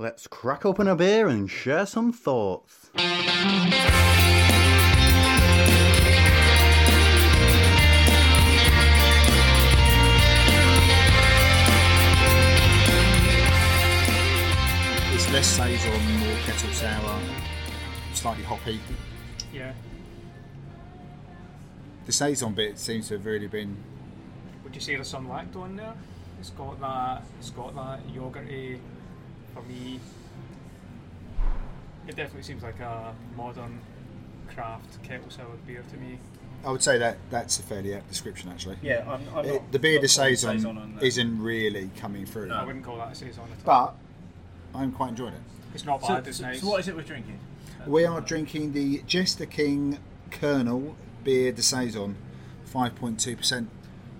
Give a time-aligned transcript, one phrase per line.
[0.00, 2.88] Let's crack open a beer and share some thoughts.
[15.12, 17.20] It's less saison, more kettle sour,
[18.14, 18.80] slightly hoppy.
[19.52, 19.74] Yeah.
[22.06, 23.76] The saison bit seems to have really been.
[24.64, 25.92] Would you say there's some lacto in there?
[26.38, 27.22] It's got that.
[27.38, 28.80] It's got that yogurty.
[29.54, 30.00] For me,
[32.08, 33.80] it definitely seems like a modern
[34.54, 36.18] craft kettle sour beer to me.
[36.64, 38.76] I would say that that's a fairly apt description, actually.
[38.82, 41.02] Yeah, I'm, I'm It- not, the beer not de calling saison, on that.
[41.02, 43.94] isn't really coming through, I wouldn't call that a saison at all.
[44.72, 45.40] but I'm quite enjoying it.
[45.74, 46.26] it's not So, bad.
[46.28, 46.60] it's so- nice.
[46.60, 47.38] so what is it we're drinking?
[47.86, 49.98] We are drinking the Jester King
[50.30, 52.14] Kernel Beer de Saison,
[52.70, 53.66] 5.2%.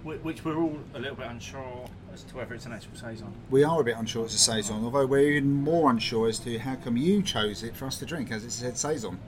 [0.02, 1.86] Which we're all a little bit unsure
[2.24, 3.32] as to whether it's an actual saison.
[3.50, 6.58] We are a bit unsure it's a Saison, although we're even more unsure as to
[6.58, 9.18] how come you chose it for us to drink, as it said Saison.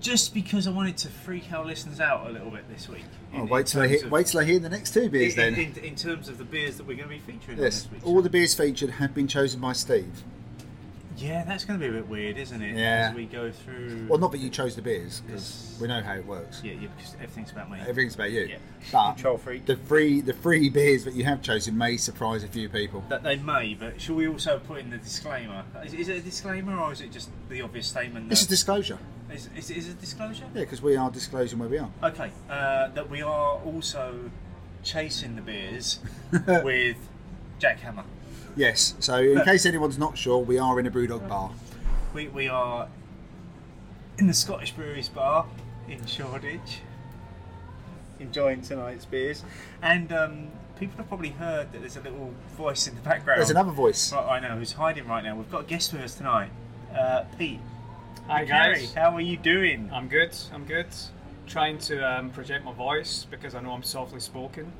[0.00, 3.04] Just because I wanted to freak our listeners out a little bit this week.
[3.34, 5.36] Oh, in- wait till I hear, of- wait till I hear the next two beers
[5.36, 5.72] in, then.
[5.76, 8.30] in, in terms of the beers that we're going to be featuring yes, all the
[8.30, 10.22] beers featured have been chosen by Steve.
[11.16, 12.76] Yeah, that's going to be a bit weird, isn't it?
[12.76, 13.08] Yeah.
[13.10, 14.06] As we go through.
[14.08, 15.78] Well, not that you chose the beers, because Yes.
[15.80, 16.60] we know how it works.
[16.62, 17.78] Yeah, yeah, because everything's about me.
[17.80, 18.42] Everything's about you.
[18.42, 18.56] Yeah.
[18.92, 19.64] But Control freak.
[19.66, 23.02] the free the free beers that you have chosen may surprise a few people.
[23.08, 25.64] That they may, but shall we also put in the disclaimer?
[25.84, 28.28] Is, is it a disclaimer or is it just the obvious statement?
[28.28, 28.98] This That, is disclosure.
[29.32, 30.44] is, is, is it a disclosure?
[30.54, 31.90] Yeah, because we are disclosing where we are.
[32.02, 34.30] Okay, uh, that we are also
[34.82, 35.98] chasing the beers
[36.62, 36.96] with
[37.58, 38.04] jackhammer.
[38.56, 38.94] Yes.
[39.00, 41.50] So in case anyone's not sure, we are in a Brewdog bar.
[42.14, 42.88] We, we are
[44.18, 45.46] in the Scottish Breweries Bar
[45.88, 46.80] in Shoreditch,
[48.18, 49.44] enjoying tonight's beers,
[49.82, 50.48] and um,
[50.78, 53.38] people have probably heard that there's a little voice in the background.
[53.38, 54.10] There's another voice.
[54.12, 55.36] Right, I know who's hiding right now.
[55.36, 56.50] We've got a guest with us tonight,
[56.98, 57.60] uh, Pete.
[58.26, 58.92] Hi guys.
[58.94, 59.90] how are you doing?
[59.92, 60.34] I'm good.
[60.52, 60.88] I'm good.
[61.46, 64.72] Trying to um, project my voice because I know I'm softly spoken.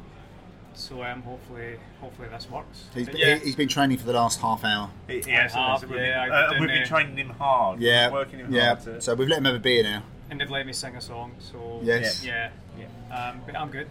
[0.76, 2.84] So um, hopefully, hopefully this works.
[2.94, 4.90] He's, But yeah, he, has been training for the last half hour.
[5.08, 7.78] He- I yes, have, we've been, yeah, I've uh, we've been training him hard.
[7.78, 8.10] We've Yeah.
[8.10, 8.66] working him yeah.
[8.74, 8.80] hard.
[8.82, 10.02] To, So we've let him have a beer now.
[10.30, 11.32] and they've let me sing a song.
[11.38, 12.22] So Yes.
[12.24, 13.16] yeah, yeah.
[13.30, 13.88] um, but I'm good.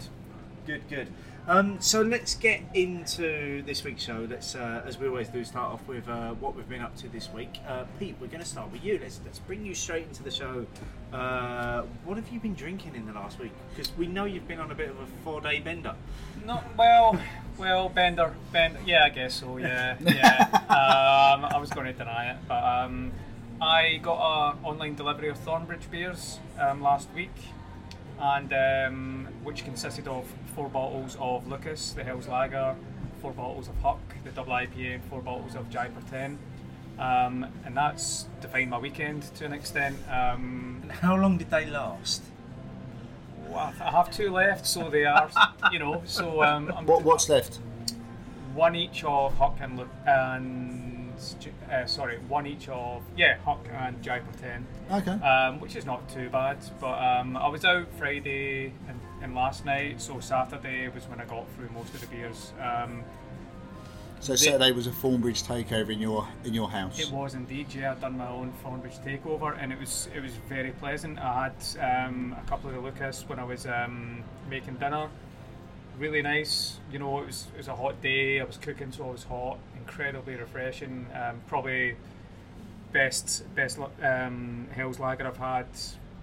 [0.67, 1.07] Good, good.
[1.47, 4.25] Um, so let's get into this week's show.
[4.27, 7.07] Let's, uh, as we always do, start off with uh, what we've been up to
[7.07, 7.59] this week.
[7.67, 8.99] Uh, Pete, we're going to start with you.
[8.99, 10.65] Let's let's bring you straight into the show.
[11.13, 13.51] Uh, what have you been drinking in the last week?
[13.69, 15.93] Because we know you've been on a bit of a four-day bender.
[16.45, 17.19] No, well,
[17.59, 18.79] well, Bender, Bender.
[18.83, 19.57] Yeah, I guess so.
[19.57, 20.47] Yeah, yeah.
[20.53, 23.11] um, I was going to deny it, but um,
[23.61, 27.35] I got a online delivery of Thornbridge beers um, last week,
[28.19, 32.75] and um, which consisted of four bottles of Lukas, the Helles Lager,
[33.21, 36.37] four bottles of Huck, the double IPA, and four bottles of Jaipur 10.
[36.97, 39.97] Um, and that's defined my weekend to an extent.
[40.09, 42.23] Um, And how long did they last?
[43.49, 45.29] well, I have two left, so they are,
[45.71, 46.01] you know.
[46.05, 47.59] So um, I'm What what's left?
[48.53, 50.94] one each of Huck and Lu- and
[51.71, 55.11] uh, sorry, one each of yeah Huck and Jaipur ten, Okay.
[55.11, 56.57] um, which is not too bad.
[56.79, 61.25] But um, I was out Friday and, and last night, so Saturday was when I
[61.25, 62.53] got through most of the beers.
[62.61, 63.03] Um,
[64.19, 66.99] so Saturday was a Thornbridge takeover in your in your house.
[66.99, 67.91] It was indeed, yeah.
[67.91, 71.19] I'd done my own Thornbridge takeover, and it was it was very pleasant.
[71.19, 75.09] I had um, a couple of the Lukas when I was um, making dinner.
[75.99, 76.79] Really nice.
[76.91, 78.41] You know, it was it was a hot day.
[78.41, 79.59] I was cooking, so I was hot.
[79.87, 81.05] Incredibly refreshing.
[81.13, 81.95] Um, probably
[82.91, 85.67] best best um, Helles Lager I've had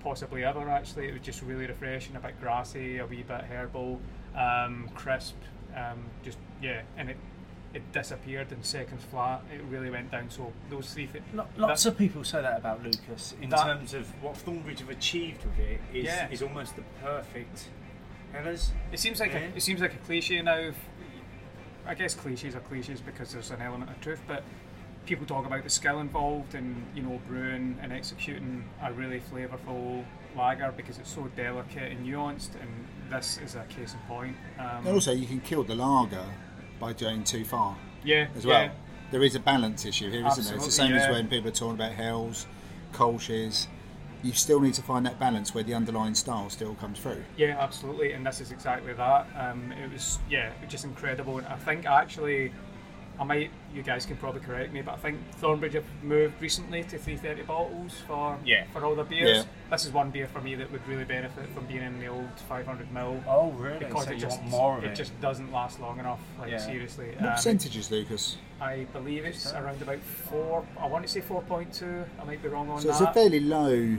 [0.03, 0.69] possibly ever.
[0.69, 2.17] Actually, it was just really refreshing.
[2.17, 4.01] A bit grassy, a wee bit herbal,
[4.37, 5.37] um, crisp.
[5.77, 7.17] Um, just yeah, and it
[7.73, 9.43] it disappeared in seconds flat.
[9.55, 10.29] It really went down.
[10.29, 11.25] So those three things.
[11.57, 15.45] Lots of people say that about Lukas in That- terms of what Thornbridge have achieved
[15.45, 16.29] with it is, Yeah.
[16.31, 17.69] is almost the perfect.
[18.35, 19.39] It seems like Yeah.
[19.39, 20.73] a, it seems like a cliche now.
[21.87, 24.43] I guess cliches are cliches because there's an element of truth, but
[25.07, 30.05] people talk about the skill involved in you know brewing and executing a really flavourful
[30.37, 32.71] lager because it's so delicate and nuanced, and
[33.11, 34.37] this is a case in point.
[34.59, 36.25] Um, And also, you can kill the lager
[36.79, 38.65] by going too far yeah, as well.
[38.65, 38.73] yeah.
[39.11, 40.55] There is a balance issue here, isn't there?
[40.55, 42.47] It's the same Absolutely, as when people are talking about Helles,
[42.93, 43.69] Kolsch's.
[44.23, 47.23] You still need to find that balance where the underlying style still comes through.
[47.37, 49.27] Yeah, absolutely, and this is exactly that.
[49.37, 52.53] Um, it was yeah, it was just incredible, and I think actually
[53.21, 56.83] I might, you guys can probably correct me, but I think Thornbridge have moved recently
[56.85, 58.65] to 330 bottles for Yeah.
[58.73, 59.39] for all their beers.
[59.39, 59.45] Yeah.
[59.71, 62.31] This is one beer for me that would really benefit from being in the old
[62.49, 63.79] 500 ml Oh, really?
[63.81, 64.95] because so it just more it it.
[64.95, 66.21] just doesn't last long enough.
[66.41, 66.59] Like Yeah.
[66.59, 68.39] seriously, What Um, percentages, Lukas?
[68.61, 70.65] I believe it's around about four.
[70.81, 72.05] I want to say 4.2.
[72.21, 73.99] I might be wrong on So it's a fairly low,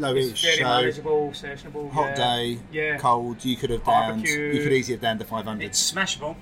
[0.00, 0.30] lowish.
[0.30, 1.90] it's very so manageable, sessionable.
[1.90, 2.14] hot yeah.
[2.36, 2.96] day, Yeah.
[2.98, 3.44] cold.
[3.44, 4.22] You could have downed.
[4.24, 4.52] Barbecue.
[4.54, 5.64] You could easily have downed the 500.
[5.64, 6.36] It's smashable.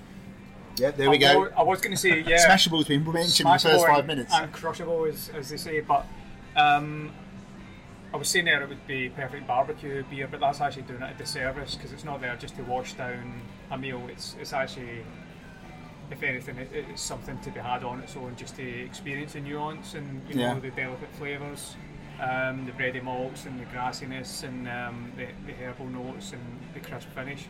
[0.77, 1.39] Yeah, there we I go.
[1.41, 2.39] wa- I was going to say yeah.
[2.47, 4.33] Smashable's been mentioned in the first five and- minutes.
[4.33, 5.81] And crushable, as, as they say.
[5.81, 6.07] But
[6.57, 7.11] um,
[8.15, 11.15] I was saying there it would be perfect barbecue beer, but that's actually doing it
[11.15, 13.41] a disservice because it's not there just to wash down
[13.73, 14.07] a meal.
[14.09, 15.05] It's it's actually,
[16.13, 19.41] if anything, it, it's something to be had on its own, just to experience the
[19.41, 20.59] nuance and you know Yeah.
[20.61, 21.75] the delicate flavours.
[22.21, 26.43] Um, the bready malts and the grassiness and um, the, the herbal notes and
[26.75, 27.47] the crisp finish.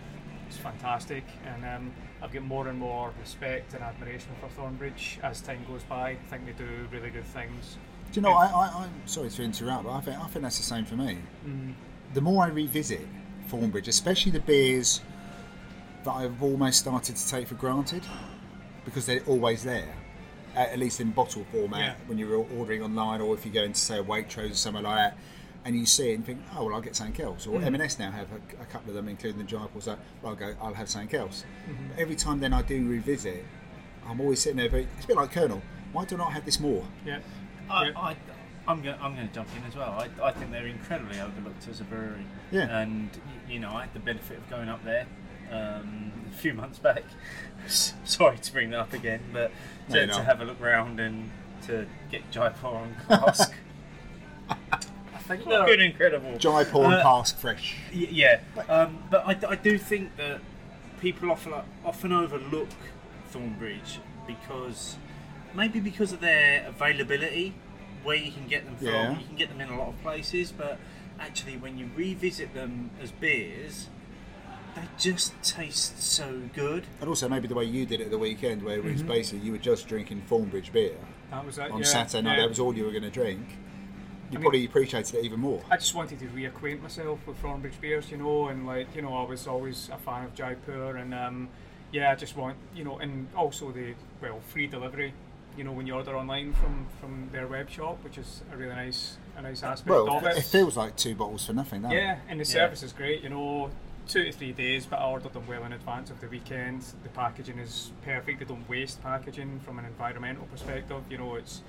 [0.47, 1.93] It's fantastic, and um,
[2.23, 6.11] I've got more and more respect and admiration for Thornbridge as time goes by.
[6.11, 7.77] I think they do really good things.
[8.13, 8.33] Do you know?
[8.33, 10.97] I, I, I'm sorry to interrupt, but I think I think that's the same for
[10.97, 11.19] me.
[12.15, 13.07] The more I revisit
[13.51, 15.03] Thornbridge, especially the beers
[16.05, 18.03] that I've almost started to take for granted,
[18.87, 19.95] because they're always there,
[20.59, 21.95] at at least in bottle format Yeah.
[22.07, 24.97] when you're ordering online, or if you go into say a Waitrose or somewhere like
[24.97, 25.19] that.
[25.65, 27.47] And you see it and think, oh well, I'll get something else.
[27.47, 27.67] Or mm.
[27.67, 29.81] M&S now have a, a couple of them, including the Jaipur.
[29.81, 31.45] So I'll go, I'll have something else.
[31.69, 31.89] Mm-hmm.
[31.89, 33.45] But every time then I do revisit,
[34.07, 34.71] I'm always sitting there.
[34.71, 35.61] But it's a bit like Kernel.
[35.93, 36.85] Why do I not have this more?
[37.05, 37.19] Yeah,
[37.69, 38.17] I, I,
[38.67, 38.99] I'm going.
[39.01, 39.91] I'm going to jump in as well.
[39.91, 42.25] I, I think they're incredibly overlooked as a brewery.
[42.51, 42.79] Yeah.
[42.79, 43.11] And
[43.49, 45.07] you know, I had the benefit of going up there
[45.51, 47.03] um, a few months back.
[47.67, 49.51] Sorry to bring that up again, but
[49.91, 51.31] to, you're to have a look round and
[51.67, 53.53] to get Jaipur on cask.
[54.51, 54.57] I
[55.29, 56.39] think Fucking they're, incredible.
[56.39, 57.77] Jaipur and Uh, cask fresh.
[57.93, 60.41] Y- Yeah, um, but I, I do think that
[61.01, 61.53] people often
[61.85, 62.69] often overlook
[63.33, 64.97] Thornbridge because
[65.55, 67.55] maybe because of their availability,
[68.05, 68.87] where you can get them from.
[68.87, 69.19] Yeah.
[69.19, 70.79] You can get them in a lot of places, but
[71.21, 73.89] actually, when you revisit them as beers,
[74.81, 76.85] they just taste so good.
[77.01, 79.09] And also maybe the way you did it at the weekend, where it was Mm-hmm.
[79.09, 80.97] basically you were just drinking Thornbridge beer
[81.31, 81.71] that was it.
[81.71, 82.37] on yeah, Saturday night.
[82.37, 82.43] yeah.
[82.43, 83.47] That was all you were going to drink.
[84.31, 85.63] You mean- probably appreciated it even more.
[85.71, 89.15] I just wanted to reacquaint myself with Thornbridge beers, you know, and like you know,
[89.17, 91.49] I was always a fan of Jaipur, and um,
[91.93, 95.15] yeah, I just want you know, and also the well free delivery,
[95.57, 98.75] you know, when you order online from from their web shop, which is a really
[98.75, 100.45] nice a nice aspect Well, of it it.
[100.45, 102.19] feels like two bottles for nothing, doesn't Yeah, it?
[102.29, 102.53] and the Yeah.
[102.53, 103.23] service is great.
[103.23, 103.71] You know,
[104.09, 106.83] two to three days, but I ordered them well in advance of the weekend.
[107.03, 108.41] The packaging is perfect.
[108.41, 111.03] They don't waste packaging from an environmental perspective.
[111.11, 111.63] You know, it's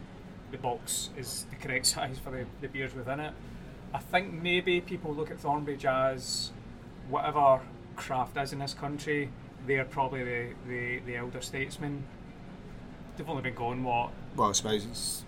[0.52, 3.34] the box is the correct size for the, the beers within it.
[3.94, 6.52] I think maybe people look at Thornbridge as
[7.10, 7.60] whatever
[7.96, 9.30] craft is in this country.
[9.68, 12.04] They're probably the, the, the elder statesmen.
[13.18, 15.26] They've only been going what Well, I suppose it's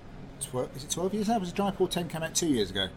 [0.50, 1.40] 12, is it 12 years now?
[1.40, 2.88] Was Jaipur 10 came out two years ago?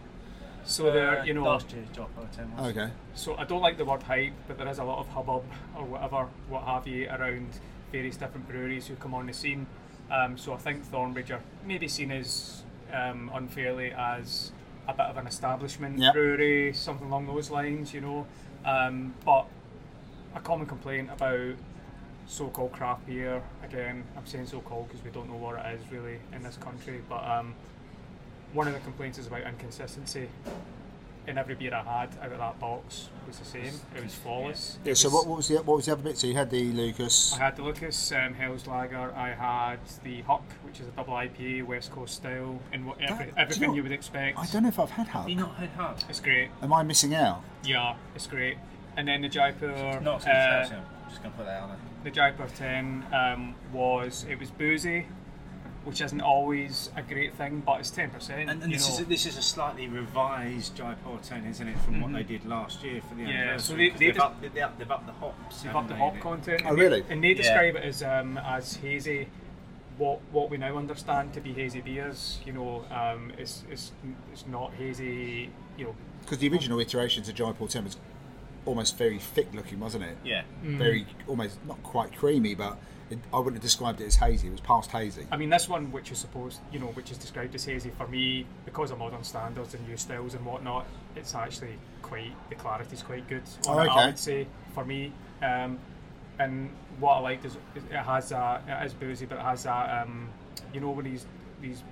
[0.65, 2.75] So they're you know last year's Jaipur 10 was.
[2.75, 2.89] Okay.
[3.13, 5.43] So I don't like the word hype, but there is a lot of hubbub
[5.75, 7.47] or whatever, what have you, around
[7.91, 9.67] various different breweries who come on the scene.
[10.11, 12.63] Um, so I think Thornbridge are maybe seen as
[12.93, 14.51] um, unfairly as
[14.87, 16.13] a bit of an establishment Yep.
[16.13, 18.27] brewery, something along those lines, you know.
[18.65, 19.45] Um, but
[20.35, 21.55] a common complaint about
[22.27, 26.19] so-called craft beer, again, I'm saying so-called because we don't know what it is really
[26.33, 27.53] in this country, but um,
[28.55, 30.29] one of the complaints is about inconsistency.
[31.27, 33.73] In every beer I had out of that box was the same.
[33.97, 34.77] It was flawless.
[34.85, 36.19] Yeah, It so what, what was the what was the other bit?
[36.19, 37.33] So you had the Lukas.
[37.33, 39.11] I had the Lukas um, Helles Lager.
[39.15, 43.17] I had the Huck, which is a double IPA, West Coast style, and what, every,
[43.17, 44.37] That- do you everything know- you would expect.
[44.37, 45.21] I don't know if I've had Huck.
[45.23, 45.97] Have you not had Huck?
[46.07, 46.49] It's great.
[46.61, 47.41] Am I missing out?
[47.63, 48.57] Yeah, it's great.
[48.95, 50.75] And then the Jaipur, Not since uh, Chelsea.
[50.75, 51.77] I'm just going to put that on there.
[52.03, 55.07] the Jaipur 10 um, was it was boozy,
[55.85, 58.29] which isn't always a great thing, but it's 10%.
[58.31, 58.95] And, and this, know.
[58.95, 62.43] is a, this is a slightly revised Jaipur 10, isn't it, from what they did
[62.45, 63.29] last year for the Mm-hmm.
[63.31, 63.59] Yeah, anniversary?
[63.59, 65.61] so they, they they've, just- upped, they've, upped, they've upped the hops.
[65.61, 66.63] They've upped the hop content.
[66.65, 67.01] Oh, and really?
[67.01, 67.33] They, and they Yeah.
[67.35, 69.27] describe it as um, as hazy.
[69.97, 73.93] What what we now understand to be hazy beers, you know, um, it's, it's
[74.33, 75.49] it's not hazy.
[75.77, 77.97] You know, Because the original iterations of Jaipur 10 was
[78.65, 80.17] almost very thick looking, wasn't it?
[80.25, 80.41] Yeah.
[80.65, 80.77] Mm.
[80.79, 82.77] Very almost not quite creamy, but
[83.09, 84.47] it, I wouldn't have described it as hazy.
[84.47, 85.27] It was past hazy.
[85.31, 88.07] I mean, this one, which is supposed, you know, which is described as hazy for
[88.07, 93.03] me because of modern standards and new styles and whatnot, it's actually quite the clarity's
[93.03, 93.43] quite good.
[93.67, 95.11] On Oh, it, I would say for me.
[95.41, 95.77] Um,
[96.39, 96.69] and
[96.99, 100.03] what I liked is is it has that it is boozy, but it has that
[100.03, 100.29] um,
[100.73, 101.25] you know when these
[101.61, 101.83] these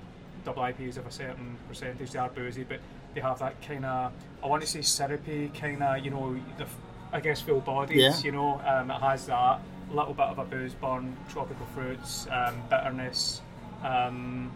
[0.44, 2.80] double IPAs of a certain percentage they are boozy, but
[3.14, 4.12] they have that kind of
[4.44, 6.66] I want to say syrupy kind of you know the
[7.12, 7.98] I guess full bodies.
[7.98, 8.20] Yeah.
[8.24, 9.60] You know, um, it has that.
[9.92, 13.42] A little bit of a booze burn, tropical fruits, um, bitterness.
[13.84, 14.52] Um,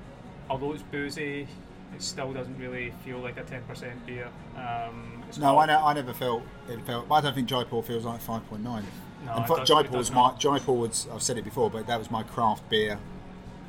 [0.50, 1.48] although it's boozy,
[1.96, 4.28] it still doesn't really feel like a 10% beer.
[4.56, 7.12] Um, No, I, ne- I never felt it felt.
[7.12, 8.86] I don't think Jaipur feels like five point nine.
[9.26, 10.40] No, and it fa- does- Jaipur does was my not.
[10.40, 11.08] Jaipur was.
[11.14, 12.98] I've said it before, but that was my craft beer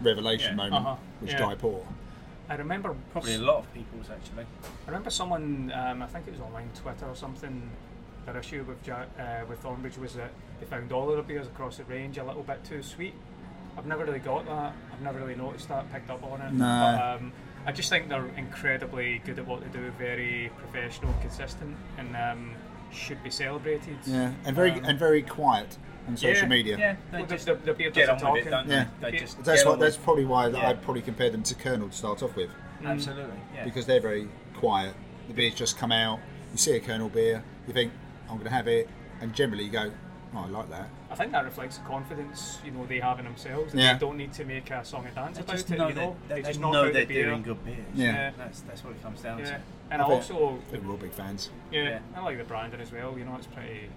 [0.02, 0.56] revelation Yeah.
[0.64, 0.86] moment.
[0.86, 0.96] Uh-huh.
[1.20, 1.38] Was Yeah.
[1.38, 1.80] Jaipur.
[2.50, 4.44] I remember Probably a lot of people's actually.
[4.44, 7.70] I remember someone, um, I think it was online Twitter or something.
[8.32, 10.30] Their issue with Ja- uh, with Thornbridge was that
[10.61, 13.14] they found all of their beers across the range a little bit too sweet.
[13.78, 14.75] I've never really got that.
[14.92, 16.52] I've never really noticed that, picked up on it.
[16.52, 16.64] No.
[16.66, 17.32] But, um,
[17.64, 22.50] I just think they're incredibly good at what they do, very professional, consistent, and um,
[22.92, 23.97] should be celebrated.
[24.04, 26.76] Yeah, and very Um, and very quiet on social yeah, media.
[26.78, 28.68] Yeah, they Well, just the, the beer get does the on with it, talking.
[28.68, 28.88] don't Yeah.
[29.00, 29.11] they?
[29.11, 29.20] They Yeah.
[29.23, 29.78] just That's what.
[29.80, 30.68] That's with- probably why Yeah.
[30.68, 32.50] I'd probably compare them to Kernel to start off with,
[32.85, 33.38] absolutely.
[33.54, 33.64] Yeah.
[33.64, 34.94] because they're very quiet.
[35.28, 36.20] The beers just come out.
[36.52, 37.92] You see a Kernel beer, you think
[38.28, 38.88] I'm going to have it,
[39.20, 39.90] and generally you go,
[40.35, 40.88] oh, I like that.
[41.11, 43.73] I think that reflects the confidence you know they have in themselves.
[43.73, 43.94] and Yeah.
[43.94, 45.78] They don't need to make a song and dance they about just it.
[45.78, 47.26] know you know, that they, just they knock know out they're the beer.
[47.30, 47.78] doing good beers.
[47.94, 48.30] Yeah.
[48.37, 49.61] that's that's what it comes down Yeah, to.
[49.90, 51.49] and I I also I think we're all big fans.
[51.73, 51.99] Yeah, Yeah.
[52.14, 53.18] I like the branding as well.
[53.18, 53.88] You know, it's pretty.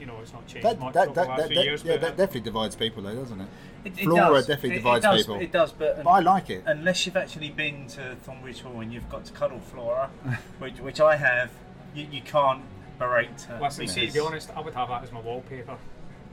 [0.00, 1.82] You know, it's not changed That, much that, over that, the last that, few years.
[1.84, 3.48] yeah, that definitely divides people, though, doesn't it?
[3.86, 4.46] It, Flora does.
[4.46, 5.36] definitely It- divides it does, people.
[5.40, 6.64] It does, but, But I like it.
[6.66, 10.10] unless you've actually been to Thornbridge Hall and you've got to cuddle Flora,
[10.58, 11.50] which, which I have,
[11.94, 12.60] you, you can't
[12.98, 13.58] berate her.
[13.60, 15.76] Listen, see, to be honest, I would have that as my wallpaper.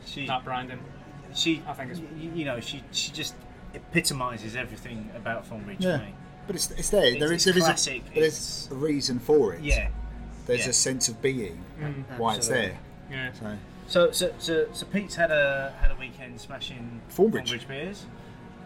[0.06, 0.80] she, That branding.
[1.34, 3.36] she, I think it's- y- you know, she, she just
[3.74, 5.98] epitomises everything about Thornbridge Yeah.
[6.00, 6.14] for me.
[6.48, 7.02] But it's, it's there.
[7.02, 9.62] there It's- is, there it's is a, there's it's- a reason for it.
[9.64, 9.90] Yeah.
[10.46, 10.70] There's yeah.
[10.70, 12.18] a sense of being Mm.
[12.18, 12.78] why it's there.
[13.10, 13.32] Yeah.
[13.34, 17.66] So So, so, so, so Pete's had a had a weekend smashing Thornbridge.
[17.68, 18.06] beers.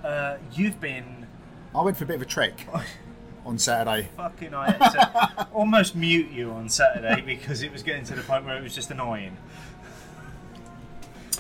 [0.04, 1.27] Uh, you've been
[1.75, 2.68] I went for a bit of a trek
[3.48, 4.10] on Saturday.
[4.18, 4.54] fucking.
[4.54, 8.46] I had to almost mute you on Saturday because it was getting to the point
[8.46, 9.38] where it was just annoying.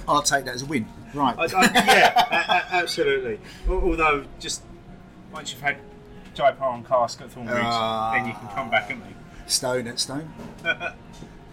[0.07, 0.87] I'll take that as a win.
[1.13, 1.35] Right.
[1.37, 3.39] I, I, yeah, a- a- absolutely.
[3.69, 4.63] Although, just
[5.33, 5.77] once you've had
[6.33, 8.13] Jaipur on cask at Thornbridge, Ah.
[8.13, 9.13] then you can come back at me.
[9.47, 10.33] Stone at stone.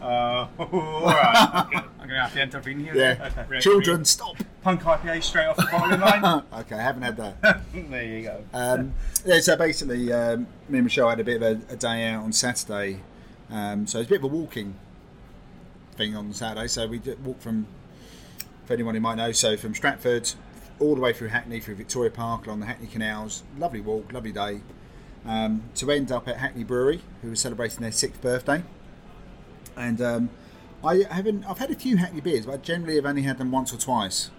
[0.03, 1.65] Uh, all right.
[1.67, 1.79] Okay.
[1.79, 2.95] I'm going to have to intervene here.
[2.95, 3.23] Yeah.
[3.23, 3.61] Referee.
[3.63, 4.37] Children, stop.
[4.65, 6.43] Punk IPA straight off the bottling line.
[6.61, 7.61] okay, I haven't had that.
[7.75, 8.43] there you go.
[8.55, 8.95] Um,
[9.27, 12.25] yeah, so basically, um, me and Michelle had a bit of a, a day out
[12.25, 13.01] on Saturday.
[13.51, 14.77] Um, so it's a bit of a walking
[15.97, 16.67] thing on Saturday.
[16.69, 17.67] So we walked from,
[18.65, 20.33] for anyone who might know, so from Stratford
[20.81, 23.43] all the way through Hackney, through Victoria Park, along the Hackney canals.
[23.59, 24.63] Lovely walk, lovely day.
[25.27, 28.63] Um, to end up at Hackney Brewery, who were celebrating their sixth birthday.
[29.77, 30.31] And um,
[30.83, 31.45] I haven't.
[31.45, 33.77] I've had a few Hackney beers, but I generally have only had them once or
[33.77, 34.31] twice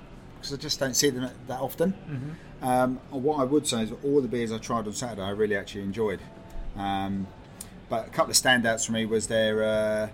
[0.46, 2.38] because I just don't see them that often.
[2.62, 5.56] Um, what I would say is all the beers I tried on Saturday, I really
[5.56, 6.20] actually enjoyed.
[6.76, 7.28] Um,
[7.90, 10.10] but a couple of standouts for me was their uh,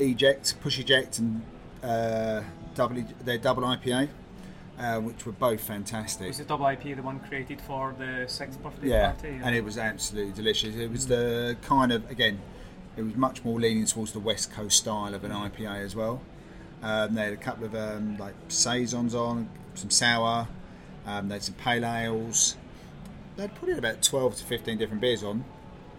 [0.00, 1.42] eject, push eject, and
[1.82, 2.42] uh,
[2.74, 4.08] double, their double IPA,
[4.78, 6.28] uh, which were both fantastic.
[6.28, 9.28] Was the double IP the one created for the sixth birthday Yeah, party?
[9.28, 10.74] Yeah, and it was absolutely delicious.
[10.74, 12.40] It was the kind of again,
[12.96, 16.20] it was much more leaning towards the West Coast style of an IPA as well.
[16.82, 20.46] Um, they had a couple of um, like saisons on, some sour.
[21.06, 22.56] Um, they had some pale ales.
[23.36, 25.44] They had probably about twelve to fifteen different beers on.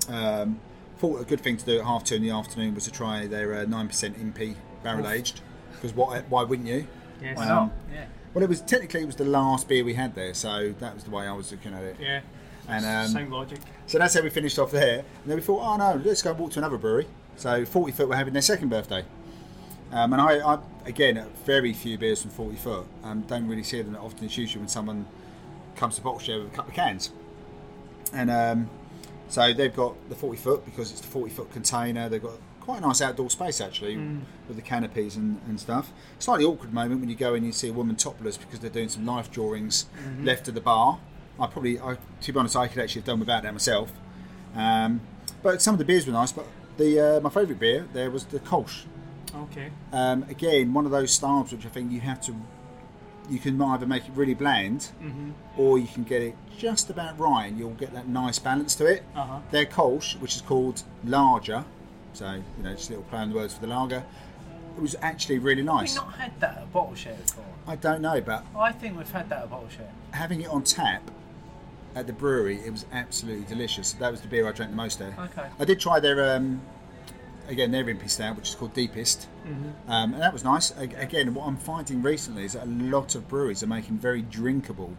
[0.10, 0.60] Um,
[0.98, 3.28] thought a good thing to do at half two in the afternoon was to try
[3.28, 5.42] their nine percent Impy barrel aged
[5.74, 6.88] because why why wouldn't you?
[7.22, 7.38] Yes.
[7.38, 7.72] Why Um, not?
[7.94, 8.06] Yeah.
[8.34, 11.04] Well, it was technically it was the last beer we had there, so that was
[11.04, 11.96] the way I was looking at it.
[12.00, 12.22] Yeah.
[12.68, 13.60] And um, Sound logic.
[13.86, 15.00] so that's how we finished off there.
[15.00, 17.08] And then we thought, oh no, let's go walk to another brewery.
[17.38, 19.06] So 40 Foot were having their second birthday.
[19.92, 22.86] Um, and I, I, again, very few beers from 40 Foot.
[23.04, 24.26] Um, don't really see them that often.
[24.26, 25.06] It's usually when someone
[25.76, 27.12] comes to bottle share with a couple of cans.
[28.14, 28.70] And um,
[29.30, 32.10] so they've got the 40 Foot because it's the 40 Foot container.
[32.10, 33.96] They've got quite a nice outdoor space actually
[34.48, 35.94] with the canopies and, and stuff.
[36.20, 38.70] Slightly awkward moment when you go in and you see a woman topless because they're
[38.70, 39.86] doing some life drawings
[40.22, 41.00] left at the bar.
[41.40, 43.92] I probably, I, to be honest, I could actually have done without that myself.
[44.56, 45.02] Um,
[45.44, 46.32] but some of the beers were nice.
[46.32, 46.46] But
[46.78, 48.86] the uh, my favourite beer there was the Kolsch.
[49.44, 49.70] Okay.
[49.92, 52.36] Um, again, one of those styles which I think you have to,
[53.30, 54.90] you can either make it really bland,
[55.58, 58.86] or you can get it just about right, and you'll get that nice balance to
[58.86, 59.04] it.
[59.16, 59.40] Uh-huh.
[59.52, 61.66] Their Kolsch, which is called Larger,
[62.14, 64.04] so you know, just a little play on the words for the lager,
[64.78, 65.96] it was actually really nice.
[65.96, 66.18] We've nice.
[66.18, 67.46] not had that at a bottle share before.
[67.68, 69.90] I don't know, but I think we've had that at bottle share.
[70.12, 71.10] having it on tap
[71.96, 73.94] at the brewery, it was absolutely delicious.
[73.94, 75.16] That was the beer I drank the most there.
[75.20, 75.48] Okay.
[75.60, 76.62] I did try their um,
[77.48, 79.28] again their Impy Stout, which is called Deepest,
[79.88, 80.72] um, and that was nice.
[80.78, 84.22] A- Again, what I'm finding recently is that a lot of breweries are making very
[84.22, 84.94] drinkable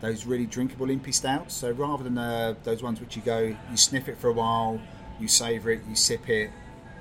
[0.00, 1.54] those really drinkable Impy Stouts.
[1.54, 3.40] So rather than uh, those ones which you go,
[3.70, 4.80] you sniff it for a while,
[5.18, 6.50] you savour it, you sip it,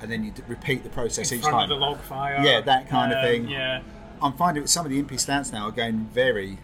[0.02, 1.64] and then you d- repeat the process In each time.
[1.64, 2.40] of the log fire.
[2.44, 3.48] Yeah, that kind of um, thing.
[3.50, 3.82] Yeah.
[4.20, 6.58] I'm finding some of the impy stouts now are going very.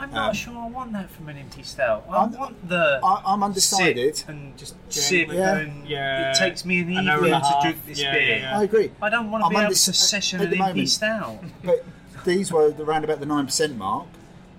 [0.00, 2.06] I'm not Um, sure I want that from an impy stout.
[2.08, 4.16] I I'm- want the I, I'm undecided.
[4.16, 5.02] sip and just Gently.
[5.02, 5.56] sip Yeah.
[5.58, 6.30] and Yeah.
[6.30, 8.22] it takes me an An hour and evening a to drink this Yeah, beer.
[8.22, 8.58] yeah, yeah.
[8.58, 8.90] I agree.
[9.02, 10.88] I don't want to I'm be able undec- to session at an the impy moment-
[10.88, 11.38] stout.
[11.62, 11.84] But
[12.24, 14.06] these were around about the nine percent mark.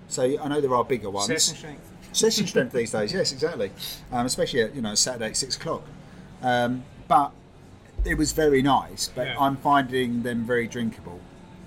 [0.08, 1.26] So I know there are bigger ones.
[1.26, 1.90] Session strength.
[2.12, 3.72] Session strength these days, yes, exactly.
[4.12, 5.82] Um, especially at you know Saturday at six o'clock.
[6.42, 7.32] Um, but
[8.04, 9.10] it was very nice.
[9.14, 9.40] But Yeah.
[9.40, 11.20] I'm finding them very drinkable.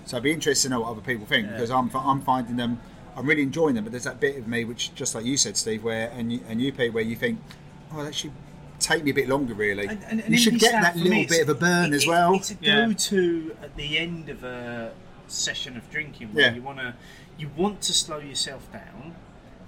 [0.05, 1.53] So I'd be interested to know what other people think Yeah.
[1.53, 2.79] because I'm I'm finding them.
[3.15, 3.83] I'm really enjoying them.
[3.85, 6.39] But there's that bit of me which, just like you said, Steve, where and you,
[6.47, 7.39] and you Pete, where you think,
[7.93, 8.31] oh, that should
[8.79, 9.87] take me a bit longer, really.
[9.87, 12.03] And- and- and you should get that little me, bit of a burn it- as
[12.03, 12.33] it- well.
[12.35, 12.85] It's a Yeah.
[12.87, 14.91] go-to at the end of a
[15.27, 16.53] session of drinking where Yeah.
[16.55, 16.93] you want to
[17.37, 19.13] you want to slow yourself down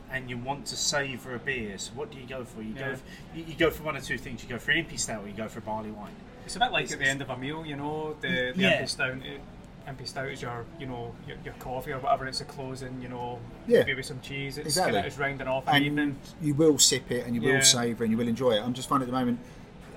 [0.09, 1.77] and you want to savour a beer.
[1.77, 2.61] So what do you go for?
[2.61, 2.91] You Yeah.
[2.91, 3.03] go for,
[3.37, 4.41] you, you go for one or two things.
[4.41, 6.13] You go for an impy stout or you go for a barley wine.
[6.45, 8.81] It's a bit like at the end of a meal, you know, the, the Yeah.
[8.83, 9.17] impy stout.
[9.17, 9.41] It,
[9.87, 12.25] impy stout is your, you know, your, your coffee or whatever.
[12.27, 13.83] It's a closing, you know, Yeah.
[13.85, 14.57] maybe some cheese.
[14.57, 14.93] It's Exactly.
[14.93, 16.15] kind of it's rounding off an and evening.
[16.41, 17.61] you will sip it and you will Yeah.
[17.61, 18.61] savour and you will enjoy it.
[18.63, 19.39] I'm just finding at the moment,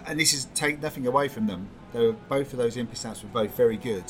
[0.07, 1.69] and this is take nothing away from them.
[1.93, 4.05] They were, both of those impy stouts were both very good.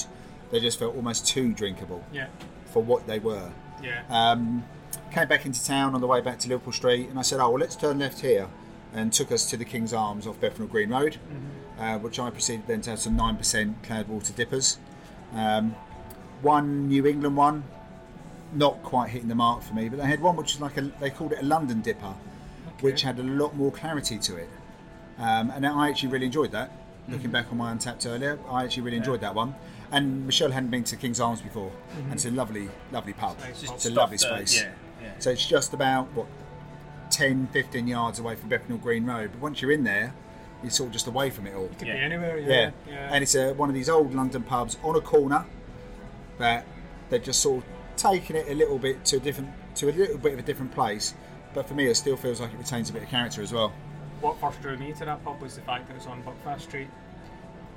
[0.50, 2.26] They just felt almost too drinkable Yeah,
[2.66, 3.50] for what they were.
[3.82, 4.02] yeah.
[4.10, 4.64] Um,
[5.12, 7.50] came back into town on the way back to Liverpool Street, and I said, "Oh
[7.50, 8.48] well, let's turn left here,"
[8.92, 11.16] and took us to the King's Arms off Bethnal Green Road,
[11.78, 14.78] uh, which I proceeded then to have some nine percent Cloudwater dippers.
[15.34, 15.74] Um,
[16.42, 17.64] one New England one,
[18.52, 20.82] not quite hitting the mark for me, but they had one which was like a
[21.00, 22.14] they called it a London dipper,
[22.80, 24.48] which had a lot more clarity to it,
[25.18, 26.72] um, and I actually really enjoyed that.
[27.08, 29.56] Looking back on my Untappd earlier, I actually really enjoyed that one.
[29.90, 33.36] And Michelle hadn't been to King's Arms before, and it's a lovely, lovely pub.
[33.48, 33.80] It's, pub.
[33.84, 34.62] a lovely uh, space.
[34.62, 34.70] yeah,
[35.02, 35.12] yeah.
[35.18, 36.28] So it's just about what
[37.10, 39.30] 10, 15 yards away from Bethnal Green Road.
[39.32, 40.14] But once you're in there,
[40.62, 41.68] you're sort of just away from it all.
[41.78, 41.94] Could yeah.
[41.94, 42.38] be anywhere.
[42.38, 43.08] Yeah, Yeah, yeah.
[43.12, 45.46] and it's a, one of these old London pubs on a corner
[46.38, 46.66] that
[47.08, 50.18] they've just sort of taken it a little bit to a different, to a little
[50.18, 51.14] bit of a different place.
[51.54, 53.72] But for me, it still feels like it retains a bit of character as well.
[54.20, 56.88] what first drew me to that pub was the fact that it's on Buckfast Street.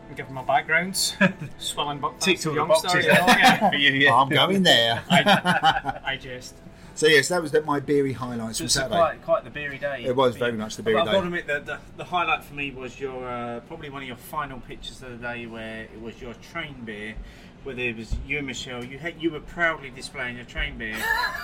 [0.07, 0.95] And given my background,
[1.57, 3.69] swelling Buckfast Ticks all the youngster, boxes you know, yeah.
[3.71, 3.91] for you.
[3.93, 4.13] Yeah.
[4.15, 5.01] I'm going there.
[5.09, 6.55] I jest.
[6.95, 8.95] So yes, that was the, my beery highlights So from it's Saturday.
[8.97, 10.03] quite, quite the beery day.
[10.05, 11.11] It was very much the beery I've day.
[11.13, 14.07] got to admit that the, the highlight for me was your uh, probably one of
[14.07, 17.15] your final pictures of the day where it was your train beer,
[17.63, 18.83] where there was you and Michelle.
[18.83, 20.95] You had you were proudly displaying your train beer,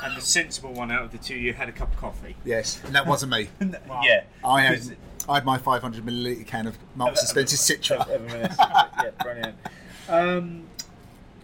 [0.03, 2.35] and the sensible one out of the two, you had a cup of coffee.
[2.45, 3.49] Yes, and that wasn't me.
[3.87, 4.01] Wow.
[4.03, 4.97] Yeah, I had,
[5.27, 8.05] I had my 500 milliliter can of Marks and Spencer Citra.
[8.07, 9.55] yeah, brilliant.
[10.07, 10.63] Um,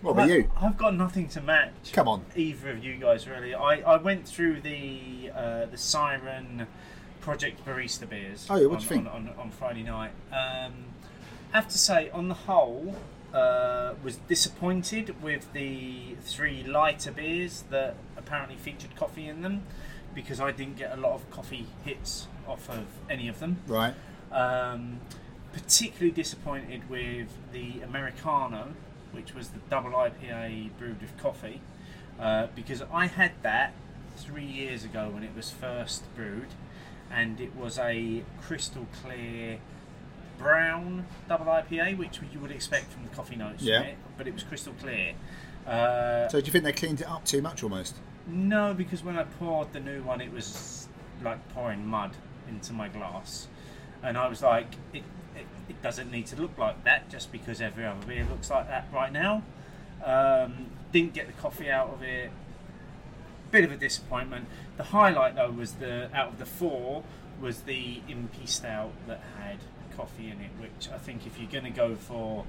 [0.05, 0.51] What about you?
[0.55, 1.91] I, have got nothing to match.
[1.91, 2.25] Come on.
[2.35, 3.55] either of you guys really.
[3.55, 6.67] I, I went through the uh, the Siren
[7.21, 8.45] Project Barista beers.
[8.47, 9.07] Oh, yeah, what'd on, you think?
[9.07, 10.11] On, on, on Friday night.
[10.31, 10.73] Um,
[11.53, 12.95] have to say, on the whole,
[13.33, 19.63] uh, was disappointed with the three lighter beers that apparently featured coffee in them,
[20.13, 23.57] because I didn't get a lot of coffee hits off of any of them.
[23.65, 23.95] Right.
[24.31, 24.99] Um,
[25.51, 28.73] particularly disappointed with the Americano,
[29.15, 31.61] which was the double IPA brewed with coffee,
[32.19, 33.73] uh, because I had that
[34.17, 36.47] three years ago when it was first brewed,
[37.11, 39.57] and it was a crystal clear
[40.37, 43.81] brown double IPA, which you would expect from the coffee notes Yeah.
[43.81, 45.13] it, but it was crystal clear.
[45.65, 47.95] Uh, So do you think they cleaned it up too much almost?
[48.27, 50.87] no, because when I poured the new one, it was
[51.23, 52.11] like pouring mud
[52.49, 53.47] into my glass,
[54.03, 55.03] and I was like, it,
[55.85, 59.13] doesn't need to look like that just because every other beer looks like that right
[59.13, 59.43] now.
[60.03, 62.31] Um, didn't get the coffee out of it.
[63.51, 64.47] Bit of a disappointment.
[64.77, 67.03] The highlight though was the out of the four
[67.39, 69.57] was the Impy Stout that had
[69.95, 72.45] coffee in it, which I think if you're going to go for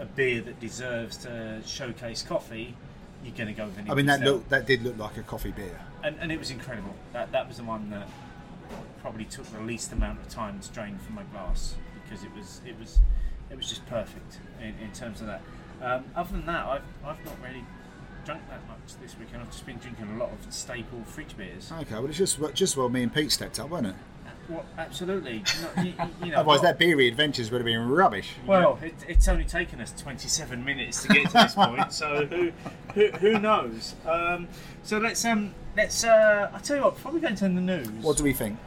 [0.00, 2.74] a beer that deserves to showcase coffee,
[3.22, 5.16] you're going to go with an I mean, that Stout look that did look like
[5.16, 5.78] a coffee beer.
[6.02, 6.96] and, and it was incredible.
[7.12, 8.08] That that was the one that
[9.00, 11.76] probably took the least amount of time to drain from my glass
[12.10, 12.98] because it was it was
[13.50, 15.40] it was just perfect in, in terms of that.
[15.82, 17.64] Um, other than that, I've I've not really
[18.24, 19.42] drunk that much this weekend.
[19.42, 21.72] I've just been drinking a lot of staple fridge beers.
[21.80, 23.94] Okay, well it's just just well me and Pete stepped up, wasn't it?
[24.48, 25.44] Well, absolutely.
[25.76, 25.94] No, you, you-
[26.24, 28.32] you know, Otherwise, what- that beery adventures would have been rubbish.
[28.44, 32.50] Well, it, it's only taken us 27 minutes to get to this point, so who,
[32.94, 33.94] who, who knows?
[34.04, 34.48] Um,
[34.82, 37.86] so let's um let's uh, I tell you what, before we go into the news,
[38.02, 38.58] What do we think?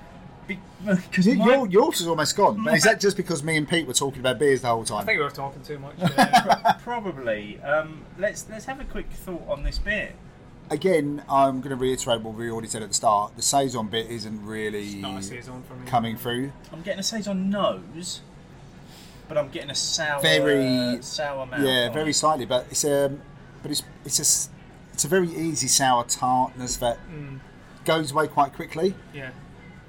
[0.85, 2.63] Because Y- Your, yours is almost gone.
[2.63, 4.99] But is that just because me and Pete were talking about beers the whole time?
[5.01, 5.95] I think we were talking too much.
[5.99, 6.73] Yeah.
[6.83, 7.59] Probably.
[7.61, 10.11] Um, let's let's have a quick thought on this beer.
[10.69, 13.35] Again, I'm going to reiterate what we already said at the start.
[13.35, 15.85] The saison bit isn't really saison for me.
[15.85, 16.51] coming through.
[16.71, 18.21] I'm getting a saison nose,
[19.27, 21.59] but I'm getting a sour, Very- sour mouth.
[21.61, 22.15] Yeah, on very it.
[22.15, 23.21] slightly, but it's um,
[23.61, 24.49] but it's it's a
[24.93, 27.39] it's a very easy sour tartness that Mm.
[27.85, 28.95] goes away quite quickly.
[29.13, 29.31] Yeah,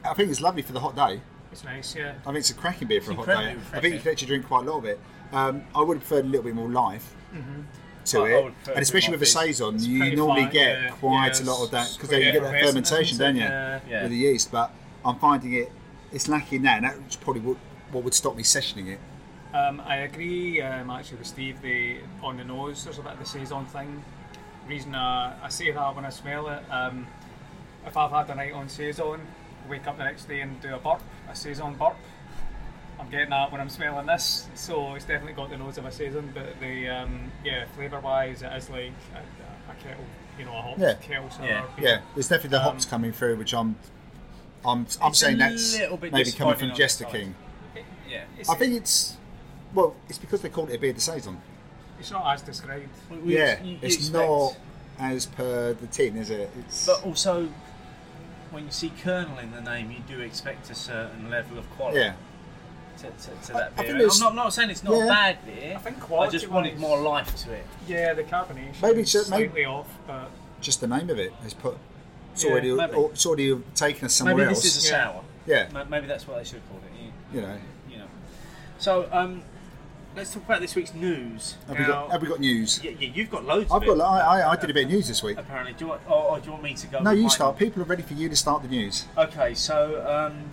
[0.04, 1.20] I think it's lovely for the hot day.
[1.52, 1.94] it's nice.
[1.94, 3.56] Yeah, I think it's a cracking beer for It's a hot day.
[3.72, 5.00] I think you can actually drink quite a lot of it.
[5.32, 7.14] Um, I would have preferred a little bit more life
[8.06, 10.90] to I- I it, and especially with a saison, you normally flat, get yeah.
[10.90, 13.80] quite Yeah, a lot of that because you get that fermentation, don't you, yeah.
[13.88, 14.02] Yeah.
[14.02, 14.52] with the yeast.
[14.52, 14.70] But
[15.04, 15.72] I'm finding it
[16.12, 17.56] it's lacking that, and that's probably what,
[17.90, 19.00] what would stop me sessioning it.
[19.52, 21.60] Um, I agree um, actually with Steve.
[21.60, 24.02] The on the nose, there's a bit of the saison thing.
[24.68, 27.06] Reason uh, I say that when I smell it, um,
[27.86, 29.20] if I've had a night on saison,
[29.68, 31.00] wake up the next day and do a burp,
[31.30, 31.96] a saison burp.
[32.98, 35.90] I'm getting that when I'm smelling this, so it's definitely got the nose of a
[35.92, 36.30] saison.
[36.32, 40.04] But the um, yeah, flavour wise, it is like a, a kettle,
[40.38, 40.94] you know, a hop Yeah.
[40.94, 41.64] kettle Yeah.
[41.76, 41.84] beer.
[41.88, 43.76] Yeah, there's definitely the Um, hops coming through, which I'm
[44.64, 47.20] I'm I'm It's saying a that's little bit maybe coming from on Jester the side.
[47.20, 47.34] King.
[48.08, 48.24] Yeah.
[48.48, 49.16] I think it's
[49.74, 51.40] well, it's because they called it a beer de saison.
[51.98, 52.88] it's not as described.
[53.10, 54.56] We- we- Yeah, you- you it's expect- not
[55.00, 56.48] as per the tin, is it?
[56.60, 57.48] It's But also,
[58.54, 61.98] when you see Kernel in the name, you do expect a certain level of quality
[62.00, 62.14] yeah.
[62.98, 63.98] to, to, to I- that I beer.
[63.98, 65.06] think I'm not, not saying it's not Yeah.
[65.08, 65.74] bad beer.
[65.76, 66.28] I think quality.
[66.28, 67.66] I just wanted quality-wise- more life to it.
[67.88, 71.32] Yeah, the carbonation Maybe is it's- maybe- slightly off, but Just the name of it
[71.42, 71.76] has put.
[72.32, 74.62] It's Yeah, already or, it's already taken us somewhere Maybe else.
[74.62, 75.04] this is a Yeah.
[75.12, 75.20] sour.
[75.46, 77.02] yeah, Ma- Maybe that's what they should have called it.
[77.02, 77.58] You, you know.
[77.90, 78.06] you know.
[78.78, 79.42] So um,
[80.16, 81.56] let's talk about this week's news.
[81.68, 82.82] Have we got Have we got news?
[82.82, 83.70] Yeah, yeah, you've got loads.
[83.70, 84.00] I've of got.
[84.00, 85.38] I, I, I did a bit of news this week.
[85.38, 87.00] Apparently, do you want, or, or do you want me to go?
[87.00, 87.58] No, you start.
[87.58, 89.06] People are ready for you to start the news.
[89.18, 90.44] Okay, so um,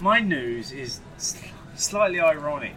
[0.00, 1.00] my news is
[1.76, 2.76] slightly ironic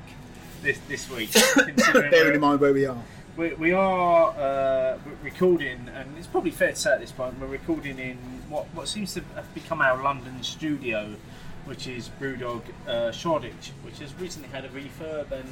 [0.61, 1.31] this this week,
[2.11, 3.01] Bearing in mind where we are.
[3.35, 7.47] we, we are uh, recording, and it's probably fair to say at this point we're
[7.47, 8.17] recording in
[8.49, 11.15] what what seems to have become our London studio,
[11.65, 15.49] which is Brewdog uh, Shoreditch, which has recently had a refurb and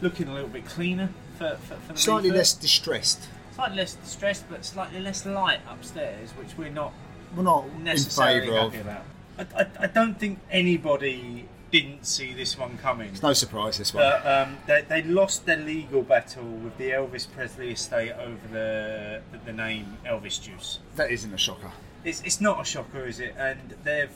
[0.00, 2.34] looking a little bit cleaner for, for, for the Slightly refurb.
[2.36, 3.28] less distressed.
[3.54, 6.92] slightly less distressed, but slightly less light upstairs, which we're not
[7.36, 8.74] We're not in necessarily favour of.
[8.80, 9.02] about.
[9.38, 13.10] I, I, I don't think anybody didn't see this one coming.
[13.10, 14.02] It's no surprise this one.
[14.02, 19.20] But um, they, they lost their legal battle with the Elvis Presley estate over the,
[19.32, 20.78] the, the name Elvis Juice.
[20.96, 21.70] that isn't a shocker.
[22.04, 23.34] It's, it's not a shocker, is it?
[23.36, 24.10] And they've,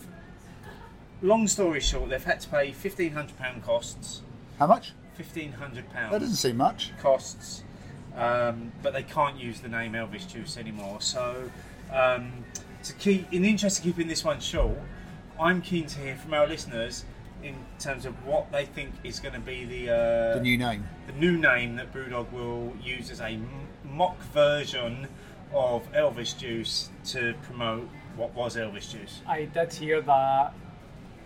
[1.21, 4.23] long story short, they've had to pay £1,500 costs.
[4.59, 4.93] How much?
[5.19, 6.93] £1,500 That doesn't seem much.
[6.99, 7.63] costs,
[8.17, 11.01] um, but they can't use the name Elvis Juice anymore.
[11.01, 11.51] So,
[11.93, 12.45] um,
[12.85, 14.79] to keep in the interest of keeping this one short,
[15.41, 17.05] I'm keen to hear from our listeners
[17.43, 20.87] in terms of what they think is going to be the uh, The new name.
[21.07, 23.49] the new name that Brewdog will use as a m-
[23.85, 25.09] mock version
[25.53, 29.21] of Elvis Juice to promote what was Elvis Juice.
[29.27, 30.55] I did hear that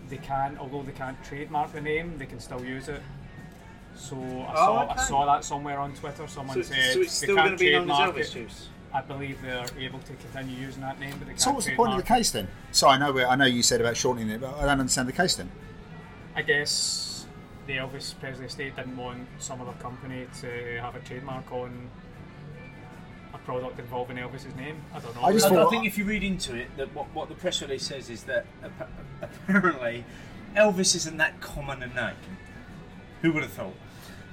[0.09, 3.01] they can, although they can't trademark the name, they can still use it.
[3.97, 4.93] So I Oh, saw okay.
[4.93, 6.27] I saw that somewhere on Twitter.
[6.27, 6.95] Someone said
[7.27, 8.31] they can't trademark it.
[8.31, 8.69] Juice.
[8.93, 11.75] I believe they're able to continue using that name, but they can't So what's the
[11.75, 12.47] point of the case then?
[12.71, 15.13] So I know I know you said about shortening it, but I don't understand the
[15.13, 15.51] case then.
[16.35, 17.25] I guess
[17.65, 21.89] the Elvis Presley estate didn't want some other company to have a trademark on
[23.33, 24.77] a product involving Elvis's name.
[24.93, 25.23] I don't know.
[25.23, 27.35] I just I, thought- I think if you read into it, that what, what the
[27.35, 28.45] press release says is that
[29.21, 30.05] apparently
[30.55, 32.15] Elvis isn't that common a name.
[33.21, 33.73] Who would have thought?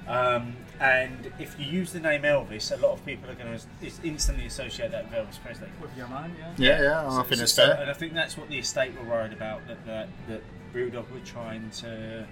[0.07, 3.91] Um, and if you use the name Elvis, a lot of people are going to
[4.03, 5.67] instantly associate that with Elvis Presley.
[5.81, 6.53] with your man, yeah.
[6.57, 7.81] Yeah, yeah, I So- think that's so- fair.
[7.81, 10.41] And I think that's what the estate were worried about that that, that
[10.73, 12.25] Brewdog were trying to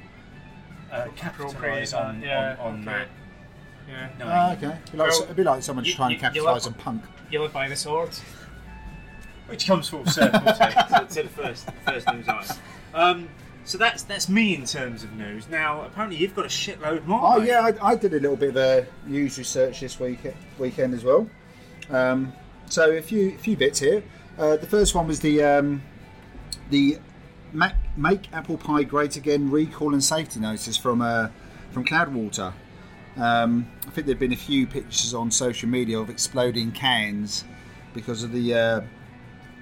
[0.92, 2.86] uh, capitalise on, that, yeah, on, on okay.
[3.00, 3.08] that.
[3.90, 4.10] Yeah.
[4.20, 4.66] No, Ah, okay.
[4.68, 6.74] It'd be like, Well, it'd be like someone just you- trying you- to capitalise on
[6.76, 7.04] punk.
[7.32, 8.12] You live by the sword.
[9.48, 10.46] which comes full circle to,
[11.08, 12.58] to, to the first first news item.
[12.94, 13.30] Um,
[13.66, 15.48] so that's that's me in terms of news.
[15.50, 17.22] Now, apparently, you've got a shitload more.
[17.24, 17.48] Oh mate.
[17.48, 20.20] yeah, I, I did a little bit of a news research this week
[20.58, 21.30] weekend as well.
[21.90, 22.34] Um,
[22.68, 24.04] so a few few bits here.
[24.38, 25.82] Uh, the first one was the um,
[26.70, 26.98] the
[27.54, 31.30] Mac, Make Apple Pie Great Again recall and safety notice from uh,
[31.72, 32.54] from Cloudwater.
[33.16, 37.44] Um, I think there've been a few pictures on social media of exploding cans
[37.94, 38.82] because of the uh,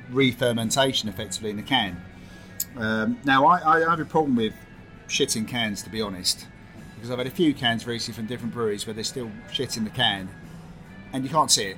[0.10, 2.02] re-fermentation effectively in the can.
[2.78, 4.54] Um, now, I, I have a problem with
[5.08, 6.48] shitting cans, to be honest,
[6.96, 9.84] because I've had a few cans recently from different breweries where there's still shit in
[9.84, 10.30] the can,
[11.14, 11.78] and you can't see it.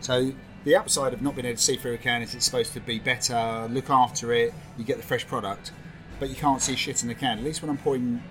[0.00, 0.32] So
[0.64, 2.80] the upside of not being able to see through a can is it's supposed to
[2.80, 5.72] be better, look after it, you get the fresh product,
[6.18, 7.38] but you can't see shit in the can.
[7.38, 8.22] At least when I'm pouring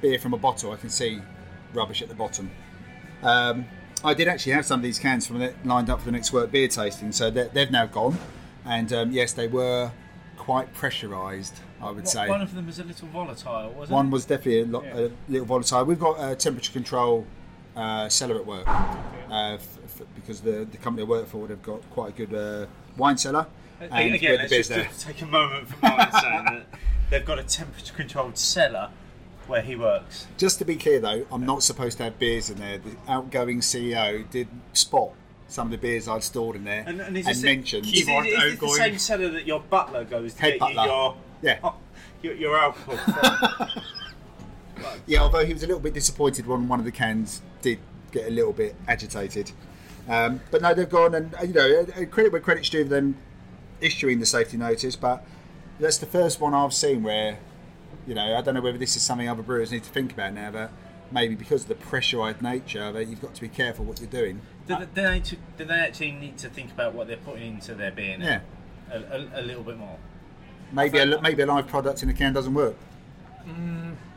[0.00, 1.20] beer from a bottle, I can see
[1.74, 2.50] rubbish at the bottom.
[3.22, 3.66] Um,
[4.02, 6.32] I did actually have some of these cans from the, lined up for the next
[6.32, 8.16] work beer tasting, so they, they've now gone.
[8.64, 9.92] And um, yes, they were
[10.40, 12.26] quite pressurised, I would say.
[12.26, 14.10] One of them was a little volatile, wasn't One it?
[14.10, 14.98] was definitely a, lot, Yeah.
[14.98, 15.84] a little volatile.
[15.84, 17.26] We've got a temperature control
[17.76, 21.50] uh, cellar at work, uh, f- f- because the the company I work for would
[21.50, 23.46] have got quite a good uh, wine cellar.
[23.80, 24.84] And Again, let's the just there.
[24.86, 26.66] uh, take a moment for Martin saying that
[27.10, 28.90] they've got a temperature controlled cellar
[29.46, 30.26] where he works.
[30.38, 32.78] Just to be clear, though, I'm not supposed to have beers in there.
[32.78, 35.10] The outgoing CEO did spot
[35.50, 37.84] some of the beers I'd stored in there And, and, and is this mentioned.
[37.86, 38.74] Is, it- Keyboard is this the outgoing.
[38.80, 40.86] same cellar that your butler goes to Head get you butler.
[40.92, 41.58] your, Yeah.
[41.64, 41.74] oh,
[42.22, 43.68] your, your alcohol from?
[45.06, 47.78] Yeah, although he was a little bit disappointed when one of the cans did
[48.12, 49.52] get a little bit agitated.
[50.08, 53.16] Um, but no, they've gone and uh, you know uh, credit where credit's due them
[53.82, 54.96] issuing the safety notice.
[54.96, 55.22] But
[55.78, 57.38] that's the first one I've seen where
[58.06, 60.32] you know I don't know whether this is something other brewers need to think about
[60.32, 60.50] now.
[60.50, 60.70] But
[61.12, 64.08] maybe because of the pressurized nature of it, you've got to be careful what you're
[64.08, 64.40] doing.
[64.78, 67.74] Do, they, do, they, do they actually need to think about what they're putting into
[67.74, 68.24] their beer now?
[68.26, 68.40] Yeah,
[68.92, 69.98] A, a, a little bit more.
[70.72, 72.76] maybe a, maybe a live product in a can doesn't work.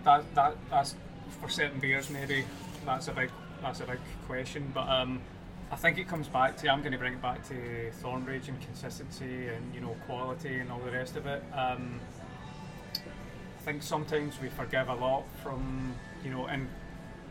[0.03, 0.95] that, that that's
[1.41, 2.43] for certain beers maybe
[2.85, 3.29] that's a big
[3.61, 5.21] that's a big question but um,
[5.71, 8.61] I think it comes back to I'm going to bring it back to Thornbridge and
[8.61, 11.99] consistency and you know quality and all the rest of it um,
[12.95, 16.67] I think sometimes we forgive a lot from you know and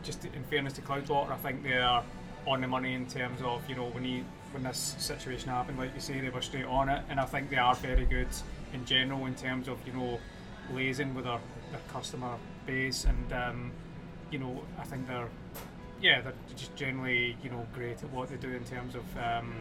[0.02, 2.02] just in fairness to Cloudwater I think they are
[2.46, 5.94] on the money in terms of you know when you when this situation happened like
[5.94, 8.28] you say they were straight on it and I think they are very good
[8.72, 10.18] in general in terms of you know
[10.72, 11.38] liaising with their,
[11.70, 12.34] their customer
[12.66, 13.72] base and um,
[14.30, 15.28] you know I think they're
[16.00, 19.52] yeah they're just generally you know great at what they do in terms of um,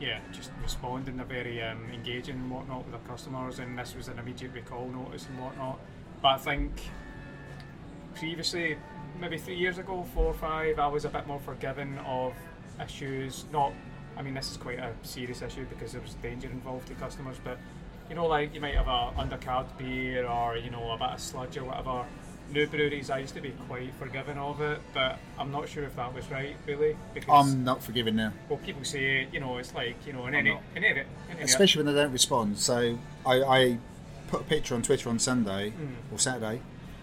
[0.00, 4.08] yeah just responding they're very um, engaging and whatnot with their customers and this was
[4.08, 5.78] an immediate recall notice and whatnot.
[6.22, 6.72] But I think
[8.14, 8.78] previously
[9.20, 12.32] maybe three years ago four or five I was a bit more forgiving of
[12.84, 13.72] issues not
[14.16, 17.36] I mean this is quite a serious issue because there was danger involved to customers
[17.42, 17.58] but
[18.08, 21.20] you know like you might have a undercarbed beer or you know a bit of
[21.20, 22.04] sludge or whatever
[22.52, 25.96] new breweries I used to be quite forgiving of it but I'm not sure if
[25.96, 28.32] that was right really because I'm not forgiving now.
[28.48, 30.62] well people say you know it's like you know in any not.
[30.76, 32.58] in any, in any especially when they don't respond.
[32.58, 33.78] So I, I
[34.28, 36.12] put a picture on Twitter on Sunday Mm.
[36.12, 36.60] or Saturday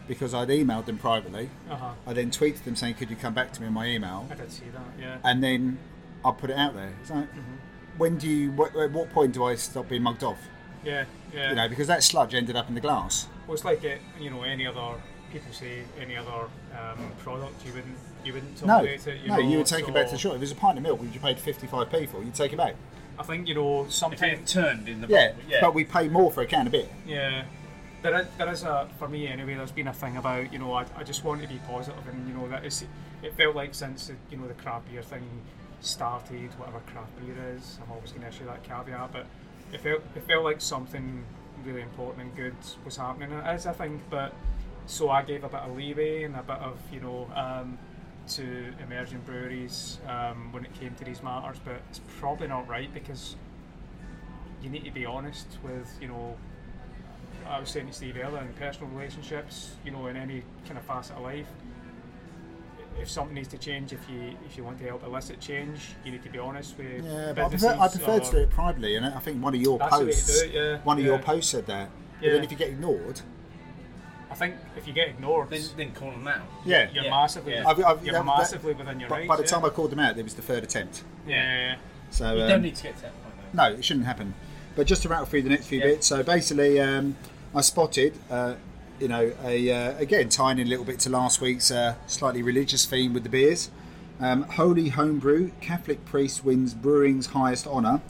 [0.07, 1.49] because I'd emailed them privately.
[1.69, 4.27] uh-huh I then tweeted them saying, "Could you come back to me in my email?"
[4.31, 5.77] I did see that yeah And then
[6.25, 6.93] I put it out there.
[7.01, 7.55] It's like, Mm-hmm.
[7.97, 8.51] when do you?
[8.51, 10.39] What, at what point do I stop being mugged off?
[10.83, 13.27] yeah yeah You know, because that sludge ended up in the glass.
[13.47, 16.47] Well, it's like it, you know any other people say any other
[16.79, 19.21] um, product you wouldn't you wouldn't No, tolerate it.
[19.21, 20.31] You no, know, you would take it back to the shop.
[20.33, 22.53] If it was a pint of milk, which you paid fifty-five p for, you'd take
[22.53, 22.75] it back.
[23.19, 25.57] I think you know If it turned in the Yeah, yeah.
[25.61, 26.87] but we pay more for a can of beer.
[27.05, 27.43] yeah.
[28.03, 29.55] There is, there is a for me anyway.
[29.55, 32.27] There's been a thing about you know I, I just want to be positive and
[32.27, 32.83] you know that is
[33.23, 35.25] it felt like since the, you know the craft beer thing
[35.79, 39.25] started whatever craft beer is I'm always going to issue that caveat but
[39.71, 41.23] it felt it felt like something
[41.63, 44.33] really important and good was happening and it is I think but
[44.85, 47.77] so I gave a bit of leeway and a bit of you know um,
[48.35, 52.93] to emerging breweries um, when it came to these matters but it's probably not right
[52.93, 53.37] because
[54.61, 56.35] you need to be honest with you know
[57.47, 60.85] I was saying to Steve earlier in personal relationships you know in any kind of
[60.85, 61.47] facet of life
[63.01, 66.11] if something needs to change if you if you want to help elicit change you
[66.11, 68.95] need to be honest with Yeah, but I prefer, I prefer to do it privately,
[68.95, 71.03] and I think one of your That's the way to posts, it, yeah, one of
[71.05, 71.89] your posts said that.
[72.19, 72.33] But Yeah.
[72.33, 73.21] then if you get ignored,
[74.31, 76.41] I think if you get ignored then, then call them out.
[76.65, 77.67] yeah, you're Yeah, massively yeah.
[77.67, 79.47] I've- I've- you're that- that- massively within your rights by the yeah.
[79.47, 81.03] time I called them out, it was the third attempt.
[81.27, 81.75] yeah
[82.11, 83.35] So You um, don't need to get to that point.
[83.53, 83.69] Though.
[83.69, 84.35] no, it shouldn't happen.
[84.75, 85.85] But just to rattle through the next few Yeah.
[85.85, 86.07] bits.
[86.07, 87.15] So basically, um,
[87.55, 88.55] I spotted, uh,
[88.99, 92.41] you know, a uh, again tying in a little bit to last week's uh, slightly
[92.41, 93.69] religious theme with the beers.
[94.19, 98.01] Um, Holy Homebrew, Catholic priest wins brewing's highest honour.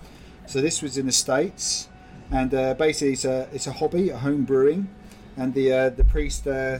[0.45, 1.87] So this was in the states,
[2.31, 4.89] and uh, basically it's a it's a hobby, a home brewing,
[5.37, 6.79] and the uh, the priest uh,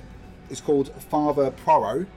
[0.50, 2.08] is called Father Poirot,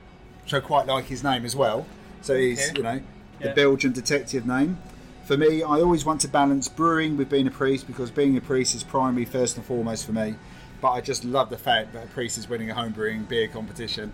[0.43, 1.87] which I quite like his name as well.
[2.23, 2.73] So he's Okay.
[2.77, 3.01] you know
[3.41, 3.55] the Yeah.
[3.55, 4.79] Belgian detective name.
[5.27, 8.41] For me, I always want to balance brewing with being a priest because being a
[8.41, 10.37] priest is primary first and foremost for me.
[10.81, 13.49] But I just love the fact that a priest is winning a home brewing beer
[13.49, 14.13] competition.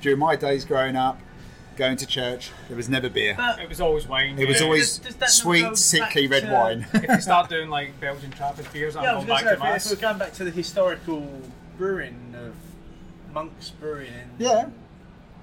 [0.00, 1.20] During my days growing up,
[1.76, 3.34] going to church, there was never beer.
[3.36, 6.26] But it was always wine It was always Does- does that not go sweet, sickly
[6.26, 6.86] red to- wine.
[6.94, 9.80] if you start doing like Belgian Trappist beers I'm yeah, going back going to to
[9.80, 11.42] say, if we're going back to the historical
[11.76, 12.54] brewing of
[13.32, 14.08] monks brewing.
[14.08, 14.68] In, yeah,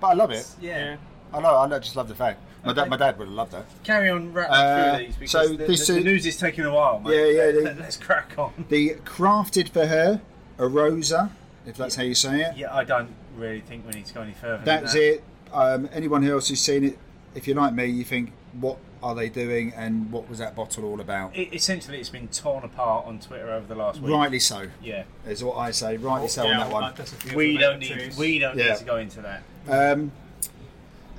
[0.01, 0.45] but I love it.
[0.59, 0.77] yeah.
[0.77, 0.95] yeah
[1.33, 1.55] I know.
[1.55, 2.41] I just love the fact.
[2.65, 2.81] My, Okay.
[2.81, 3.65] dad, my dad would have loved that.
[3.83, 6.65] Carry on rattling Uh, through these because so the, this the, the news is taking
[6.65, 7.15] a while, mate.
[7.15, 8.65] Yeah, yeah, Let, they- us crack on.
[8.69, 10.21] The crafted for her,
[10.59, 11.31] Aurosa,
[11.65, 12.57] if that's how you say it.
[12.57, 14.63] Yeah, I don't really think we need to go any further.
[14.65, 15.07] That's than that.
[15.15, 15.23] it.
[15.53, 16.97] Um, anyone who else who's seen it,
[17.35, 20.85] if you're like me, you think, what are they doing and what was that bottle
[20.85, 21.35] all about?
[21.35, 24.11] It, essentially, it's been torn apart on Twitter over the last week.
[24.13, 25.03] Rightly so, Yeah.
[25.27, 25.97] is what I say.
[25.97, 26.93] Rightly so Yeah, on that one.
[26.95, 28.15] disappears We don't need.
[28.17, 28.69] We don't Yeah.
[28.69, 29.43] need to go into that.
[29.67, 30.11] Um,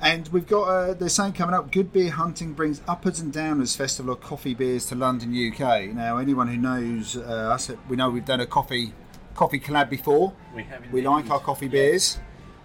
[0.01, 1.73] And we've got uh, there's something coming up.
[1.73, 5.95] Good Beer Hunting brings Uppers and Downers Festival of Coffee Beers to London, UK.
[5.95, 8.93] Now, anyone who knows uh, us, we know we've done a coffee
[9.35, 10.35] coffee collab before.
[10.55, 12.19] We have We like our coffee beers.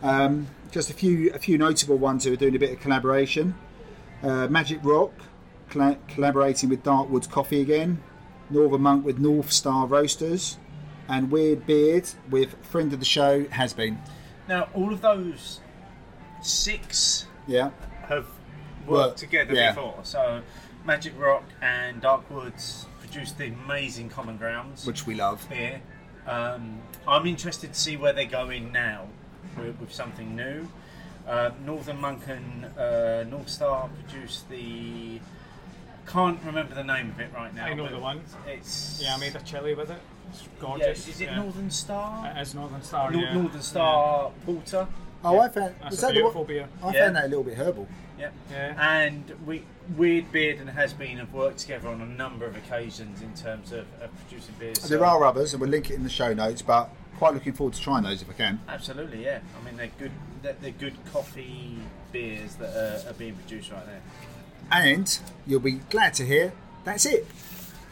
[0.03, 3.55] Um, just a few a few notable ones who are doing a bit of collaboration.
[4.21, 5.13] Uh, Magic Rock
[5.69, 8.03] colla- collaborating with Darkwoods Coffee again.
[8.49, 10.57] Northern Monk with North Star Roasters,
[11.07, 13.99] and Weird Beard with friend of the show has been.
[14.47, 15.61] Now, all of those
[16.41, 17.71] six Yeah,
[18.07, 18.25] have
[18.85, 19.73] worked Worked, together yeah.
[19.73, 19.99] before.
[20.03, 20.41] So,
[20.85, 25.47] Magic Rock and Dark Woods produced the amazing Common Grounds which we love.
[25.49, 25.81] beer.
[26.27, 29.07] Um, I'm interested to see where they're going now
[29.57, 30.67] with, with something new.
[31.27, 35.19] Uh, Northern Monk and uh, North Star produced the.
[36.07, 37.65] Can't remember the name of it right now.
[37.65, 38.21] I know the one.
[38.47, 40.01] It's Yeah, I made a chili with it.
[40.31, 41.07] It's Yeah, gorgeous.
[41.07, 41.35] is it yeah.
[41.35, 42.33] Northern Star?
[42.35, 43.11] It is Northern Star.
[43.11, 43.33] Nor- yeah.
[43.33, 44.87] Northern Star Porter.
[45.23, 46.47] Oh, I found That's was a that beautiful one?
[46.47, 46.67] beer.
[46.83, 47.03] I Yeah.
[47.05, 47.87] found that a little bit herbal.
[48.19, 48.33] Yep.
[48.51, 49.01] Yeah.
[49.01, 49.63] And we,
[49.97, 53.71] Weird Beard and Has Bean have worked together on a number of occasions in terms
[53.71, 54.77] of, of producing beers.
[54.89, 56.61] There are others, and we'll link it in the show notes.
[56.61, 58.59] But quite looking forward to trying those if I can.
[58.67, 59.39] Absolutely, yeah.
[59.59, 60.11] I mean, they're good.
[60.41, 61.77] They're, they're good coffee
[62.11, 64.01] beers that are, are being produced right there.
[64.71, 66.53] And you'll be glad to hear
[66.83, 67.27] that's it.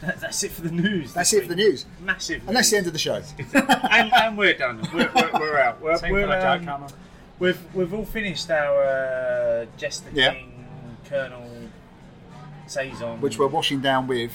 [0.00, 1.12] That's it for the news.
[1.12, 2.48] That's this it for the news, Massive.
[2.48, 3.22] and that's the end of the show.
[3.52, 4.80] and, and we're done.
[4.94, 5.78] We're, we're, we're out.
[5.82, 6.92] We're, Time we're, for um, jackhammer.
[7.40, 10.34] We've we've all finished our uh, Jester Yeah.
[10.34, 10.66] King
[11.08, 11.50] Kernel
[12.66, 14.30] saison, Which we're washing down with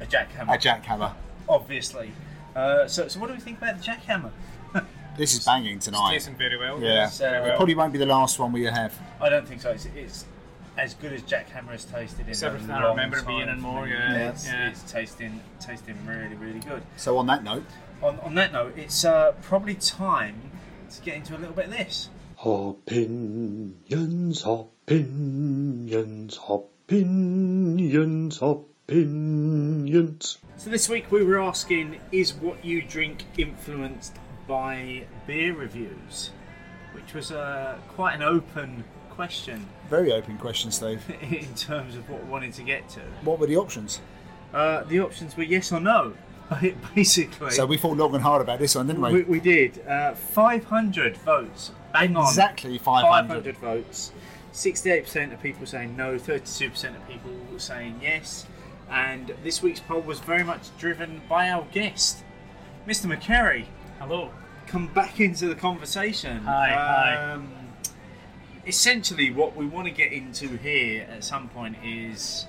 [0.00, 1.12] a jackhammer, a jackhammer.
[1.48, 2.10] obviously.
[2.54, 4.30] Uh, so, so what do we think about the jackhammer?
[5.16, 6.12] This is banging It's tonight.
[6.12, 6.78] tasting very well.
[6.78, 8.92] Yeah, It's, uh, it probably won't be the last one we have.
[9.18, 9.70] I don't think so.
[9.70, 10.26] It's, it's
[10.76, 13.48] as good as jackhammer has tasted in It's a everything I remember it time being
[13.48, 13.92] and for more, me.
[13.92, 14.28] yeah.
[14.28, 14.68] It's, Yeah.
[14.68, 16.82] it's tasting tasting really really good.
[16.98, 17.64] So on that note,
[18.02, 20.50] On, on that note, it's uh, probably time
[20.94, 22.10] to get into a little bit of this.
[22.46, 30.38] Opinions, opinions, opinions, opinions.
[30.56, 34.14] So this week we were asking, is what you drink influenced
[34.46, 36.30] by beer reviews?
[36.92, 41.02] Which was uh, quite an open question very open question, Steve.
[41.22, 43.00] in terms of what we wanted to get to.
[43.22, 44.00] What were the options?
[44.52, 46.14] Uh, the options were yes or no,
[46.94, 47.50] basically.
[47.50, 49.12] So we thought long and hard about this one, didn't we?
[49.12, 49.86] we, we did.
[49.86, 51.72] Uh, 500 votes.
[52.00, 52.24] Bang on.
[52.26, 53.28] exactly 500.
[53.44, 54.12] 500 votes.
[54.52, 58.46] 68% of people saying no, 32% of people saying yes.
[58.90, 62.22] And this week's poll was very much driven by our guest,
[62.86, 63.06] Mr.
[63.12, 63.66] McCarry.
[63.98, 64.30] Hello.
[64.66, 66.38] Come back into the conversation.
[66.38, 67.32] Hi, hi.
[67.32, 67.52] Um,
[68.66, 72.46] Essentially, what we want to get into here at some point is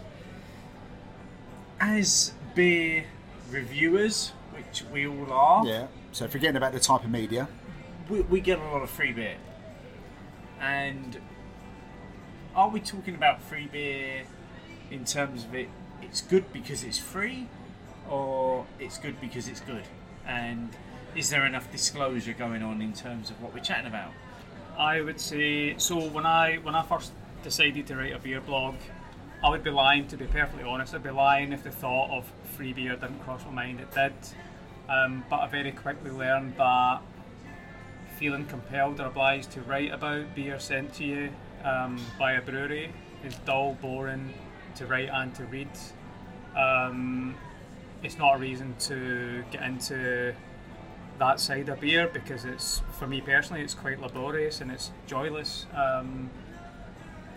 [1.80, 3.06] as beer
[3.52, 5.88] reviewers, which we all are, Yeah.
[6.12, 7.48] So forgetting about the type of media.
[8.10, 9.38] We, we get a lot of free beer.
[10.60, 11.20] And
[12.56, 14.24] are we talking about free beer
[14.90, 15.70] in terms of it
[16.02, 17.48] it's good because it's free
[18.10, 19.84] or it's good because it's good?
[20.26, 20.70] And
[21.16, 24.12] is there enough disclosure going on in terms of what we're chatting about?
[24.78, 26.00] I would say so.
[26.00, 27.12] When I when I first
[27.44, 28.76] decided to write a beer blog,
[29.44, 30.08] I would be lying.
[30.08, 33.44] To be perfectly honest, I'd be lying if the thought of free beer didn't cross
[33.46, 33.80] my mind.
[33.80, 34.14] It did,
[34.88, 37.02] um, but I very quickly learned that
[38.18, 41.30] feeling compelled or obliged to write about beer sent to you
[41.64, 42.92] um, by a brewery
[43.24, 44.34] is dull, boring
[44.76, 45.70] to write and to read.
[46.56, 47.36] Um,
[48.04, 50.34] it's not a reason to get into
[51.20, 55.66] that side of beer because it's for me personally it's quite laborious and it's joyless.
[55.76, 56.30] Um,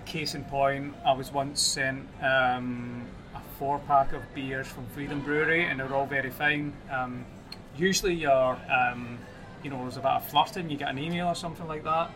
[0.07, 5.21] case in point, I was once sent um, a four pack of beers from Freedom
[5.21, 6.73] Brewery and they're all very fine.
[6.91, 7.25] Um,
[7.77, 9.19] usually you're um,
[9.63, 12.11] you know there's a bit of flirting, you get an email or something like that.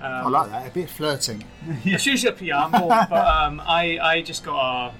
[0.00, 0.66] Um, I like that.
[0.68, 1.44] A bit flirting.
[1.84, 4.94] it's usually a preamble, but um, I I just got a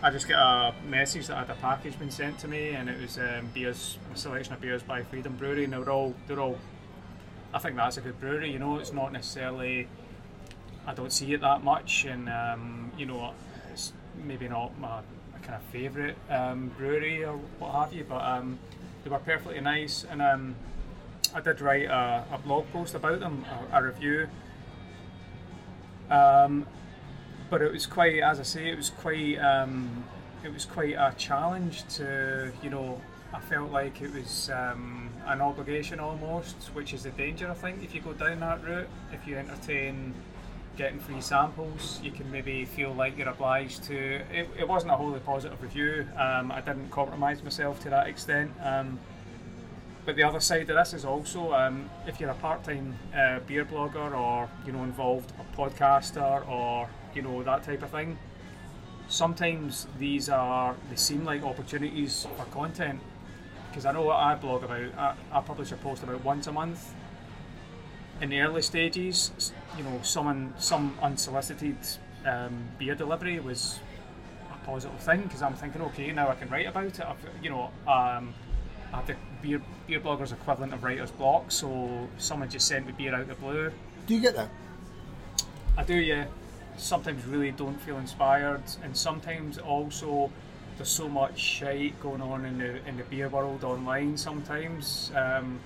[0.00, 3.00] I just got a message that had a package been sent to me, and it
[3.00, 6.38] was um, beers, a selection of beers by Freedom Brewery, and they were all they're
[6.38, 6.58] all.
[7.52, 8.52] I think that's a good brewery.
[8.52, 9.88] You know, it's not necessarily.
[10.86, 13.34] I don't see it that much, and um, you know,
[13.72, 13.92] it's
[14.24, 15.00] maybe not my,
[15.32, 18.58] my kind of favourite um, brewery or what have you, but um,
[19.02, 20.54] they were perfectly nice, and um,
[21.38, 24.26] I did write a, a blog post about them, a, a review.
[26.10, 26.66] Um,
[27.48, 30.04] but it was quite, as I say, it was quite, um,
[30.44, 33.00] it was quite a challenge to, you know,
[33.32, 37.84] I felt like it was um, an obligation almost, which is the danger I think
[37.84, 38.88] if you go down that route.
[39.12, 40.14] If you entertain
[40.76, 43.96] getting free samples, you can maybe feel like you're obliged to.
[43.96, 46.08] It, it wasn't a wholly positive review.
[46.16, 48.50] Um, I didn't compromise myself to that extent.
[48.60, 48.98] Um,
[50.08, 53.62] but the other side of this is also um, if you're a part-time uh, beer
[53.66, 58.18] blogger or you know involved a podcaster or you know that type of thing.
[59.10, 63.00] Sometimes these are they seem like opportunities for content
[63.68, 64.94] because I know what I blog about.
[64.96, 66.94] I, I publish a post about once a month.
[68.22, 71.76] In the early stages, you know, someone some unsolicited
[72.24, 73.78] um, beer delivery was
[74.54, 77.00] a positive thing because I'm thinking, okay, now I can write about it.
[77.00, 78.32] I've, you know, um,
[78.90, 82.92] I have the beer beer bloggers equivalent of writer's block, so someone just sent me
[82.92, 83.70] beer out of the blue.
[84.06, 84.48] Do you get that?
[85.76, 86.26] I do, yeah.
[86.76, 90.30] Sometimes really don't feel inspired, and sometimes also
[90.76, 94.16] there's so much shite going on in the in the beer world online.
[94.16, 95.58] Sometimes um,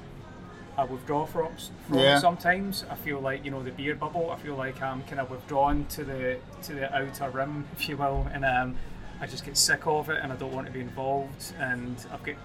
[0.79, 1.49] I withdraw from,
[1.87, 2.18] from Yeah.
[2.18, 2.85] sometimes.
[2.91, 4.31] I feel like you know the beer bubble.
[4.31, 7.97] I feel like I'm kind of withdrawn to the to the outer rim, if you
[7.99, 8.77] will, and um,
[9.20, 12.23] I just get sick of it, and I don't want to be involved, and I've
[12.23, 12.37] got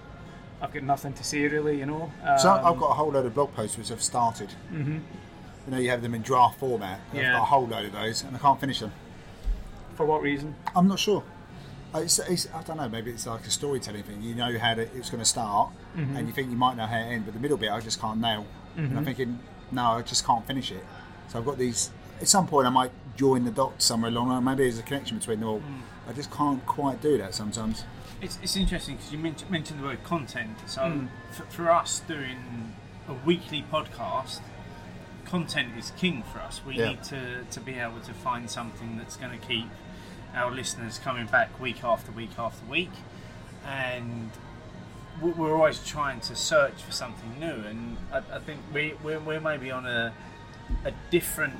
[0.60, 2.10] I've got nothing to say really, you know.
[2.38, 4.50] So Um, I've got a whole load of blog posts which I've started.
[4.72, 4.92] Mm-hmm.
[5.66, 7.00] You know, you have them in draft format.
[7.12, 7.32] I've Yeah.
[7.32, 8.92] got a whole load of those, and I can't finish them.
[9.96, 10.54] for what reason?
[10.76, 11.24] I'm not sure.
[11.92, 12.88] Uh, It's, it's, I don't know.
[12.88, 14.22] Maybe it's like a storytelling thing.
[14.22, 16.16] You know how it's going to start, Mm-hmm.
[16.16, 18.00] and you think you might know how it ends, but the middle bit I just
[18.00, 18.46] can't nail.
[18.76, 18.96] Mm-hmm.
[18.96, 19.40] I'm thinking,
[19.72, 20.84] no, I just can't finish it.
[21.28, 21.90] So I've got these.
[22.20, 24.44] At some point, I might join the dots somewhere along.
[24.44, 25.58] Maybe there's a connection between them all.
[25.60, 25.80] Mm.
[26.08, 27.82] I just can't quite do that sometimes.
[28.20, 30.56] It's, it's interesting because you mentioned, mentioned the word content.
[30.66, 31.08] So Mm.
[31.30, 32.74] for, for us doing
[33.08, 34.40] a weekly podcast,
[35.24, 36.60] content is king for us.
[36.66, 36.88] We Yeah.
[36.90, 39.68] need to, to be able to find something that's going to keep
[40.34, 42.90] our listeners coming back week after week after week,
[43.64, 44.30] and
[45.22, 47.46] we- we're always trying to search for something new.
[47.66, 50.12] And I, I think we we're, we're maybe on a
[50.84, 51.54] a different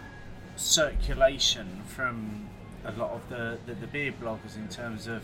[0.57, 2.47] circulation from
[2.85, 5.23] a lot of the, the, the beer bloggers in terms of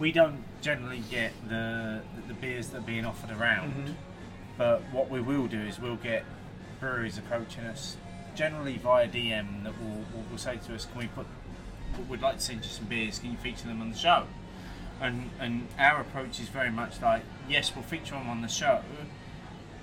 [0.00, 3.92] we don't generally get the the, beers that are being offered around, mm-hmm.
[4.56, 6.24] but what we will do is we'll get
[6.80, 7.96] breweries approaching us
[8.34, 11.26] generally via DM that will, will, will say to us, "Can we put?
[12.08, 13.18] We'd like to send you some beers.
[13.18, 14.26] Can you feature them on the show?"
[15.00, 18.82] And and our approach is very much like, yes, we'll feature them on the show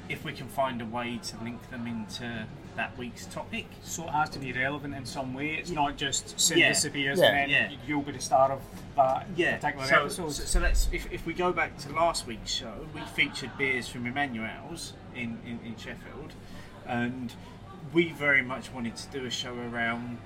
[0.09, 2.45] if we can find a way to link them into
[2.77, 3.65] that week's topic.
[3.83, 5.55] So it has to be relevant in some way.
[5.55, 6.69] It's not just send Yeah.
[6.69, 7.11] us the Yeah.
[7.11, 7.77] and then Yeah.
[7.85, 8.61] you'll be the star of
[8.95, 9.57] that Yeah.
[9.57, 10.31] particular So, episode.
[10.31, 13.87] so, so let's if, if we go back to last week's show, we featured beers
[13.89, 16.33] from Emmanuales in, in, in Sheffield,
[16.85, 17.33] and
[17.93, 20.19] we very much wanted to do a show around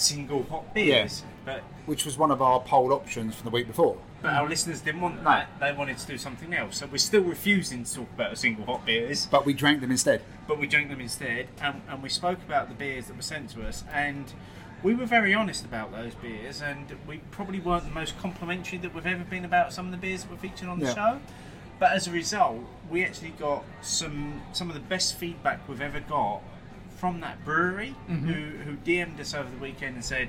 [0.00, 3.96] single hop beers, but Which was one of our poll options from the week before.
[4.22, 5.48] but our listeners didn't want that.
[5.60, 6.78] They wanted to do something else.
[6.78, 9.90] So we're still refusing to talk about a single hop beers, But we drank them
[9.90, 10.22] instead.
[10.46, 13.50] but we drank them instead, and, and we spoke about the beers that were sent
[13.50, 14.32] to us, and
[14.82, 18.94] we were very honest about those beers, and we probably weren't the most complimentary that
[18.94, 20.94] we've ever been about some of the beers that were featured on the Yeah.
[20.94, 21.20] show.
[21.80, 22.58] But as a result,
[22.90, 26.40] we actually got some some of the best feedback we've ever got
[26.98, 28.26] from that brewery, mm-hmm.
[28.28, 30.28] who, who DM'd us over the weekend and said,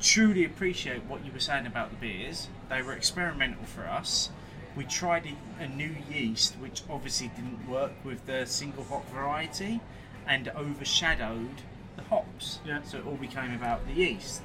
[0.00, 2.48] truly appreciate what you were saying about the beers.
[2.68, 4.30] They were experimental for us.
[4.76, 9.80] We tried a, a new yeast, which obviously didn't work with the single hop variety
[10.26, 11.62] and overshadowed
[11.96, 12.58] the hops.
[12.66, 12.82] Yeah.
[12.82, 14.42] So it all became about the yeast.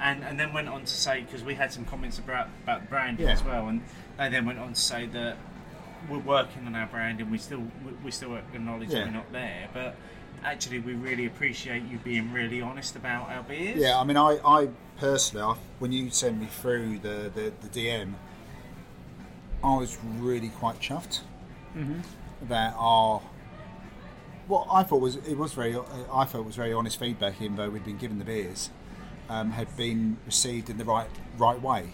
[0.00, 2.86] And, and then went on to say, because we had some comments about, about the
[2.86, 3.32] branding Yeah.
[3.32, 3.82] as well, and
[4.16, 5.36] they then went on to say that
[6.08, 9.00] we're working on our brand and we still we, we still acknowledge Yeah.
[9.00, 9.96] that we're not there, but
[10.44, 13.78] actually we really appreciate you being really honest about our beers.
[13.78, 14.68] Yeah, I mean, I, I
[14.98, 18.14] personally, I, when you sent me through the, the, the DM,
[19.62, 21.20] I was really quite chuffed
[22.48, 23.20] that our
[24.48, 25.76] what I thought was it was very
[26.12, 28.70] I felt was very honest feedback, even though we'd been given the beers,
[29.28, 31.90] um, had been received in the right right way.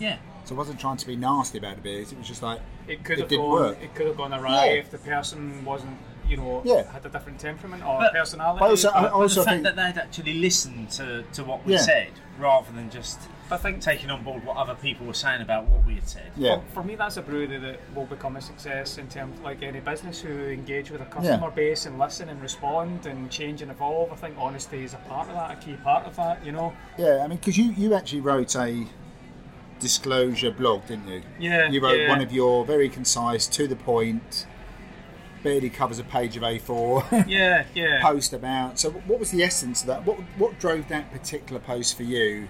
[0.00, 0.18] yeah.
[0.44, 2.10] So I wasn't trying to be nasty about the beers.
[2.10, 3.52] It was just like it could it have didn't gone.
[3.52, 3.78] work.
[3.82, 4.72] It could have gone awry Yeah.
[4.80, 5.96] if the person wasn't,
[6.32, 6.90] you know, Yeah.
[6.90, 8.60] had a different temperament or But- personality.
[8.60, 11.64] But also- I- but, also the fact think- that they'd actually listened to, to what
[11.66, 11.78] we Yeah.
[11.78, 13.20] said rather than just
[13.50, 16.30] I think taking on board what other people were saying about what we had said.
[16.36, 19.62] yeah, for, for me, that's a brewery that will become a success in terms like
[19.62, 23.70] any business who engage with a customer base and listen and respond and change and
[23.70, 24.10] evolve.
[24.10, 26.42] I think honesty is a part of that, a key part of that.
[26.46, 26.72] You know.
[26.96, 27.20] yeah.
[27.22, 28.86] I mean, because you you actually wrote a
[29.80, 31.22] disclosure blog, didn't you?
[31.38, 31.68] Yeah.
[31.68, 32.08] You wrote yeah.
[32.08, 34.46] one of your very concise, to the point,
[35.42, 38.00] barely covers a page of A4 Yeah, yeah.
[38.02, 38.78] post about.
[38.78, 40.06] So, what was the essence of that?
[40.06, 42.48] What what drove that particular post for you?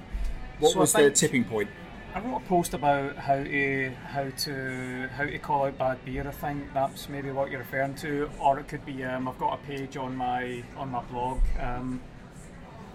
[0.58, 1.70] What So was the tipping point?
[2.14, 6.26] I wrote a post about how to how to how to call out bad beer.
[6.28, 9.02] I think that's maybe what you're referring to, or it could be.
[9.02, 12.02] Um, I've got a page on my on my blog, um,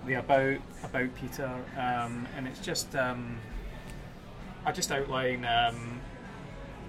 [0.05, 3.39] the about about Peter, um, and it's just um,
[4.65, 5.99] I just outline um,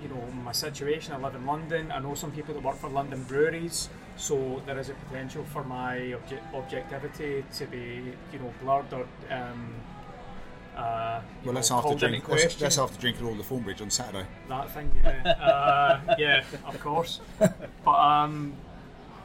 [0.02, 1.12] you know my situation.
[1.12, 1.92] I live in London.
[1.92, 5.64] I know some people that work for London breweries, so there is a potential for
[5.64, 9.74] my obje- objectivity to be you know blurred or um,
[10.76, 12.24] uh, Well, know, that's after drink.
[12.26, 14.26] That's, after drinking all the Thornbridge on Saturday.
[14.48, 14.90] that thing.
[15.02, 17.20] Yeah, uh, yeah, of course.
[17.84, 18.52] But um,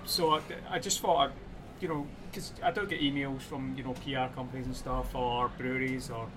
[0.05, 1.31] so I, I just thought, I,
[1.79, 5.49] you know, because I don't get emails from you know PR companies and stuff or
[5.57, 6.27] breweries or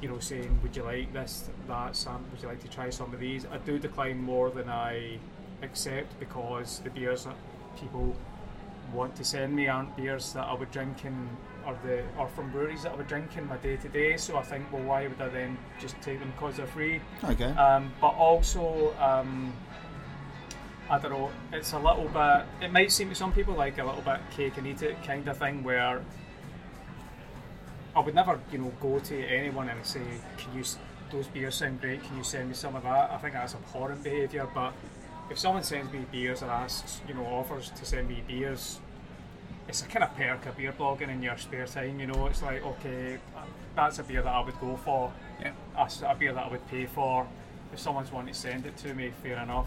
[0.00, 3.12] you know saying, would you like this, that, some, would you like to try some
[3.12, 3.46] of these?
[3.46, 5.18] I do decline more than I
[5.62, 7.34] accept because the beers that
[7.78, 8.14] people
[8.92, 11.28] want to send me aren't beers that I would drink in
[11.66, 14.16] or the or from breweries that I would drink in my day to day.
[14.16, 17.00] So I think, well, why would I then just take them because they're free?
[17.24, 17.50] Okay.
[17.52, 19.52] Um, but also, um,
[20.88, 23.84] I don't know, it's a little bit, it might seem to some people like a
[23.84, 26.02] little bit cake and eat it kind of thing where
[27.98, 30.00] I would never, you know, go to anyone and say,
[30.36, 30.62] can you,
[31.10, 33.10] those beers sound great, can you send me some of that?
[33.10, 34.72] I think that's abhorrent behaviour, but
[35.28, 38.78] if someone sends me beers or asks, you know, offers to send me beers,
[39.66, 42.40] it's a kind of perk of beer blogging in your spare time, you know, it's
[42.40, 43.18] like, okay,
[43.74, 45.50] that's a beer that I would go for Yeah.
[45.74, 47.26] that's a beer that I would pay for.
[47.72, 49.66] If someone's wanting to send it to me, fair enough.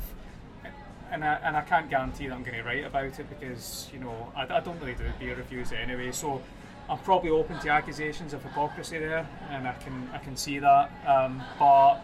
[1.11, 3.99] And I, and I can't guarantee that I'm going to write about it because you
[3.99, 6.13] know I, I don't really do beer reviews anyway.
[6.13, 6.41] So
[6.89, 10.91] I'm probably open to accusations of hypocrisy there, and I can I can see that.
[11.07, 12.01] Um, but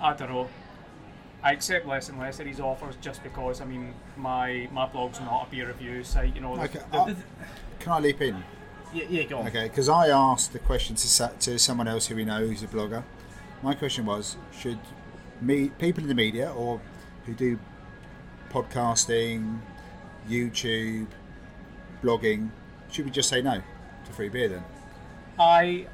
[0.00, 0.48] I don't know.
[1.42, 5.20] I accept less and less of these offers just because I mean my my blog's
[5.20, 6.34] not a beer review site.
[6.34, 6.80] You know, the- Okay.
[6.90, 7.16] the-
[7.78, 8.42] can I leap in?
[8.92, 9.46] Yeah, yeah, go on.
[9.48, 12.66] Okay, because I asked the question to to someone else who we know who's a
[12.66, 13.04] blogger.
[13.62, 14.78] My question was: Should
[15.40, 16.80] me people in the media or
[17.26, 17.58] who do
[18.50, 19.60] podcasting,
[20.28, 21.06] YouTube,
[22.02, 22.50] blogging,
[22.90, 23.62] should we just say no
[24.18, 24.64] free beer then?
[25.38, 25.86] I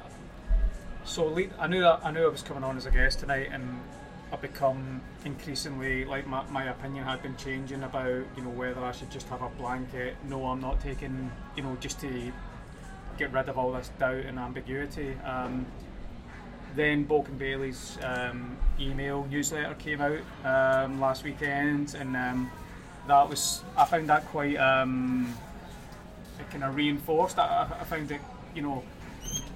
[1.03, 3.49] so le- I knew that I knew I was coming on as a guest tonight,
[3.51, 3.79] and
[4.33, 8.93] I've become increasingly like my, my opinion had been changing about you know whether I
[8.93, 10.15] should just have a blanket.
[10.27, 12.31] No, I'm not taking you know just to
[13.19, 15.15] get rid of all this doubt and ambiguity.
[15.23, 15.67] Um,
[16.75, 22.51] then Boak and Bailey's um, email newsletter came out um, last weekend, and um,
[23.07, 25.31] that was I found that quite um,
[26.51, 27.37] kind of reinforced.
[27.39, 28.21] I, I- I found it,
[28.55, 28.83] you know,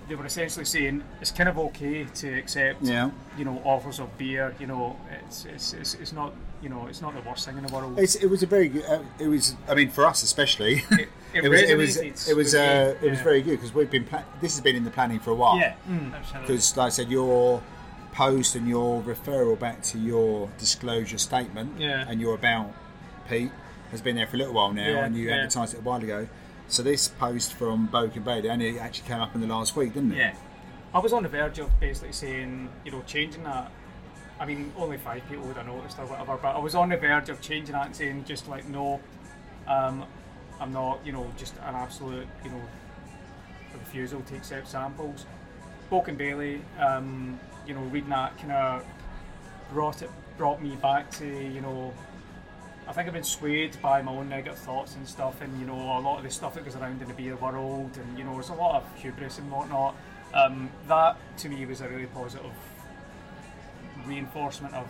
[0.07, 3.11] they were essentially saying it's kind of okay to accept, Yeah.
[3.37, 4.55] you know, offers of beer.
[4.59, 7.65] You know, it's it's, it's, it's not you know it's not the worst thing in
[7.65, 7.97] the world.
[7.99, 8.83] It's, it was a very good.
[8.85, 9.55] Uh, it was.
[9.67, 11.61] I mean, for us especially, It- it was.
[11.61, 11.97] It was.
[11.97, 12.53] It was.
[12.53, 14.03] with me, Uh, it was very good because we've been.
[14.05, 15.57] Pla- this has been in the planning for a while.
[15.59, 15.75] Yeah,
[16.15, 16.47] absolutely.
[16.47, 17.61] Because, like I said, your
[18.11, 22.03] post and your referral back to your disclosure statement Yeah.
[22.09, 22.73] and your about
[23.29, 23.51] Pete
[23.91, 25.35] has been there for a little while now, Yeah, and you yeah.
[25.35, 26.27] advertised it a while ago.
[26.70, 29.95] So this post from Boak and Bailey only actually came up in the last week,
[29.95, 30.17] didn't it?
[30.17, 30.36] Yeah,
[30.93, 33.72] I was on the verge of basically saying, you know, changing that.
[34.39, 36.97] I mean, only five people would have noticed or whatever, but I was on the
[36.97, 39.01] verge of changing that and saying just like, no,
[39.67, 40.05] um,
[40.59, 42.61] I'm not, you know, just an absolute, you know,
[43.74, 45.26] refusal to accept samples.
[45.91, 48.86] And Bailey, um, you know, reading that kind of
[49.74, 51.91] brought it, brought me back to, you know,
[52.89, 55.75] I think I've been swayed by my own negative thoughts and stuff, and you know
[55.75, 58.33] a lot of the stuff that goes around in the beer world, and you know
[58.33, 59.95] there's a lot of hubris and whatnot.
[60.33, 62.51] Um, that to me was a really positive
[64.07, 64.87] reinforcement of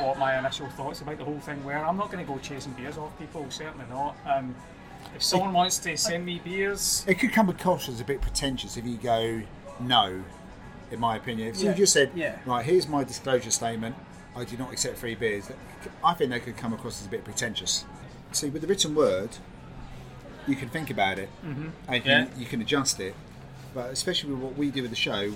[0.00, 1.74] what my initial thoughts about the whole thing were.
[1.74, 4.16] I'm not going to go chasing beers off people, certainly not.
[4.26, 4.54] Um,
[5.14, 8.76] if someone wants to send me beers, It could come across as a bit pretentious
[8.76, 9.42] if you go
[9.78, 10.24] no,
[10.90, 11.48] in my opinion.
[11.48, 12.38] If Yeah, you just said, yeah.
[12.44, 13.94] right, here's my disclosure statement,
[14.36, 15.50] I do not accept free beers,
[16.04, 17.84] I think they could come across as a bit pretentious.
[18.32, 19.30] See, with the written word,
[20.46, 21.68] you can think about it mm-hmm.
[21.88, 22.24] and you, Yeah.
[22.26, 23.14] can, you can adjust it.
[23.74, 25.32] But especially with what we do with the show,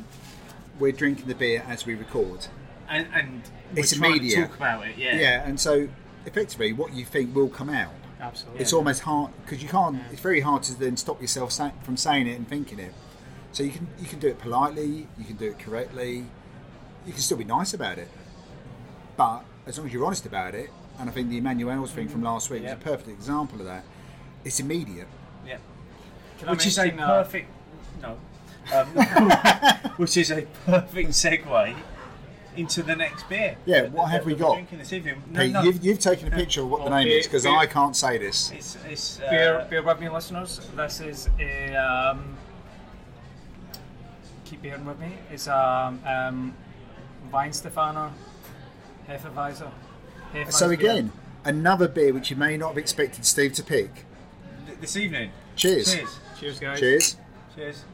[0.79, 2.47] we're drinking the beer as we record.
[2.89, 3.43] and and
[3.75, 4.35] It's immediate.
[4.37, 4.97] to talk about it.
[4.99, 5.89] Yeah, Yeah, and so
[6.27, 7.93] effectively, what you think will come out.
[8.21, 8.61] absolutely.
[8.61, 9.99] It's almost hard because you can't.
[10.13, 12.93] It's very hard to then stop yourself sa- from saying it and thinking it.
[13.53, 16.27] So you can you can do it politely, you can do it correctly,
[17.07, 18.09] you can still be nice about it.
[19.21, 22.23] But as long as you're honest about it, and I think the Emmanuales thing from
[22.23, 22.69] last week Yeah.
[22.71, 23.85] is a perfect example of that.
[24.47, 25.09] It's immediate.
[25.47, 25.59] yeah.
[26.39, 27.51] Can I Which is a mention, uh, perfect
[28.01, 28.17] no,
[28.75, 28.87] um,
[29.99, 31.77] which is a perfect segue
[32.57, 33.59] into the next beer.
[33.67, 34.55] Yeah, what have we got?
[34.55, 35.23] Drinking this evening.
[35.31, 35.63] No, Pete, no.
[35.65, 37.95] You've, you've taken a picture of what the Well, name beer- is because I can't
[37.95, 38.51] say this.
[38.53, 40.67] It's, it's, uh, bear, bear with me, listeners.
[40.75, 41.75] This is a.
[41.77, 42.39] Um,
[44.47, 45.13] keep bearing with me.
[45.31, 46.55] It's a um,
[47.31, 48.13] Weihenstephaner
[49.11, 49.71] Hefeweiser.
[50.33, 51.13] Hefeweiser So again,
[51.45, 54.05] another beer which you may not have expected Steve to pick.
[54.81, 55.33] this evening.
[55.57, 55.95] Cheers.
[55.95, 56.19] Cheers.
[56.39, 56.81] Cheers, guys.
[56.81, 57.17] Cheers.
[57.55, 57.85] Cheers.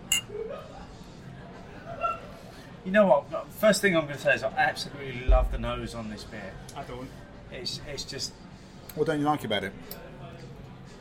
[2.85, 3.51] You know what?
[3.53, 6.53] First thing I'm going to say is I absolutely love the nose on this beer.
[6.77, 7.09] I don't.
[7.51, 8.33] It's it's just
[8.95, 9.73] What don't you like about it?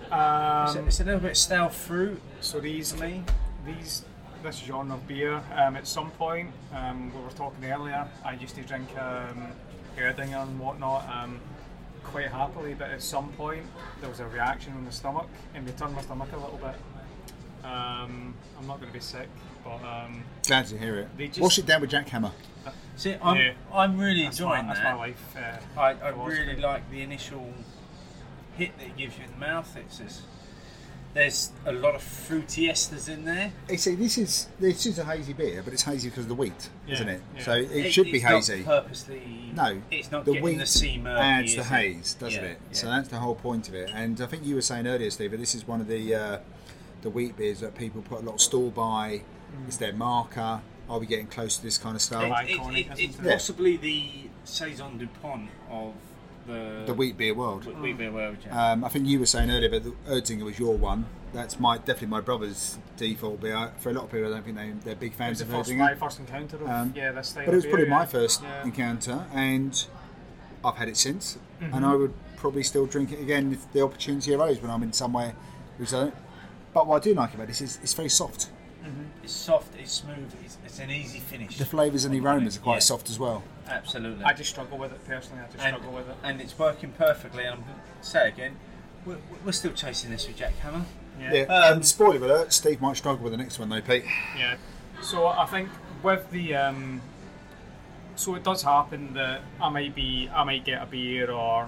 [0.01, 3.24] it's, Um, a, it's a little bit stale fruit so these to me.
[3.66, 4.03] these
[4.41, 5.41] this genre of beer.
[5.55, 8.07] Um, at some point, um, we were talking earlier.
[8.24, 9.47] I used to drink um,
[9.98, 11.39] Erdinger and whatnot um,
[12.04, 13.66] quite happily, but at some point
[14.02, 16.76] there was a reaction in the stomach, and they turned my stomach a little bit.
[17.64, 19.28] Um, I'm not going to be sick,
[19.64, 21.10] but um, Glad to hear it.
[21.18, 22.32] just- Wash it down with jackhammer.
[22.96, 23.54] See, I'm Yeah.
[23.74, 25.36] I'm really that's, my, enjoying that's my life.
[25.36, 27.54] Uh, I, I really like the initial
[28.58, 29.76] hit that it gives you in the mouth.
[29.76, 30.22] It's just,
[31.16, 33.51] there's a lot of fruity esters in there.
[33.70, 36.36] You see, this is this is a hazy beer, but it's hazy because of the
[36.36, 37.22] wheat, isn't it?
[37.38, 37.41] yeah.
[37.41, 38.63] So it, should be it's not hazy.
[38.63, 39.51] purposely.
[39.55, 41.74] No, it's not the getting wheat the sea adds the is it?
[41.74, 42.59] haze, doesn't Yeah, it?
[42.70, 42.78] yeah.
[42.78, 43.89] So that's the whole point of it.
[43.93, 46.39] And I think you were saying earlier, Steve, that this is one of the uh,
[47.01, 49.22] the wheat beers that people put a lot of store by.
[49.68, 50.61] It's their marker.
[50.89, 52.24] Are we getting close to this kind of It- style?
[52.43, 53.24] It- it- Iconic, it- isn't it's it?
[53.26, 53.32] Yeah.
[53.32, 54.03] possibly the
[54.43, 55.93] saison du Dupont of
[56.48, 57.66] the the wheat beer world.
[57.66, 58.38] wheat, wheat beer world.
[58.46, 58.72] Yeah.
[58.72, 61.06] Um, I think you were saying earlier that the Erdinger was your one.
[61.34, 63.72] That's my definitely my brother's default beer.
[63.80, 65.70] For a lot of people, I don't think they, they're big fans of the first,
[65.70, 65.78] Erdinger.
[65.80, 67.46] my first encounter of Um, yeah this style.
[67.46, 68.64] But it was of probably beer, my first Yeah.
[68.64, 69.86] encounter, and
[70.64, 71.74] I've had it since, Mm-hmm.
[71.74, 74.91] and I would probably still drink it again if the opportunity arose when I'm in
[74.93, 75.34] somewhere.
[75.78, 76.16] Which I don't.
[76.74, 78.50] But what I do like about this is it's very soft.
[79.24, 79.74] It's soft.
[79.80, 80.32] It's smooth.
[80.43, 81.58] It's, it's an easy finish.
[81.58, 82.80] The flavours and the aromas are quite Yeah.
[82.80, 83.43] soft as well.
[83.68, 84.24] Absolutely.
[84.24, 85.41] I just struggle with it personally.
[85.41, 86.16] I just and, struggle with it.
[86.24, 87.43] and it's working perfectly.
[87.43, 88.55] And I'm going to say again,
[89.05, 90.86] we're, we're still chasing this with Jack Hammer.
[91.20, 91.34] Yeah.
[91.34, 91.41] Yeah.
[91.43, 94.05] Um, Um, spoiler alert: Steve might struggle with the next one though, Pete.
[94.38, 94.57] Yeah.
[95.01, 95.70] So I think
[96.03, 97.01] with the um,
[98.16, 101.68] so it does happen that I might be I might get a beer or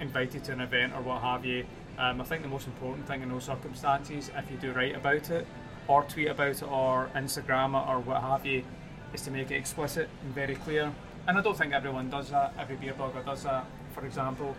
[0.00, 1.64] invited to an event or what have you.
[1.98, 5.30] Um, I think the most important thing in those circumstances, if you do write about
[5.30, 5.46] it,
[5.86, 8.64] or tweet about it, or Instagram it, or what have you,
[9.12, 10.92] is to make it explicit and very clear.
[11.26, 12.52] And I don't think everyone does that.
[12.58, 13.64] Every beer blogger does that.
[13.94, 14.56] For example,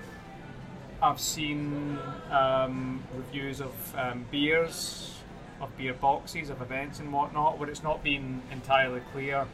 [1.01, 1.99] I've seen
[2.32, 5.14] um, reviews of um, beers,
[5.59, 9.45] of beer boxes, of events and whatnot, where it's not been entirely clear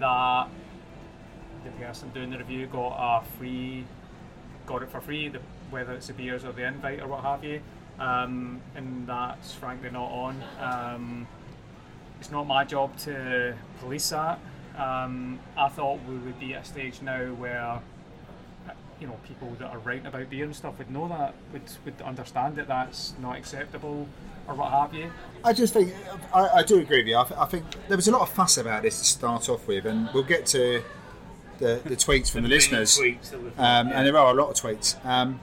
[0.00, 0.48] that
[1.64, 3.84] the person doing the review got a free,
[4.64, 7.44] got it for free, the, whether it's the beers or the invite or what have
[7.44, 7.60] you,
[7.98, 10.42] um, and that's frankly not on.
[10.58, 11.26] Um,
[12.18, 14.38] it's not my job to police that.
[14.76, 17.80] Um, I thought we would be at a stage now where
[19.00, 22.00] you know, people that are writing about beer and stuff would know that, would would
[22.02, 24.08] understand that that's not acceptable
[24.48, 25.10] or what have you.
[25.44, 25.92] I just think
[26.32, 27.18] I, I do agree with you.
[27.18, 29.66] I, th- I think there was a lot of fuss about this to start off
[29.66, 30.82] with, and we'll get to
[31.58, 32.98] the, the tweets from the, many listeners.
[32.98, 35.04] tweets um, and there are a lot of tweets.
[35.04, 35.40] Um,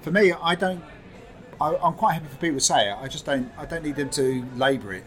[0.00, 0.82] for me, I don't.
[1.60, 2.96] I, I'm quite happy for people to say it.
[2.98, 3.50] I just don't.
[3.58, 5.04] I don't need them to labour it.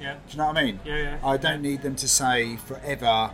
[0.00, 0.80] Yeah, Do you know what I mean?
[0.84, 1.18] Yeah, yeah.
[1.24, 3.32] I don't need them to say forever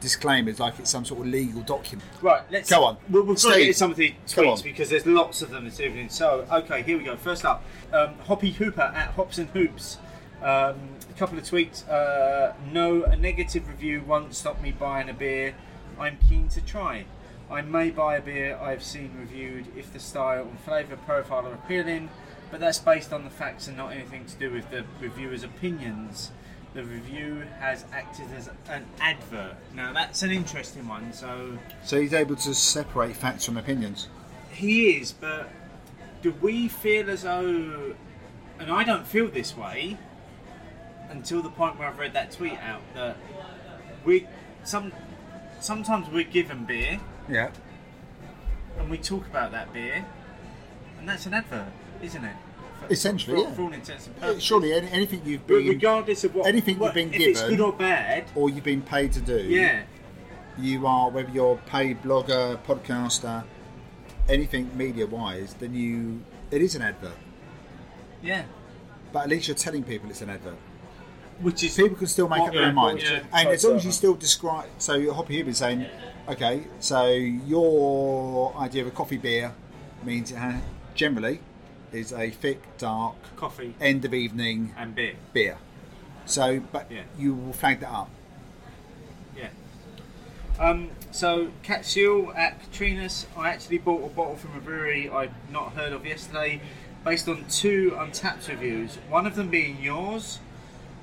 [0.00, 2.08] disclaimers like it's some sort of legal document.
[2.22, 2.96] Right, let's Go on.
[3.08, 6.08] We'll, we've got to some of the tweets because there's lots of them this evening.
[6.08, 7.16] So, okay, here we go.
[7.16, 9.98] First up, um, Hoppy Hooper at Hops and Hoops.
[10.42, 10.76] Um,
[11.08, 11.88] a couple of tweets.
[11.88, 15.54] Uh, no, a negative review won't stop me buying a beer.
[15.98, 17.06] I'm keen to try.
[17.50, 21.54] I may buy a beer I've seen reviewed if the style and flavour profile are
[21.54, 22.10] appealing,
[22.50, 26.30] but that's based on the facts and not anything to do with the reviewer's opinions.
[26.74, 29.56] The review has acted as an advert.
[29.74, 31.12] Now that's an interesting one.
[31.12, 34.08] So So he's able to separate facts from opinions.
[34.52, 35.48] he is, but
[36.22, 37.94] do we feel as though,
[38.58, 39.96] and I don't feel this way
[41.10, 43.16] until the point where I've read that tweet out that
[44.04, 44.26] we
[44.64, 44.92] some
[45.60, 47.50] sometimes we're given beer Yeah.
[48.78, 50.04] and we talk about that beer,
[50.98, 51.68] and that's an advert,
[52.02, 52.36] isn't it?
[52.80, 53.54] For- Essentially, for, yeah.
[53.54, 54.42] for all intents and purposes.
[54.42, 57.56] Surely any, anything you've But been regardless of what anything you've been if it's given-
[57.56, 59.38] good or bad, or you've been paid to do.
[59.42, 59.82] yeah,
[60.58, 63.44] you are whether you're paid blogger, podcaster,
[64.28, 67.16] anything media wise, then you it is an advert.
[68.22, 68.42] yeah,
[69.12, 70.56] But at least you're telling people it's an advert.
[71.40, 73.00] which is People can still make up their mind.
[73.00, 75.86] to And as long as you still describe so you're Hoppy Hooper saying,
[76.28, 79.52] okay, so your idea of a coffee beer
[80.04, 80.60] means it ha-
[80.94, 81.40] generally
[81.96, 85.14] is a thick, dark, coffee end of evening and beer.
[85.32, 85.58] beer.
[86.26, 87.02] So but Yeah.
[87.18, 88.10] you will flag that up.
[89.36, 89.48] Yeah.
[90.58, 95.72] Um, so, Capsule at Katrina's, I actually bought a bottle from a brewery I'd not
[95.72, 96.60] heard of yesterday
[97.04, 98.96] based on two Untappd reviews.
[99.08, 100.38] One of them being yours,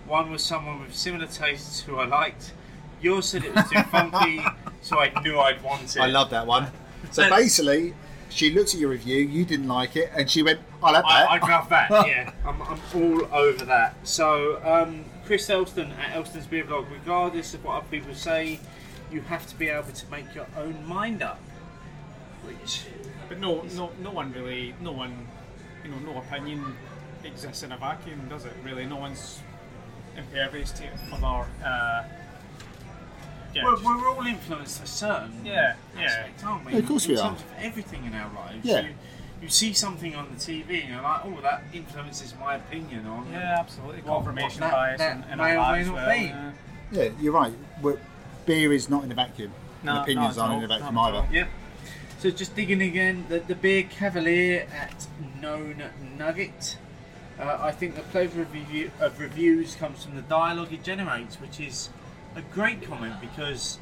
[0.06, 2.54] one was someone with similar tastes who I liked.
[3.02, 4.44] Yours said it was too funky,
[4.82, 6.00] so I knew I'd want it.
[6.02, 6.68] I love that one.
[7.12, 7.94] So basically
[8.34, 11.30] she looked at your review, you didn't like it, and she went, I'll have that.
[11.30, 12.32] I, I'd love that, yeah.
[12.46, 13.96] I'm, I'm all over that.
[14.04, 16.86] So, um, Chris Elston at Elston's Beer Blog.
[16.92, 18.60] Regardless of what other people say,
[19.12, 21.40] you have to be able to make your own mind up.
[22.46, 22.86] Which
[23.30, 25.28] But no, no, no one really, no one,
[25.84, 26.76] you know, no opinion
[27.24, 28.54] exists in a vacuum, does it?
[28.64, 29.40] Really, no one's
[30.18, 31.48] impervious to other.
[31.64, 32.04] Uh,
[33.54, 36.28] yeah, we're, just- we're all influenced to a certain Yeah, yeah.
[36.46, 36.74] aren't we?
[36.74, 37.24] Yeah, of course in we are.
[37.32, 38.60] In terms of everything in our lives.
[38.66, 38.82] Yeah.
[38.82, 38.90] You,
[39.42, 43.28] you see something on the TV and you're like, oh, that influences my opinion on.
[43.32, 44.02] yeah, absolutely.
[44.02, 46.10] What- Confirmation what that- bias that in, in may our or may lives not well,
[46.18, 46.24] be.
[46.26, 46.52] yeah.
[46.92, 47.54] Yeah, you're right.
[47.82, 47.98] We're,
[48.46, 49.52] beer is not in a vacuum.
[49.84, 51.18] No, and opinions aren't in a vacuum either.
[51.18, 51.28] all.
[51.32, 51.50] Yep.
[52.20, 55.08] So just digging again, the, the beer Cavalier at
[55.42, 55.84] Known
[56.18, 56.78] Nugget.
[57.40, 61.42] Uh, I think the flavour of, review, of reviews comes from the dialogue it generates,
[61.42, 61.90] which is
[62.36, 63.78] a great comment because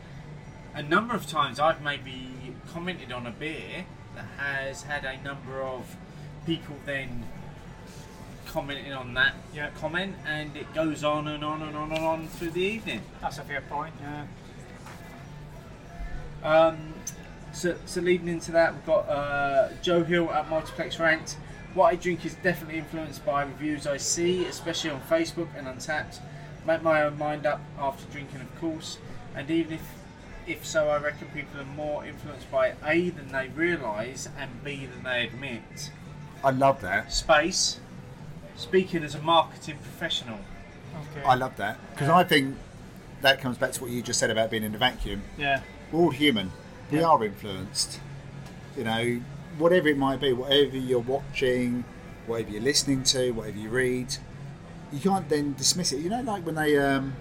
[0.74, 2.28] a number of times I've maybe
[2.72, 3.86] commented on a beer
[4.16, 5.96] that has had a number of
[6.46, 7.26] people then
[8.48, 9.70] commenting on that Yeah.
[9.80, 13.02] comment, and it goes on and on and on and on through the evening.
[13.22, 13.94] That's a fair point.
[14.02, 14.26] Yeah.
[16.44, 16.94] Um,
[17.54, 21.38] so, so leading into that, we've got uh, Joe Hill at Multiplex Rant.
[21.74, 26.20] What I drink is definitely influenced by reviews I see, especially on Facebook and Untappd.
[26.66, 28.98] Make my own mind up after drinking, of course.
[29.36, 29.82] And even if,
[30.48, 34.86] if so, I reckon people are more influenced by A than they realise and B
[34.86, 35.92] than they admit.
[36.44, 37.12] I love that.
[37.14, 37.80] Space.
[38.56, 40.40] Speaking as a marketing professional.
[41.12, 41.26] Okay.
[41.26, 42.58] I love that because I think
[43.22, 45.22] that comes back to what you just said about being in a vacuum.
[45.38, 45.62] yeah.
[45.92, 46.52] We're all human.
[46.92, 47.06] We Yeah.
[47.08, 48.00] are influenced.
[48.78, 49.22] You know,
[49.58, 51.84] whatever it might be, whatever you're watching,
[52.28, 54.16] whatever you're listening to, whatever you read,
[54.92, 56.00] you can't then dismiss it.
[56.00, 57.16] You know, like when they um,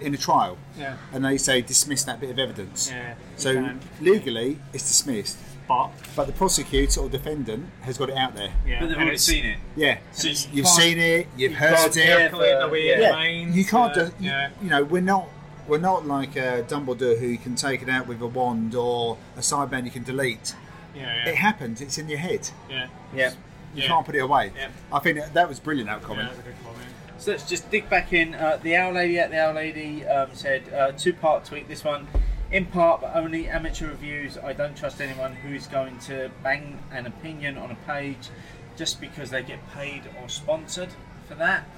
[0.00, 0.96] in a trial Yeah.
[1.12, 2.90] and they say dismiss that bit of evidence.
[2.90, 3.14] Yeah.
[3.36, 3.80] So can.
[4.00, 8.52] legally, it's dismissed, but but the prosecutor or defendant has got it out there.
[8.66, 9.58] yeah, But they've and already seen it.
[9.76, 12.02] Yeah, So you you've seen it, you've you heard can't it.
[12.04, 14.50] care calculate the way it yeah, minds, you can't uh, just you, yeah.
[14.62, 15.28] you know we're not
[15.66, 19.40] we're not like uh, Dumbledore who can take it out with a wand or a
[19.40, 20.54] sideband you can delete.
[20.94, 21.80] Yeah, It yeah, happens.
[21.80, 22.50] It's in your head.
[22.70, 22.88] yeah.
[23.14, 23.32] Yeah.
[23.74, 23.88] You Yeah.
[23.88, 24.52] can't put it away.
[24.56, 24.68] Yeah.
[24.92, 25.88] I think that, that was brilliant.
[25.90, 26.28] That comment.
[26.28, 26.86] that's a good comment.
[27.18, 28.34] So let's just dig back in.
[28.34, 31.68] Uh, the Owl Lady at the Owl Lady um, said uh, two part tweet.
[31.68, 32.06] This one,
[32.52, 34.38] in part, but only amateur reviews.
[34.38, 38.28] I don't trust anyone who is going to bang an opinion on a page
[38.76, 40.90] just because they get paid or sponsored
[41.26, 41.68] for that.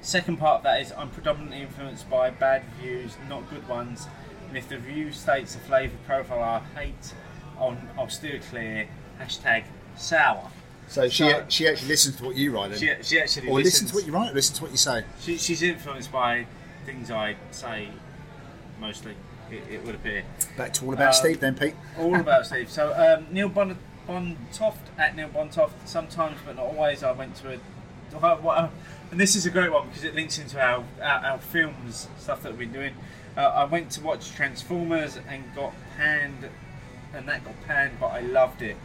[0.00, 4.06] Second part of that is I'm predominantly influenced by bad reviews, not good ones.
[4.48, 7.12] And if the review states a flavour profile I hate,
[7.58, 8.86] I'll, I'll steer clear.
[9.20, 9.64] Hashtag
[9.96, 10.48] sour.
[10.88, 12.78] So she So- she actually listens to what you write, then.
[12.78, 13.90] She, she actually or listen listens.
[13.90, 15.04] to what you write, or listen to what you say.
[15.20, 16.46] She, she's influenced by
[16.84, 17.88] things I say,
[18.80, 19.14] mostly.
[19.50, 20.24] It, it would appear.
[20.56, 21.74] Back to all about Uh, Steve, then, Pete.
[21.98, 22.68] All about Steve.
[22.70, 23.78] So um, Neil bon-
[24.08, 25.70] Bontoft at Neil Bontoft.
[25.84, 27.02] Sometimes, but not always.
[27.02, 27.58] I went to a.
[29.10, 32.42] And this is a great one because it links into our, our, our films stuff
[32.42, 32.94] that we've been doing.
[33.36, 36.48] Uh, I went to watch Transformers and got panned,
[37.14, 38.76] and that got panned, but I loved it.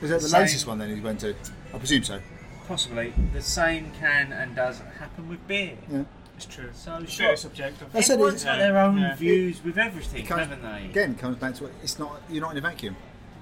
[0.00, 1.34] Was that the Same- latest one then he went to?
[1.74, 2.20] I presume so.
[2.68, 5.76] Possibly the same can and does happen with beer.
[5.90, 6.04] Yeah.
[6.36, 6.68] It's true.
[6.74, 7.26] So It's sure.
[7.26, 7.88] very subjective.
[7.94, 9.14] I said Everyone's got their own yeah.
[9.16, 10.84] views with everything, comes- haven't they?
[10.86, 12.20] Again, comes back to what it's not.
[12.28, 12.96] You're not in a vacuum.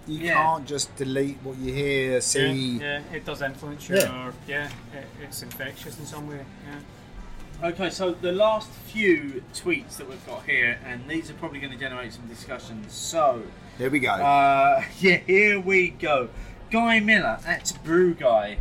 [0.07, 0.35] You Yeah.
[0.35, 2.77] can't just delete what you hear, see.
[2.79, 3.99] Yeah, yeah, it does influence your.
[3.99, 4.33] Yeah.
[4.47, 6.45] Yeah, it, it's infectious in some way.
[6.69, 7.69] Yeah.
[7.69, 11.73] Okay, so the last few tweets that we've got here, and these are probably going
[11.73, 12.93] to generate some discussions.
[12.93, 13.43] So,
[13.79, 14.11] Here we go.
[14.11, 16.29] uh, yeah, here we go.
[16.71, 18.59] Guy Miller at Brew Guy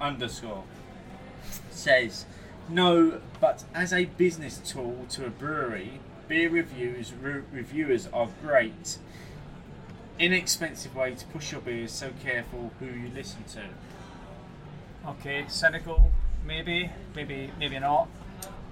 [0.00, 0.64] underscore
[1.70, 2.26] says,
[2.68, 8.98] "No, but as a business tool to a brewery, beer reviews re- reviewers are great.
[10.18, 11.92] Inexpensive way to push your beers.
[11.92, 13.62] So careful who you listen to."
[15.10, 16.12] Okay, cynical,
[16.46, 18.08] maybe, maybe, maybe not.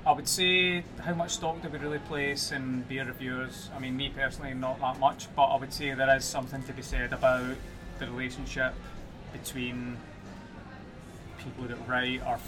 [0.06, 3.68] I would say how much stock do we really place in beer reviewers?
[3.74, 6.72] I mean, me personally, not that much, but I would say there is something to
[6.72, 7.54] be said about
[7.98, 8.72] the relationship
[9.32, 9.98] between
[11.38, 12.38] people that write or,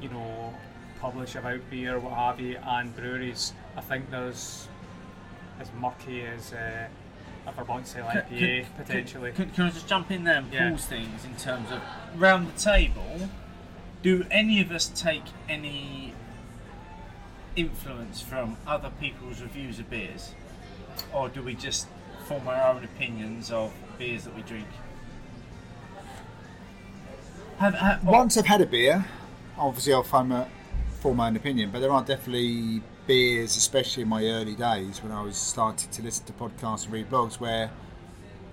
[0.00, 0.54] you know,
[1.00, 3.52] publish about beer, what have you, and breweries.
[3.76, 4.68] I think there's
[5.60, 6.86] as murky as uh,
[7.48, 9.32] a Vermont style IPA potentially.
[9.32, 10.70] Can, can I just jump in there and Yeah.
[10.70, 11.80] pause things in terms of
[12.16, 13.28] round the table?
[14.02, 16.14] Do any of us take any
[17.56, 20.34] influence from other people's reviews of beers,
[21.12, 21.86] or do we just
[22.26, 24.66] form our own opinions of beers that we drink?
[27.58, 29.04] Have, have, Once I've had a beer,
[29.56, 30.48] obviously I'll form, a,
[31.00, 35.12] form my own opinion, but there are definitely beers, especially in my early days when
[35.12, 37.70] I was starting to listen to podcasts and read blogs, where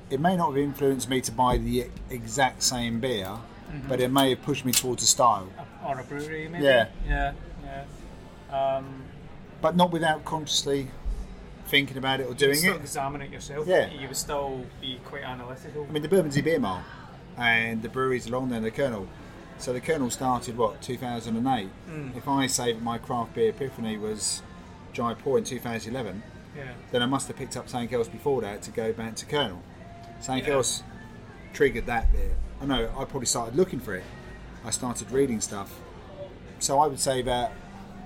[0.10, 3.88] it may not have influenced me to buy the exact same beer, mm-hmm.
[3.88, 5.48] but it may have pushed me towards a style.
[5.86, 6.66] or a brewery, maybe.
[6.66, 6.88] Yeah.
[7.08, 7.34] yeah, yeah.
[8.52, 9.04] Um,
[9.62, 10.90] but not without consciously
[11.68, 12.82] thinking about it or doing still it.
[12.82, 13.68] examine it yourself.
[13.68, 13.90] Yeah.
[13.92, 15.86] You would still be quite analytical.
[15.88, 16.84] I mean, the Bermondsey Beer Mile
[17.38, 19.08] and the breweries along there, the Kernel.
[19.58, 21.70] So the Kernel started what 2008.
[21.90, 22.16] Mm.
[22.18, 24.42] If I say that my craft beer epiphany was
[24.94, 26.24] Jaipur in 2011,
[26.56, 26.64] yeah.
[26.92, 29.62] then I must have picked up something else before that to go back to Kernel.
[30.22, 30.54] Something Yeah.
[30.54, 30.84] else
[31.54, 32.36] triggered that bit.
[32.62, 34.04] I know I probably started looking for it.
[34.66, 35.80] I started reading stuff.
[36.60, 37.52] So I would say that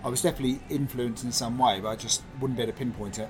[0.06, 3.20] I was definitely influenced in some way, but I just wouldn't be able to pinpoint
[3.20, 3.30] it.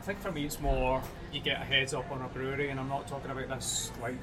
[0.00, 1.02] I think for me it's more
[1.32, 4.14] you get a heads up on a brewery, and I'm not talking about this like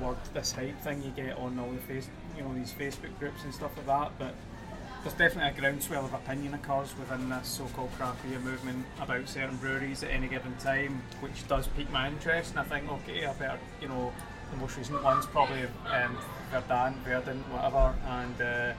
[0.00, 3.42] word, this hype thing you get on all the face, you know, these Facebook groups
[3.42, 4.12] and stuff like that.
[4.18, 4.34] But
[5.02, 9.56] there's definitely a groundswell of opinion occurs within this so-called craft beer movement about certain
[9.56, 12.50] breweries at any given time, which does pique my interest.
[12.50, 14.12] And I think, okay, I better, you know,
[14.52, 16.16] the most recent ones probably um,
[16.52, 18.40] Verdant, Verdant, whatever, and.
[18.40, 18.72] Uh,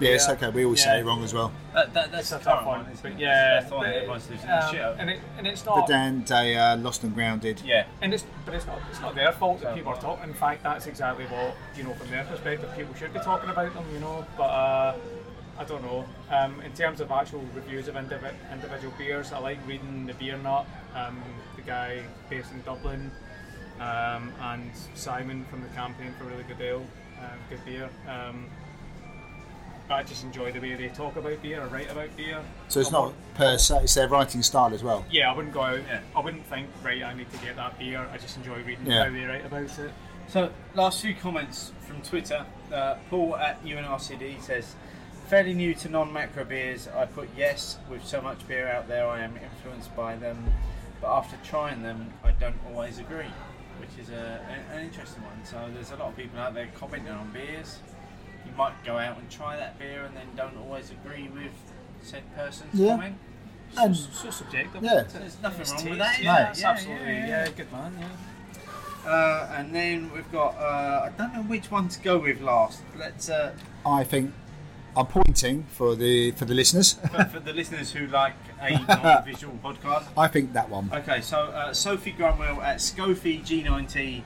[0.00, 0.50] Yeah, it's okay.
[0.50, 0.94] We always Yeah.
[0.94, 1.52] say it wrong as well.
[1.72, 3.18] That, that, that's it's a tough one, one, isn't but it?
[3.18, 5.00] yeah, That's the one but, that everyone's losing um, the shit over.
[5.00, 5.88] and, it, and it's The not.
[5.88, 7.62] Dan Day uh, Lost and Grounded.
[7.64, 7.86] Yeah.
[8.02, 10.24] And it's, but it's not, it's not their fault that people are talking.
[10.28, 13.72] In fact, that's exactly what, you know, from their perspective, people should be talking about
[13.72, 14.26] them, you know.
[14.36, 14.96] But uh,
[15.58, 16.04] I don't know.
[16.30, 20.36] Um, in terms of actual reviews of indivi- individual beers, I like reading the Beer
[20.38, 20.66] Nut,
[20.96, 21.22] um,
[21.54, 23.12] the guy based in Dublin,
[23.78, 26.84] um, and Simon from the Campaign for Really Good Ale,
[27.20, 27.88] um, good beer.
[29.90, 32.40] I just enjoy the way they talk about beer or write about beer.
[32.68, 35.04] So it's I not want- per se, it's their writing style as well.
[35.10, 35.80] yeah, I wouldn't go out.
[35.86, 36.00] Yeah.
[36.16, 38.06] I wouldn't think, right, I need to get that beer.
[38.12, 39.04] I just enjoy reading Yeah.
[39.04, 39.92] how they write about it.
[40.28, 42.46] So, last few comments from Twitter.
[42.72, 44.74] Uh, Paul at UNRCD says,
[45.28, 46.88] fairly new to non macro beers.
[46.88, 50.44] I put yes, with so much beer out there, I am influenced by them.
[51.02, 53.30] But after trying them, I don't always agree,
[53.78, 55.44] which is a, an, an interesting one.
[55.44, 57.80] So, there's a lot of people out there commenting on beers.
[58.54, 61.50] You might go out and try that beer and then don't always agree with
[62.02, 62.90] said person's Yeah.
[62.90, 63.16] comment.
[63.76, 64.80] And so, so subjective.
[64.82, 65.02] Yeah.
[65.12, 66.22] There's nothing It's wrong taste, with that.
[66.22, 66.50] Yeah, there?
[66.50, 67.06] it's Yeah, absolutely.
[67.14, 67.50] yeah, Yeah, yeah.
[67.50, 67.96] good man.
[67.98, 69.10] Yeah.
[69.10, 72.82] Uh, and then we've got, uh, I don't know which one to go with last.
[72.96, 73.28] Let's.
[73.28, 73.52] Uh,
[73.84, 74.32] I think
[74.96, 76.92] I'm pointing for the for the listeners.
[77.12, 80.04] for, for the listeners who like a non-visual podcast.
[80.16, 80.90] I think that one.
[80.92, 84.22] Okay, so uh, Sophie Grunwell at Scofie G90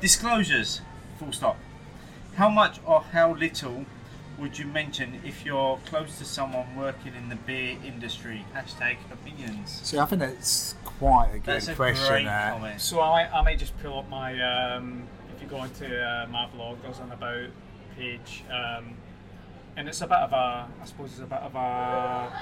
[0.00, 0.82] disclosures.
[1.18, 1.56] Full stop.
[2.36, 3.84] How much or how little
[4.38, 8.44] would you mention if you're close to someone working in the beer industry?
[8.54, 9.80] Hashtag opinions.
[9.84, 12.08] See, I think that's quite a good That's a question.
[12.08, 12.80] great comment.
[12.80, 14.40] So I might, I might just pull up my.
[14.40, 15.04] Um,
[15.36, 17.48] if you go into uh, my blog, there's an about
[17.96, 18.94] page, um,
[19.76, 20.68] and it's a bit of a.
[20.80, 22.32] I suppose it's a bit of a.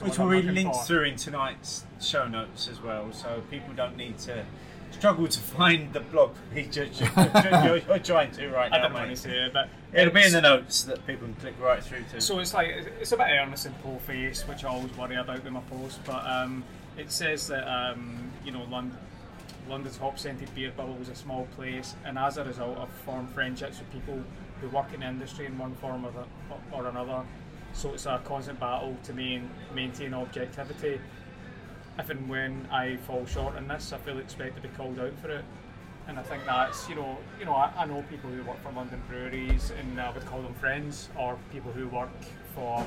[0.00, 3.74] Which word will I'm be linked through in tonight's show notes as well, so people
[3.74, 4.46] don't need to
[4.92, 8.76] struggle to find the blog page you're, you're, you're trying to right now.
[8.76, 8.88] I now.
[8.88, 9.18] didn't want to mate.
[9.18, 12.20] say it, but It'll be in the notes that people can click right through to.
[12.20, 12.68] So it's like
[13.00, 16.00] it's a bit earnest and full face, which I always worry about with my post.
[16.04, 16.64] But um,
[16.96, 18.96] it says that um, you know London,
[19.68, 23.30] London's hop scented beer bubble was a small place, and as a result, I've formed
[23.30, 24.22] friendships with people
[24.60, 26.24] who work in the industry in one form or, the,
[26.74, 27.22] or another.
[27.74, 31.00] So it's a constant battle to main, maintain objectivity.
[31.98, 35.12] If and when I fall short in this, I feel expect to be called out
[35.20, 35.44] for it.
[36.08, 38.72] And I think that's you know you know I, I know people who work for
[38.72, 42.10] London breweries and I would call them friends or people who work
[42.54, 42.84] for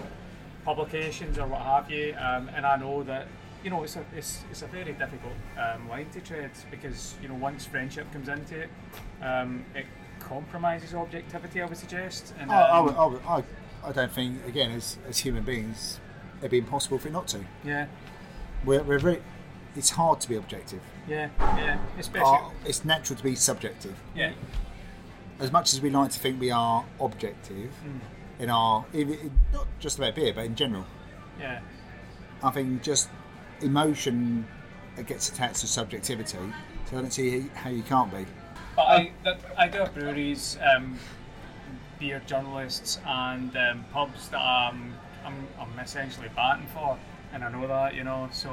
[0.65, 3.27] publications or what have you um, and I know that
[3.63, 7.27] you know it's a it's, it's a very difficult um, line to tread because you
[7.29, 8.69] know once friendship comes into it
[9.21, 9.85] um, it
[10.19, 13.43] compromises objectivity I would suggest and I, I, um, would- I, would- I,
[13.87, 15.99] I don't think, again, as, as human beings,
[16.39, 17.45] it'd be impossible for it not to.
[17.63, 17.85] yeah
[18.63, 19.21] We're, we're very,
[19.75, 20.81] it's hard to be objective.
[21.07, 23.95] yeah yeah especially Uh, it's natural to be subjective.
[24.15, 24.31] yeah
[25.39, 27.99] As much as we like to think we are objective Mm.
[28.39, 30.85] in our, even, not just about beer, but in general,
[31.39, 31.59] yeah
[32.43, 33.09] I think just
[33.61, 34.45] emotion
[35.07, 36.37] gets attached to subjectivity.
[36.85, 38.25] So I don't see how you can't be.
[38.75, 40.99] But I, that, I do have breweries, um,
[41.99, 44.93] beer journalists, and um, pubs that I'm,
[45.25, 46.97] I'm, I'm essentially batting for,
[47.35, 48.29] and I know that, you know.
[48.31, 48.49] So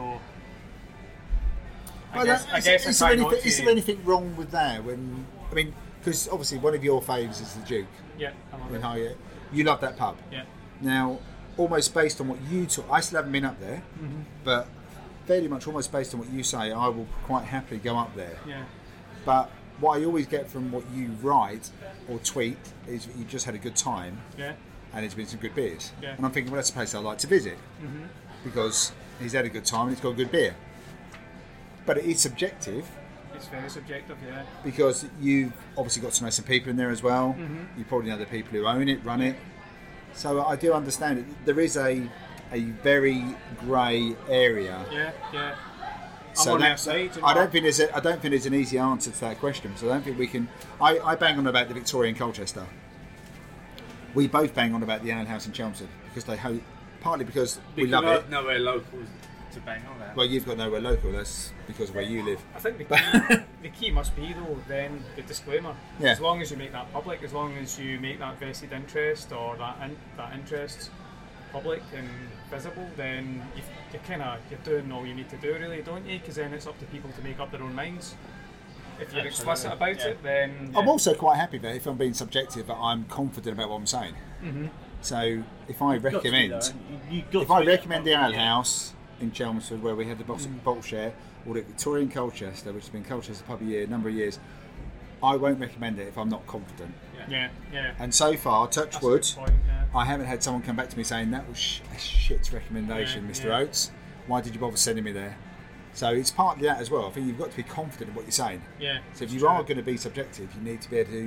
[2.12, 4.36] I Well, guess, that- I is, guess I is there anything, is there anything wrong
[4.36, 4.84] with that?
[4.84, 7.86] When I mean, because obviously one of your faves is the Duke
[8.18, 9.16] Yeah, I love in it.
[9.52, 10.16] You love that pub.
[10.30, 10.44] Yeah,
[10.80, 11.20] Now,
[11.56, 14.22] almost based on what you talk, I still haven't been up there, Mm-hmm.
[14.44, 14.66] but
[15.26, 18.38] fairly much almost based on what you say, I will quite happily go up there.
[18.46, 18.64] yeah,
[19.24, 21.70] But what I always get from what you write
[22.08, 22.58] or tweet
[22.88, 24.54] is that you just had a good time yeah,
[24.92, 25.92] and it's been some good beers.
[26.02, 26.14] Yeah.
[26.16, 27.56] And I'm thinking, well, that's a place I'd like to visit
[28.44, 30.54] because he's had a good time and he's got a good beer.
[31.86, 32.86] But it is subjective
[33.42, 34.16] it's very subjective.
[34.24, 37.34] Yeah, because you've obviously got to know some people in there as well.
[37.38, 37.78] Mm-hmm.
[37.78, 39.36] You probably know the people who own it, run it.
[40.14, 41.44] So I do understand it.
[41.44, 42.08] There is a
[42.52, 43.24] a very
[43.58, 44.84] grey area.
[44.92, 45.54] Yeah, yeah.
[46.34, 48.46] So on that- their side, you I don't think there's a, I don't think there's
[48.46, 49.76] an easy answer to that question.
[49.76, 50.48] So I don't think we can.
[50.80, 52.66] I, I bang on about the Victorian Colchester.
[54.14, 56.62] We both bang on about the Ale House in Chelmsford because they hope
[57.02, 58.30] partly because we love it.
[58.30, 59.00] Nowhere local
[59.52, 60.16] to bang on that.
[60.16, 61.12] Well, you've got nowhere local.
[61.12, 62.42] That's because of where you live.
[62.54, 62.84] I think the
[63.28, 65.74] key, the key must be though then the disclaimer.
[66.00, 66.12] Yeah.
[66.12, 69.32] As long as you make that public, as long as you make that vested interest
[69.32, 70.90] or that in, that interest
[71.52, 72.08] public and
[72.50, 76.06] visible, then you you kind of you're doing all you need to do really, don't
[76.06, 76.18] you?
[76.18, 78.14] Because then it's up to people to make up their own minds.
[79.00, 80.08] If you're explicit about yeah.
[80.08, 83.70] it, then I'm also quite happy that if I'm being subjective, that I'm confident about
[83.70, 84.14] what I'm saying.
[84.42, 84.66] Mm-hmm.
[85.02, 86.68] So if I You've got to be, recommend, though.
[87.10, 88.38] You- you've got if I recommend the that Ale one.
[88.38, 90.62] House in Chelmsford, where we have the bottle, Mm.
[90.64, 91.12] bottle share,
[91.46, 94.38] or the Victorian Colchester, which has been Colchester pub a year, number of years,
[95.22, 96.94] I won't recommend it if I'm not confident.
[97.28, 97.92] yeah, yeah.
[98.00, 99.84] And so far, touch That's a wood, point, yeah.
[99.94, 103.24] I haven't had someone come back to me saying that was sh- a shit recommendation,
[103.26, 103.44] Yeah, Mr.
[103.44, 103.58] yeah.
[103.58, 103.92] Oates.
[104.26, 105.36] Why did you bother sending me there?
[105.94, 107.06] So it's partly that as well.
[107.06, 108.62] I think you've got to be confident in what you're saying.
[108.80, 108.98] Yeah.
[109.14, 109.48] So if you true.
[109.48, 111.20] are going to be subjective, you need to be able to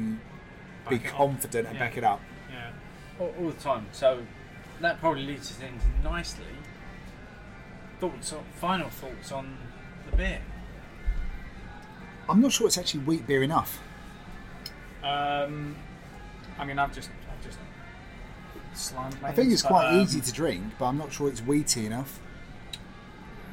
[0.90, 1.18] be Back it up.
[1.18, 1.80] confident and Yeah.
[1.88, 2.20] back it up.
[3.20, 3.26] Yeah.
[3.26, 3.88] all, all the time.
[3.92, 4.22] So
[4.82, 6.46] that probably leads us into nicely.
[8.00, 9.58] Thoughts, on, final thoughts on
[10.10, 10.42] the beer.
[12.28, 13.82] I'm not sure it's actually wheat beer enough.
[15.04, 15.76] Um,
[16.58, 17.60] I mean, I've just, I've just
[18.74, 19.18] slammed.
[19.24, 21.86] I think it's but, quite um, easy to drink, but I'm not sure it's wheaty
[21.86, 22.20] enough.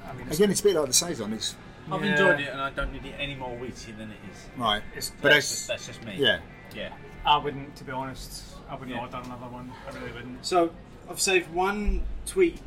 [0.06, 1.32] I mean, it's, Again, it's a bit like the saison.
[1.32, 1.54] It's
[1.90, 2.12] I've Yeah.
[2.12, 4.46] enjoyed it, and I don't need it any more wheaty than it is.
[4.56, 6.14] right, it's, but that's, it's just, that's just me.
[6.16, 6.38] yeah.
[6.74, 6.92] yeah.
[7.24, 8.51] I wouldn't, to be honest.
[8.68, 9.02] I wouldn't Yeah.
[9.02, 9.72] order another one.
[9.88, 10.44] I really wouldn't.
[10.44, 10.70] So
[11.08, 12.58] I've saved one tweet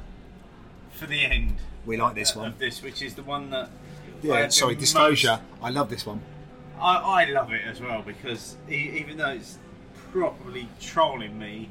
[0.91, 1.57] for the end.
[1.85, 2.47] We like this uh, one.
[2.49, 3.69] Of this, which is the one that.
[4.21, 5.39] Yeah, have sorry, been disclosure.
[5.61, 6.21] I love this one.
[6.79, 9.57] I, I love it as well because e- even though it's
[10.11, 11.69] probably trolling me,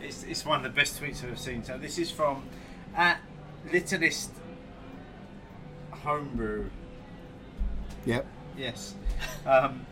[0.00, 1.62] it's, it's one of the best tweets I've seen.
[1.64, 2.44] So this is from
[2.96, 3.20] at
[3.70, 4.30] Littlest
[5.90, 6.70] Homebrew.
[8.06, 8.26] Yep.
[8.56, 8.94] Yes.
[9.46, 9.86] Um,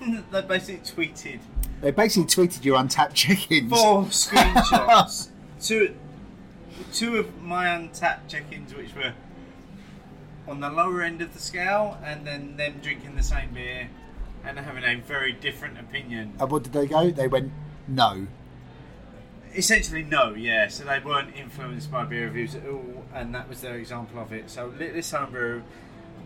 [0.30, 1.40] they basically tweeted
[1.80, 3.70] They basically tweeted you Untappd chickens.
[3.70, 5.28] four screenshots.
[5.60, 5.94] two,
[6.92, 9.12] two of my Untappd check-ins, which were
[10.48, 13.88] on the lower end of the scale, and then them drinking the same beer
[14.44, 16.32] and having a very different opinion.
[16.38, 17.10] And what did they go?
[17.10, 17.52] They went
[17.88, 18.28] no.
[19.54, 20.68] Essentially, no, yeah.
[20.68, 24.32] So they weren't influenced by beer reviews at all, and that was their example of
[24.32, 24.50] it.
[24.50, 25.62] So, Littlest Homebrew,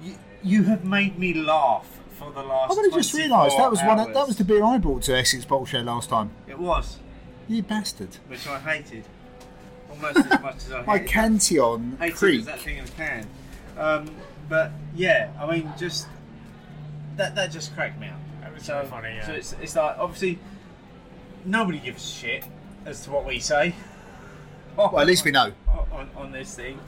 [0.02, 2.70] you, you have made me laugh for the last.
[2.72, 3.98] I've only just realised that was one.
[3.98, 6.30] Of, that was the beer I brought to Essex Bottle Share last time.
[6.46, 6.98] It was,
[7.48, 8.16] You bastard!
[8.28, 9.04] which I hated
[9.90, 10.86] almost as much as I hated.
[10.86, 11.08] My hated.
[11.08, 12.44] Cantillon hated Kriek.
[12.44, 13.26] that thing in the can.
[13.78, 14.10] Um,
[14.48, 16.06] but yeah, I mean, just
[17.16, 18.14] that that just cracked me up.
[18.46, 19.26] It was So, really funny, yeah.
[19.26, 20.38] so it's, it's like obviously
[21.44, 22.44] nobody gives a shit
[22.84, 23.74] as to what we say.
[24.76, 25.52] Well, at least we know.
[25.92, 26.78] on, on this thing.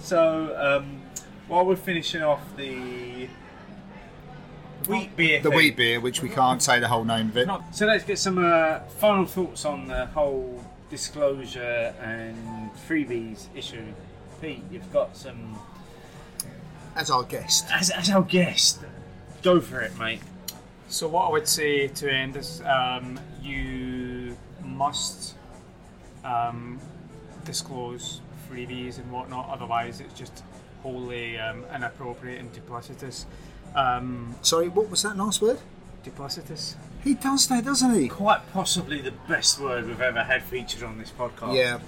[0.00, 1.00] So um,
[1.46, 3.28] while we're finishing off the
[4.86, 7.46] wheat beer, The thing, wheat beer, which we can't say the whole name of it.
[7.46, 13.84] Not- So let's get some uh, final thoughts on the whole disclosure and freebies issue.
[14.40, 15.58] Pete, you've got some
[16.96, 17.66] As our guest.
[17.72, 18.80] as, as our guest.
[19.42, 20.20] Go for it, mate.
[20.88, 25.34] So what I would say to end is um, you must
[26.24, 26.80] um,
[27.44, 28.20] disclose
[28.50, 30.42] freebies and whatnot, otherwise it's just
[30.82, 33.26] wholly um, inappropriate and duplicitous.
[33.74, 35.58] Um, Sorry, what was that last word?
[36.04, 36.74] duplicitous.
[37.04, 38.08] He does that, doesn't he?
[38.08, 41.54] Quite possibly the best word we've ever had featured on this podcast.
[41.54, 41.80] Yeah,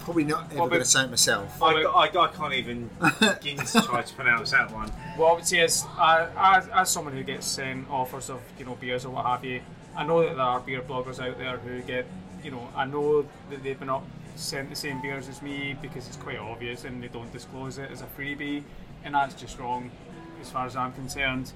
[0.00, 1.62] probably not ever Well, going to but- say it myself.
[1.62, 4.88] I, I, I can't even begin to try to pronounce that one.
[5.16, 8.64] What I would say is, uh, as, as someone who gets sent offers of you
[8.64, 9.60] know beers or what have you,
[9.96, 12.06] I know that there are beer bloggers out there who get,
[12.42, 14.04] you know, I know that they've been up
[14.36, 17.90] sent the same beers as me because it's quite obvious and they don't disclose it
[17.90, 18.62] as a freebie,
[19.04, 19.90] and that's just wrong,
[20.40, 21.52] as far as I'm concerned.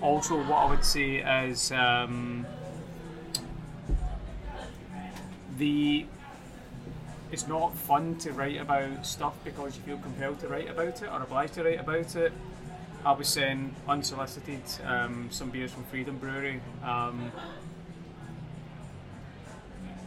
[0.00, 1.16] Also, what I would say
[1.48, 2.46] is um,
[5.58, 6.06] the
[7.32, 11.08] it's not fun to write about stuff because you feel compelled to write about it
[11.10, 12.32] or obliged to write about it.
[13.04, 16.60] I was sent unsolicited um, some beers from Freedom Brewery.
[16.84, 17.32] Um,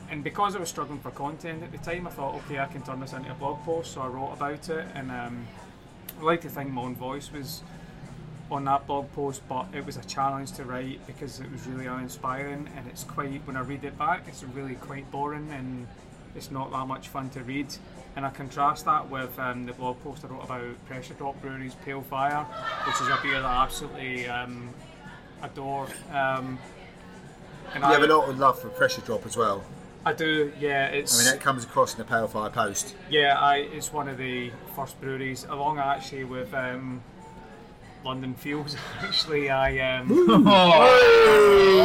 [0.10, 2.82] and because I was struggling for content at the time, I thought, okay, I can
[2.82, 3.94] turn this into a blog post.
[3.94, 5.48] So I wrote about it, and um,
[6.20, 7.62] I like to think my own voice was
[8.52, 11.86] on that blog post, but it was a challenge to write because it was really
[11.86, 12.68] uninspiring.
[12.76, 15.88] And it's quite, when I read it back, it's really quite boring and
[16.36, 17.68] it's not that much fun to read.
[18.16, 21.76] And I contrast that with um, the blog post I wrote about Pressure Drop Brewery's
[21.86, 22.44] Pale Fire,
[22.88, 24.70] which is a beer that I absolutely um,
[25.44, 25.88] adore.
[26.12, 26.58] Um,
[27.74, 29.64] and You I- have a lot of love for Pressure Drop as well.
[30.06, 30.86] I do, yeah.
[30.88, 31.20] It's.
[31.20, 32.96] I mean, that comes across in the Pale Fire Post.
[33.10, 37.02] yeah, I it's one of the first breweries, along actually with um,
[38.04, 38.76] London Fields.
[39.02, 40.08] Actually, I um,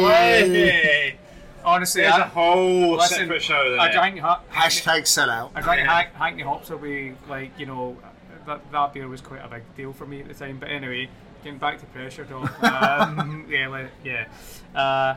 [0.05, 1.15] Hey!
[1.63, 3.79] honestly, There's a I, whole listen, separate show there.
[3.79, 5.51] I drank ha- Hashtag sellout.
[5.55, 7.97] I drank Hack- Hackney Hopster, like, you know,
[8.45, 10.57] that, that beer was quite a big deal for me at the time.
[10.59, 11.09] But anyway,
[11.43, 12.51] getting back to pressure talk.
[12.63, 14.27] Um, yeah, like, yeah.
[14.73, 15.15] Uh,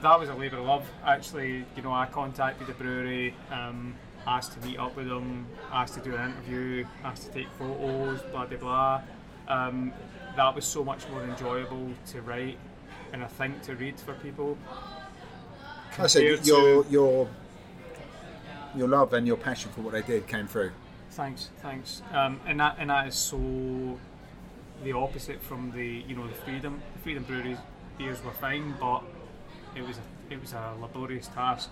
[0.00, 0.86] that was a labour of love.
[1.04, 3.94] Actually, you know, I contacted the brewery, um,
[4.26, 8.22] asked to meet up with them, asked to do an interview, asked to take photos,
[8.32, 9.02] blah, blah, blah.
[9.48, 9.92] Um,
[10.36, 12.56] that was so much more enjoyable to write
[13.12, 14.56] and I think to read for people.
[15.98, 17.28] I said your your
[18.74, 20.72] your love and your passion for what they did came through.
[21.10, 22.02] Thanks, thanks.
[22.12, 23.98] Um, and that and that is so
[24.84, 27.58] the opposite from the you know the freedom the freedom breweries
[27.98, 29.02] beers were fine, but
[29.76, 31.70] it was a, it was a laborious task,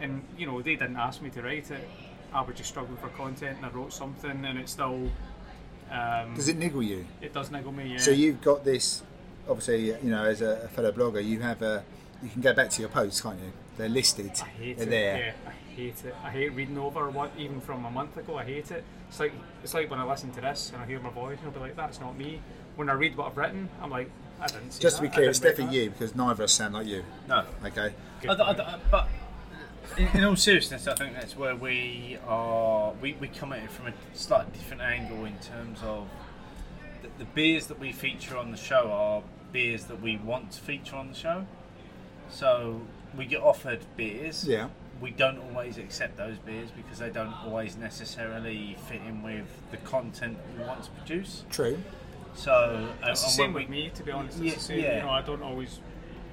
[0.00, 1.86] and you know they didn't ask me to write it.
[2.32, 5.10] I was just struggling for content, and I wrote something, and it still
[5.90, 7.06] um, Does it niggle you?
[7.20, 7.92] it does niggle me.
[7.92, 7.98] Yeah.
[7.98, 9.02] So you've got this.
[9.48, 11.82] Obviously, you know, as a fellow blogger, you have a.
[12.22, 13.52] You can go back to your posts, can't you?
[13.78, 14.30] They're listed.
[14.42, 14.90] I hate They're it.
[14.90, 15.16] there.
[15.18, 16.14] Yeah, I hate it.
[16.22, 18.36] I hate reading over what even from a month ago.
[18.36, 18.84] I hate it.
[19.08, 19.32] It's like
[19.64, 21.60] it's like when I listen to this and I hear my voice and I'll be
[21.60, 22.40] like, "That's not me."
[22.76, 24.10] When I read what I've written, I'm like,
[24.40, 26.52] "I didn't see Just to be clear, it's definitely that." you because neither of us
[26.52, 27.02] sound like you.
[27.26, 27.44] No.
[27.64, 27.92] Okay.
[28.28, 28.50] I, I.
[28.52, 29.08] I, but
[29.96, 32.92] in, in all seriousness, I think that's where we are.
[33.00, 36.08] We, we come at it from a slightly different angle in terms of
[37.02, 39.22] the, the beers that we feature on the show are
[39.52, 41.46] beers that we want to feature on the show.
[42.30, 42.80] So
[43.16, 44.44] we get offered beers.
[44.46, 44.68] Yeah.
[45.00, 49.78] We don't always accept those beers because they don't always necessarily fit in with the
[49.78, 51.44] content we want to produce.
[51.50, 51.78] True.
[52.34, 54.38] So and- It's the same when with we- me, to be honest.
[54.38, 54.80] Yeah, the same.
[54.80, 54.96] yeah.
[54.96, 55.80] You know, I don't always.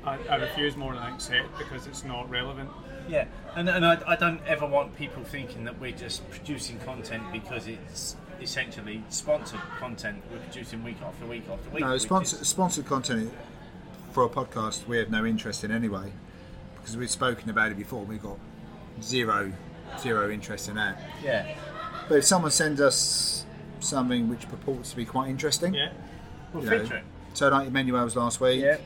[0.03, 2.70] I, I refuse more than I accept because it's not relevant.
[3.08, 7.24] Yeah, and, and I, I don't ever want people thinking that we're just producing content
[7.32, 11.82] because it's essentially sponsored content we're producing week after week after week.
[11.82, 13.32] No, which sponsor, is- sponsored content
[14.12, 16.12] for a podcast we have no interest in anyway,
[16.80, 18.03] because we've spoken about it before.
[18.03, 18.38] We've got
[19.01, 19.51] zero,
[19.99, 20.99] zero interest in that.
[21.24, 21.55] yeah,
[22.10, 23.45] But if someone sends us
[23.80, 25.91] something which purports to be quite interesting, Yeah.
[26.53, 27.03] we'll you know, feature it.
[27.34, 28.62] so like Emmanuales last week.
[28.62, 28.78] Yeah,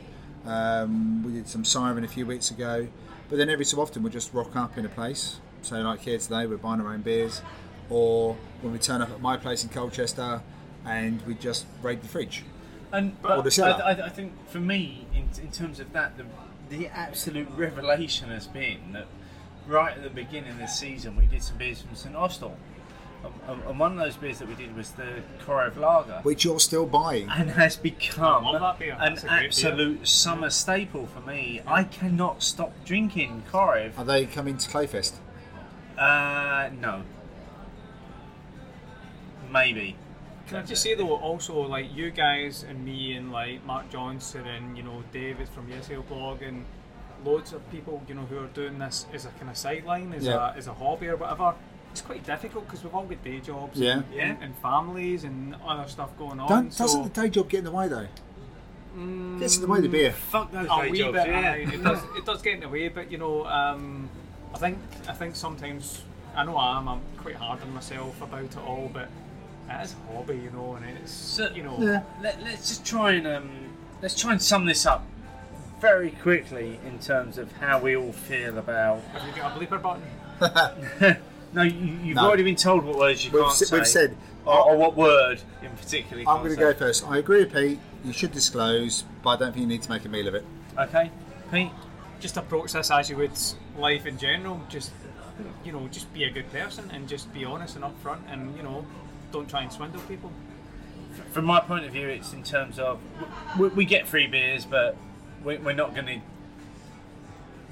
[0.45, 2.87] Um, we did some siren a few weeks ago,
[3.31, 5.39] but then every so often we'll just rock up in a place.
[5.61, 7.41] So like here today, we're buying our own beers,
[7.89, 10.41] or when we turn up at my place in Colchester,
[10.85, 12.43] and we just raid the fridge.
[12.91, 13.81] and Or the cellar.
[13.81, 16.25] I, I, I think for me, in, in terms of that, the,
[16.69, 19.07] the absolute revelation has been that
[19.65, 22.57] right at the beginning of the season, we did some beers from St Austell.
[23.47, 26.19] And- And one of those beers that we did was the Korev Lager.
[26.23, 27.29] Which you're still buying.
[27.29, 28.93] and has become I love that beer.
[28.99, 29.47] an That's a great beer.
[29.47, 31.61] absolute summer staple for me.
[31.67, 33.97] I cannot stop drinking Korev.
[33.97, 35.13] Are they coming to Clayfest?
[35.97, 37.03] Uh, no.
[39.51, 39.95] Maybe.
[40.47, 44.45] Can I just say though, also like you guys and me and like Mark Johnson
[44.47, 46.65] and you know David from YesAil blog and
[47.23, 50.25] loads of people you know who are doing this as a kind of sideline, as
[50.25, 50.53] Yeah.
[50.53, 51.53] a as a hobby or whatever.
[51.91, 53.93] It's quite difficult because we've all got day jobs, Yeah.
[53.97, 54.21] and, Yeah.
[54.23, 56.47] and, and families and other stuff going on.
[56.49, 58.07] Don't, so doesn't the day job get in the way though?
[59.39, 60.11] Gets in the way the beer.
[60.11, 61.51] Fuck those a day wee jobs, bit, yeah.
[61.51, 64.09] aye, it does it does get in the way, but you know, um,
[64.53, 64.77] I think
[65.07, 66.01] I think sometimes
[66.35, 66.87] I know I am.
[66.89, 69.09] I'm quite hard on myself about it all, but
[69.69, 71.77] it is a hobby, you know, and it's So, you know.
[71.79, 72.03] Yeah.
[72.21, 73.49] Let, let's just try and um,
[74.01, 75.05] let's try and sum this up
[75.79, 79.01] very quickly in terms of how we all feel about.
[79.13, 81.17] Have you got a bleeper button?
[81.53, 82.23] No, you, you've No.
[82.27, 83.77] already been told what words you We've, can't s- say.
[83.77, 84.17] we've said.
[84.45, 86.21] or, uh, or what word in particular.
[86.23, 87.05] you I'm going to go first.
[87.07, 87.79] I agree with Pete.
[88.05, 90.45] You should disclose, but I don't think you need to make a meal of it.
[90.79, 91.11] Okay,
[91.51, 91.71] Pete.
[92.19, 93.31] Just approach this as you would
[93.77, 94.61] life in general.
[94.69, 94.91] Just
[95.65, 98.63] you know, just be a good person and just be honest and upfront, and you
[98.63, 98.85] know,
[99.31, 100.31] don't try and swindle people.
[101.31, 102.99] From my point of view, it's in terms of
[103.59, 104.95] we, we get free beers, but
[105.43, 106.19] we, we're not going to.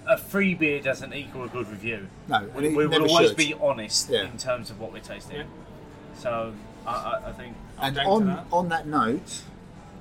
[0.10, 2.08] A free beer doesn't equal a good review.
[2.28, 3.38] No, and we, it we will always should.
[3.38, 4.24] be honest Yeah.
[4.26, 5.38] in terms of what we're tasting.
[5.38, 5.44] Yeah.
[6.18, 6.54] So
[6.86, 8.46] I, I, I think And down to on that.
[8.52, 9.42] on that note,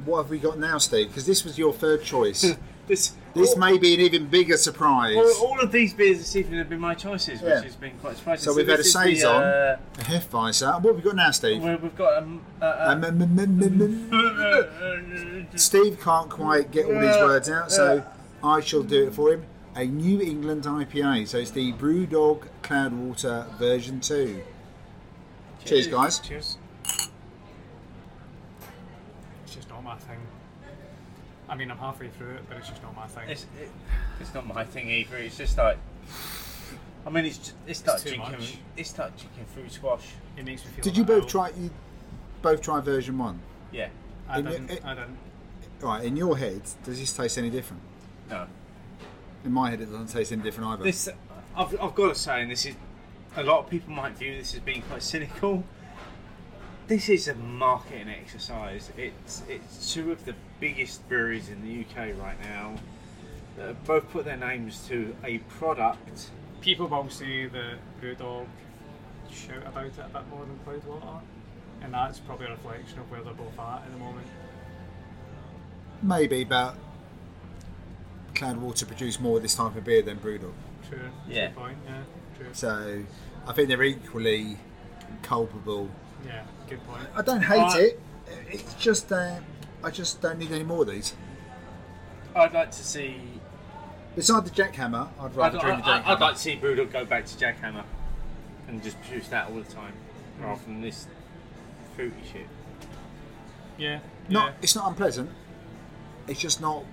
[0.06, 1.08] what have we got now, Steve?
[1.08, 2.40] Because this was your third choice.
[2.86, 5.14] this this all, may be an even bigger surprise.
[5.14, 7.56] all, all of these beers this evening have been my choices, Yeah.
[7.56, 8.44] which has been quite surprising.
[8.50, 9.30] So we've had a saison.
[9.30, 10.80] uh, A Hefeweizen.
[10.82, 11.62] What have we got now, Steve?
[11.62, 12.40] we- we've got um.
[15.56, 18.04] Steve can't quite get all these words out, so
[18.42, 19.44] I shall do it for him.
[19.78, 21.28] A New England IPA.
[21.28, 24.42] So it's the Brewdog Cloudwater version 2.
[25.64, 26.18] Cheers, guys.
[26.18, 26.58] Cheers.
[29.44, 30.18] It's just not my thing.
[31.48, 33.28] I mean, I'm halfway through it, but it's just not my thing.
[33.30, 33.70] it's, it,
[34.20, 35.16] it's not my thing either.
[35.16, 35.78] It's just like
[37.06, 38.32] I mean, it's just, it's like too drinking.
[38.32, 38.58] much.
[38.76, 40.06] It's like drinking fruit squash.
[40.36, 40.82] It makes me feel.
[40.82, 41.28] Did a you both ill.
[41.28, 41.50] try?
[41.50, 41.70] You
[42.42, 43.38] both try version one.
[43.70, 43.88] Yeah.
[44.28, 44.70] I in your- didn't.
[44.72, 45.18] it- I didn't.
[45.80, 46.04] Right.
[46.04, 47.82] In your head, does this taste any different?
[48.28, 48.48] No.
[49.44, 50.84] In my head, it doesn't taste any different either.
[50.84, 51.08] This,
[51.56, 52.74] I've, I've got to say, and this is
[53.36, 55.64] a lot of people might view this as being quite cynical.
[56.88, 58.90] This is a marketing exercise.
[58.96, 62.76] It's it's two of the biggest breweries in the UK right now
[63.56, 66.30] that have both put their names to a product.
[66.60, 68.46] People will say that Brewdog
[69.30, 71.20] shout about it a bit more than Cloudwater,
[71.82, 74.26] and that's probably a reflection of where they're both at at the moment.
[76.02, 76.76] Maybe, but
[78.34, 80.52] Cloudwater produce more of this type of beer than Brewdog.
[80.88, 81.00] True.
[81.28, 81.50] Yeah.
[81.50, 81.78] Point.
[81.86, 82.02] Yeah.
[82.36, 82.46] True.
[82.52, 83.02] So
[83.46, 84.56] I think they're equally
[85.22, 85.90] culpable.
[86.26, 86.44] Yeah.
[86.68, 87.06] Good point.
[87.14, 88.00] I don't hate I- it.
[88.50, 89.36] It's just uh,
[89.82, 91.14] I just don't need any more of these.
[92.36, 93.20] I'd like to see.
[94.14, 96.06] Beside the jackhammer, I'd I'd, rather drink the jackhammer.
[96.06, 97.84] I'd like to see Brewdog go back to Jackhammer
[98.66, 99.92] and just produce that all the time,
[100.40, 101.06] rather than this
[101.94, 102.46] fruity shit.
[103.78, 104.00] Yeah.
[104.28, 104.54] not, yeah.
[104.60, 105.30] it's not unpleasant.
[106.26, 106.84] It's just not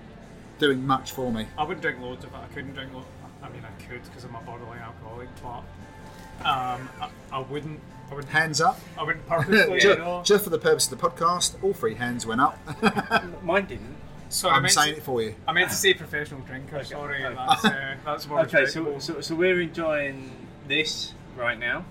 [0.58, 1.46] doing much for me.
[1.58, 2.36] I wouldn't drink loads of it.
[2.36, 2.92] I couldn't drink.
[2.94, 3.04] Lo-
[3.42, 5.62] I mean, I could because I'm a borderline alcoholic, but
[6.46, 7.80] um, I, I wouldn't.
[8.10, 8.32] I wouldn't.
[8.32, 8.80] Hands up.
[8.98, 9.80] I wouldn't purposely.
[9.80, 10.22] just, you know.
[10.24, 12.58] just for the purpose of the podcast, all three hands went up.
[13.42, 13.96] Mine didn't.
[14.28, 15.34] Sorry, I I'm meant saying to, it for you.
[15.46, 16.82] I meant to say professional drinker.
[16.82, 17.34] Sorry, okay.
[17.34, 20.30] that's uh, that's more Okay, so, so so we're enjoying
[20.66, 21.84] this right now,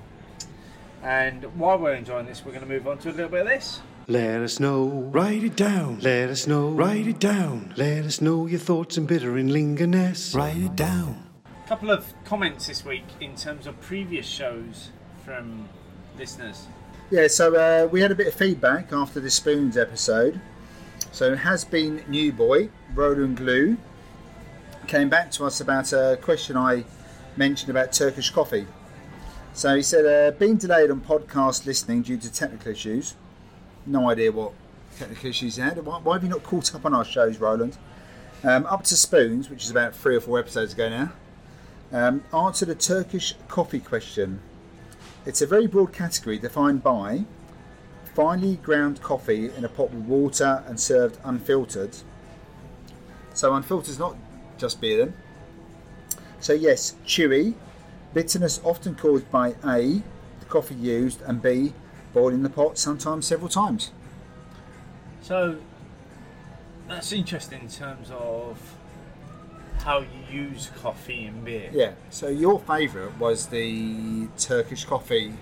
[1.02, 3.48] and while we're enjoying this, we're going to move on to a little bit of
[3.48, 3.80] this.
[4.08, 6.00] Let us know, write it down.
[6.00, 7.74] Let us know, write it down.
[7.76, 10.36] Let us know your thoughts and bitter and lingerness.
[10.36, 11.28] Write it down.
[11.66, 14.92] A couple of comments this week in terms of previous shows
[15.24, 15.68] from
[16.20, 16.68] listeners.
[17.10, 20.40] Yeah, so uh, we had a bit of feedback after the Spoons episode.
[21.12, 23.76] So it has been New Boy, Roland Glue,
[24.86, 26.84] came back to us about a question I
[27.38, 28.68] mentioned about Turkish coffee.
[29.54, 33.16] So he said, uh, being delayed on podcast listening due to technical issues.
[33.86, 34.54] No idea what
[34.98, 35.84] technical issues had.
[35.86, 37.78] Why, why have you not caught up on our shows, Roland?
[38.44, 41.12] Um, up to Spoons, which is about three or four episodes ago now.
[41.92, 44.42] Um, answered a Turkish coffee question.
[45.26, 47.26] It's a very broad category defined by
[48.14, 51.98] finely ground coffee in a pot with water and served unfiltered.
[53.34, 54.16] So unfiltered is not
[54.58, 55.14] just beer then.
[56.40, 57.56] So yes, chewy,
[58.14, 60.02] bitterness often caused by A,
[60.40, 61.74] the coffee used, and B,
[62.16, 63.92] boiling the pot sometimes several times.
[65.22, 65.58] So
[66.88, 68.58] that's interesting in terms of
[69.84, 71.70] how you use coffee and beer.
[71.72, 71.92] Yeah.
[72.10, 75.34] So your favourite was the Turkish coffee,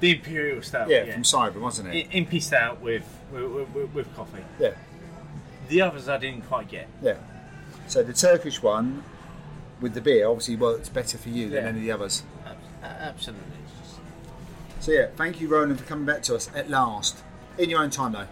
[0.00, 0.88] The imperial stout.
[0.88, 2.08] yeah, from Cyber, wasn't it?
[2.10, 4.44] Impy stout with with, with with coffee.
[4.60, 4.72] Yeah.
[5.68, 6.88] The others I didn't quite get.
[7.02, 7.16] Yeah.
[7.88, 9.02] So the Turkish one
[9.80, 12.22] with the beer obviously works better for you than any of the others.
[12.82, 13.46] Absolutely.
[14.82, 17.22] So yeah, thank you, Roland, for coming back to us at last.
[17.56, 18.26] In your own time, though.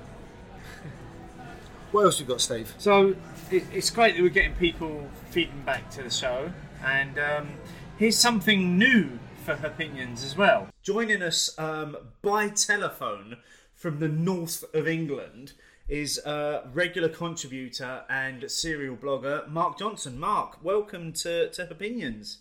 [1.92, 2.74] what else you got, Steve?
[2.76, 3.14] So
[3.52, 6.50] it, it's great that we're getting people feeding back to the show,
[6.84, 7.50] and um,
[7.98, 10.66] here's something new for opinions as well.
[10.82, 13.36] Joining us um, by telephone
[13.76, 15.52] from the north of England
[15.88, 20.18] is uh, regular contributor and serial blogger Mark Johnson.
[20.18, 22.38] Mark, welcome to, to Opinions.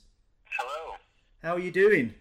[0.57, 0.95] Hello.
[1.43, 2.15] How are you doing?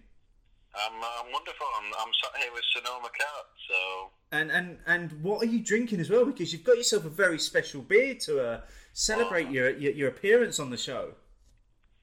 [0.86, 1.66] I'm, I'm wonderful.
[1.78, 6.00] I'm, I'm sat here with Sonoma Cat, so And and and what are you drinking
[6.00, 6.24] as well?
[6.24, 8.60] Because you've got yourself a very special beer to uh,
[8.92, 11.14] celebrate your, your your appearance on the show.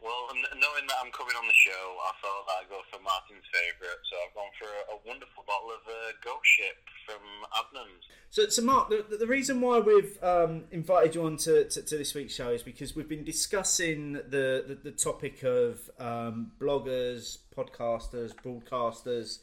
[0.06, 3.44] Well, knowing that I'm coming on the show, I thought that I'd go for Martin's
[3.50, 3.98] favourite.
[4.06, 7.24] So I've gone for a, a wonderful bottle of uh, Ghost Ship from
[7.58, 8.06] Adnams.
[8.30, 11.82] So, so Mark, the, the- the reason why we've um, invited you on to, to,
[11.82, 16.52] to this week's show is because we've been discussing the, the, the topic of um,
[16.62, 19.40] bloggers, podcasters, broadcasters,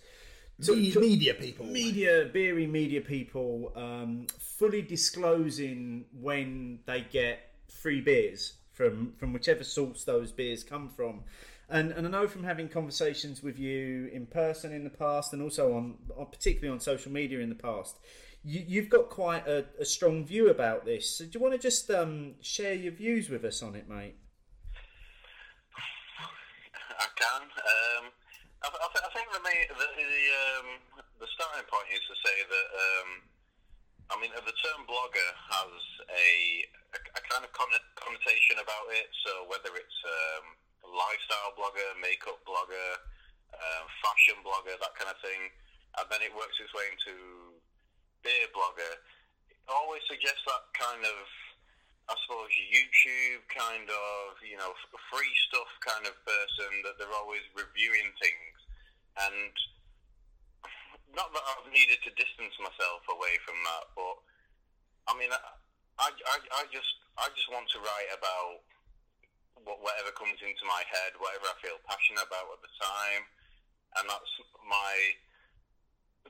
[0.62, 1.66] to- to- media people.
[1.66, 8.52] media, beery media people um, fully disclosing when they get free beers
[8.90, 11.22] from from whichever source those beers come from.
[11.68, 15.40] And, and I know from having conversations with you in person in the past, and
[15.40, 15.96] also on,
[16.30, 17.98] particularly on social media in the past,
[18.44, 21.16] you, you've got quite a, a strong view about this.
[21.16, 24.16] So do you want to just um, share your views with us on it, mate?
[26.92, 27.42] I can.
[27.42, 28.04] Um,
[28.62, 30.66] I, I, th- I think the, main, the the, um,
[31.24, 33.08] the starting point is to say that um,
[34.12, 35.72] I mean the term blogger has
[36.10, 36.30] a,
[36.94, 37.22] a, a
[38.52, 39.08] connotation about it.
[39.24, 40.44] So whether it's um,
[40.84, 43.00] lifestyle blogger, makeup blogger,
[43.52, 45.48] um, fashion blogger, that kind of thing,
[45.98, 47.56] and then it works its way into
[48.24, 48.92] beer blogger.
[49.48, 51.16] It always suggests that kind of
[52.10, 54.74] I suppose, YouTube kind of, you know,
[55.06, 58.56] free stuff kind of person that they're always reviewing things.
[59.22, 59.54] And
[61.14, 64.16] not that I've needed to distance myself away from that, but
[65.08, 68.64] I mean, I, I, I just, I just want to write about
[69.64, 73.22] wh- whatever comes into my head, whatever I feel passionate about at the time,
[74.00, 74.32] and that's
[74.64, 74.92] my.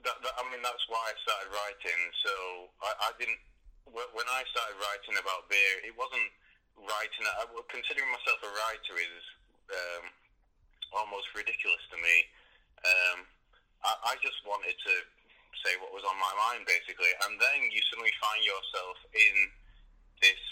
[0.03, 2.01] That, that, I mean, that's why I started writing.
[2.27, 2.33] So
[2.83, 3.39] I, I didn't.
[3.93, 6.31] When I started writing about beer, it wasn't
[6.81, 7.25] writing.
[7.29, 9.25] I, considering myself a writer is
[9.71, 10.05] um,
[10.97, 12.17] almost ridiculous to me.
[12.83, 13.19] Um,
[13.87, 14.95] I, I just wanted to
[15.63, 19.37] say what was on my mind, basically, and then you suddenly find yourself in
[20.19, 20.43] this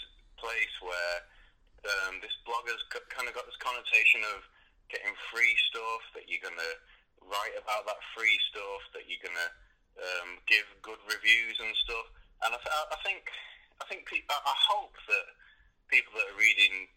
[0.41, 1.17] place where
[1.85, 2.81] um, this blogger's
[3.13, 4.41] kind of got this connotation of
[4.89, 6.73] getting free stuff that you're gonna
[7.23, 9.49] write about that free stuff that you're gonna
[10.01, 12.09] um, give good reviews and stuff.
[12.41, 13.23] And I, th- I think
[13.79, 15.25] I think pe- I I hope that
[15.89, 16.89] people that are reading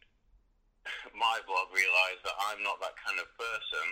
[1.17, 3.87] my blog realise that I'm not that kind of person.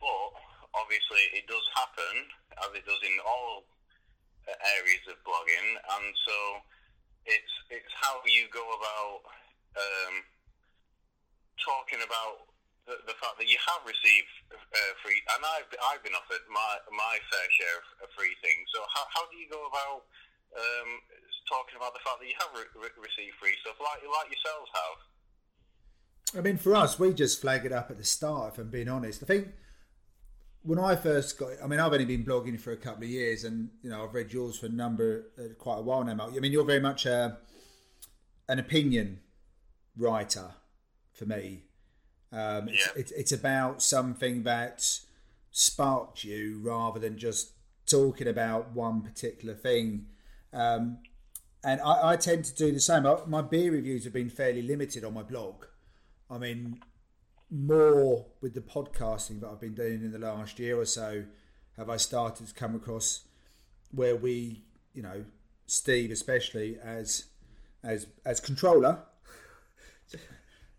[0.00, 0.36] But
[0.76, 2.28] obviously, it does happen,
[2.60, 3.64] as it does in all
[4.44, 6.36] uh, areas of blogging, and so
[7.26, 9.24] it's it's how you go about
[9.76, 10.14] um,
[11.60, 12.52] talking about
[12.84, 16.72] the, the fact that you have received uh, free, and I've I've been offered my
[16.92, 18.68] my fair share of free things.
[18.72, 20.04] So how how do you go about
[20.52, 20.90] um,
[21.48, 24.70] talking about the fact that you have re- re- received free stuff, like like yourselves
[24.76, 24.98] have?
[26.36, 28.54] I mean, for us, we just flag it up at the start.
[28.54, 29.54] If I'm being honest, I think
[30.64, 33.44] when I first got, I mean, I've only been blogging for a couple of years,
[33.44, 36.14] and you know, I've read yours for a number, uh, quite a while now.
[36.14, 36.32] Mark.
[36.34, 37.36] I mean, you're very much a,
[38.48, 39.20] an opinion
[39.96, 40.52] writer
[41.12, 41.64] for me.
[42.32, 42.92] Um, it's, Yeah.
[42.96, 45.00] it's, it's about something that
[45.50, 47.52] sparked you rather than just
[47.86, 50.06] talking about one particular thing.
[50.52, 50.98] Um,
[51.62, 53.06] and I, I tend to do the same.
[53.06, 55.66] I, my beer reviews have been fairly limited on my blog.
[56.30, 56.80] I mean,
[57.54, 61.24] more with the podcasting that I've been doing in the last year or so,
[61.76, 63.20] have I started to come across
[63.92, 65.24] where we, you know,
[65.66, 67.26] Steve especially as
[67.82, 68.98] as as controller.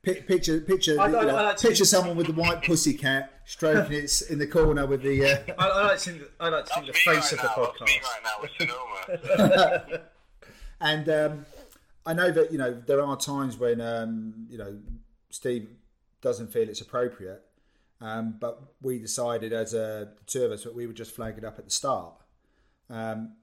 [0.03, 2.93] Picture, picture, I- I- you know, I like picture think- someone with the white pussy
[2.93, 5.23] cat stroking it in the corner with the.
[5.26, 7.47] Uh, I, I like to think, I like to think the face right of the
[7.47, 7.72] now.
[7.80, 8.03] That's me podcast.
[8.03, 10.02] right now with Sonoma.
[10.81, 11.45] And um,
[12.06, 14.77] I know that you know there are times when um, you know
[15.31, 15.69] Steve
[16.26, 17.43] doesn't feel it's appropriate,
[18.02, 21.45] um, but we decided as a two of us that we would just flag it
[21.45, 22.15] up at the start.
[22.89, 23.34] Um,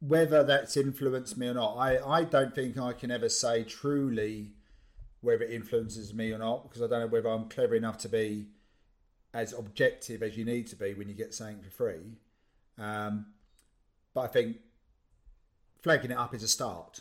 [0.00, 4.54] whether that's influenced me or not, I, I don't think I can ever say truly
[5.20, 8.08] whether it influences me or not because I don't know whether I'm clever enough to
[8.08, 8.46] be
[9.34, 12.16] as objective as you need to be when you get something for free.
[12.78, 13.26] Um,
[14.14, 14.56] but I think
[15.82, 17.00] flagging it up is a start.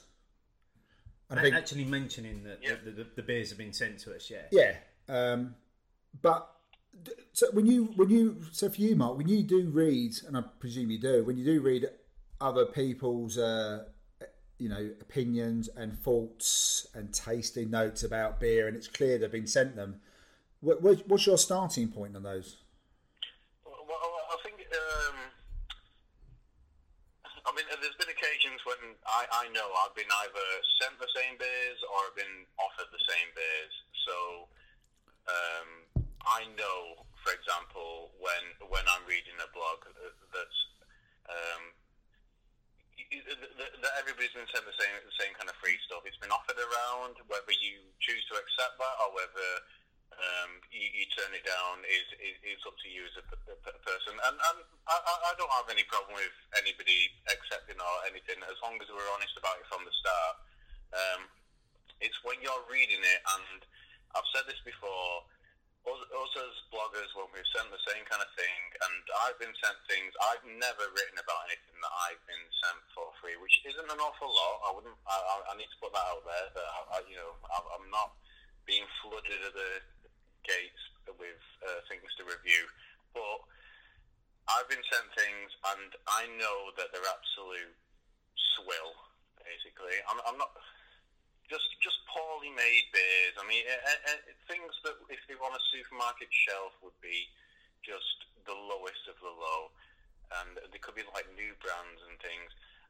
[1.31, 2.75] And I And think, actually mentioning that Yeah.
[2.83, 4.43] the, the, the beers have been sent to us, yeah.
[4.51, 4.75] yeah,
[5.09, 5.55] um,
[6.21, 6.47] but
[7.31, 10.41] so when you when you so for you, Mark, when you do read, and I
[10.59, 11.89] presume you do, when you do read
[12.41, 13.85] other people's uh,
[14.59, 19.47] you know opinions and thoughts and tasting notes about beer, and it's clear they've been
[19.47, 20.01] sent them.
[20.59, 22.57] What, what- what's your starting point on those?
[23.65, 24.59] Well, I think.
[24.59, 25.15] Um,
[27.45, 28.13] I mean, there's been
[28.51, 30.47] occasions when I, I know I've been either
[30.83, 33.75] sent the same beers or I've been offered the same beers.
[34.03, 34.15] So
[35.31, 35.69] um,
[36.27, 39.87] I know, for example, when when I'm reading a blog
[41.31, 41.63] um,
[43.07, 46.03] that that everybody's been sent the same the same kind of free stuff.
[46.03, 47.23] It's been offered around.
[47.31, 49.47] Whether you choose to accept that or whether
[50.21, 53.25] um, you, you turn it down is, is, up to you as a
[53.81, 54.13] person.
[54.13, 58.57] And, and I, I I don't have any problem with anybody accepting or anything as
[58.61, 60.35] long as we're honest about it from the start.
[60.93, 61.21] Um,
[62.01, 63.61] it's when you're reading it, and
[64.13, 65.25] I've said this before.
[65.81, 69.53] Us, us as bloggers, when we've sent the same kind of thing, and I've been
[69.65, 73.89] sent things, I've never written about anything that I've been sent for free, which isn't
[73.89, 74.55] an awful lot.
[74.61, 74.93] I wouldn't.
[75.09, 76.47] I, I, I need to put that out there.
[76.53, 78.13] That I, I, you know, I'm, I'm not
[78.69, 79.69] being flooded at the
[80.43, 80.81] gates
[81.19, 82.63] with uh, things to review,
[83.13, 83.39] but
[84.49, 87.75] I've been sent things, and I know that they're absolute
[88.57, 88.91] swill.
[89.39, 90.51] Basically, I'm, I'm not
[91.49, 93.35] just just poorly made beers.
[93.35, 96.95] I mean, uh, uh, uh, things that if they were on a supermarket shelf would
[97.03, 97.27] be
[97.83, 99.73] just the lowest of the low,
[100.41, 102.49] and they could be like new brands and things.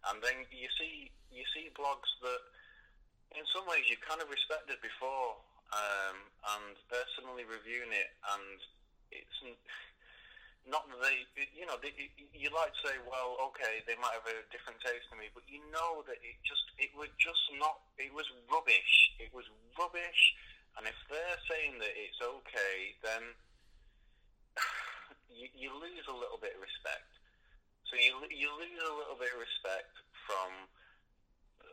[0.10, 2.42] And then you see you see blogs that,
[3.38, 5.40] in some ways, you kind of respected before,
[5.72, 6.18] um,
[6.56, 7.08] and they're
[7.48, 8.58] reviewing it, and
[9.12, 9.40] it's
[10.68, 11.26] not that they,
[11.58, 11.92] you know, they,
[12.36, 15.44] you like to say, well, okay, they might have a different taste to me, but
[15.50, 18.94] you know that it just, it was just not, it was rubbish.
[19.18, 20.22] It was rubbish,
[20.78, 23.24] and if they're saying that it's okay, then
[25.34, 27.10] you, you lose a little bit of respect.
[27.92, 29.92] So you you lose a little bit of respect
[30.24, 30.48] from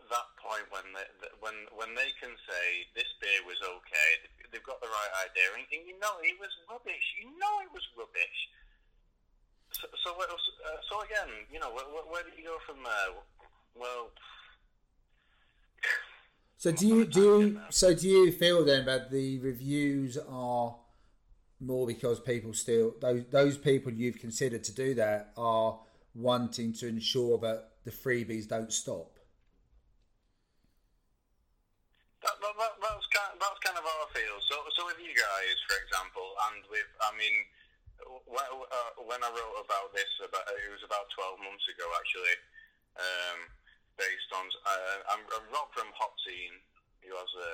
[0.08, 1.08] that point when they,
[1.40, 2.64] when when they can say
[2.96, 4.10] this beer was okay,
[4.50, 7.06] they've got the right idea, and, and you know it was rubbish.
[7.20, 8.40] You know it was rubbish.
[9.72, 10.26] So, so, uh,
[10.90, 13.20] so again, you know, where, where do you go from there?
[13.74, 14.10] Well.
[16.56, 20.76] So do you do you, so do you feel then that the reviews are
[21.60, 25.78] more because people still those those people you've considered to do that are
[26.14, 29.18] wanting to ensure that the freebies don't stop?
[32.22, 32.72] That, that, that,
[33.38, 34.36] that's kind I feel.
[34.44, 37.36] So so with you guys, for example, and with I mean,
[38.28, 42.36] when, uh, when I wrote about this, about it was about twelve months ago actually.
[42.98, 43.38] Um,
[43.98, 46.58] based on uh, I'm, I'm Rob from Hopzine,
[47.02, 47.52] who has a,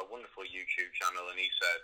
[0.00, 1.82] a wonderful YouTube channel, and he said,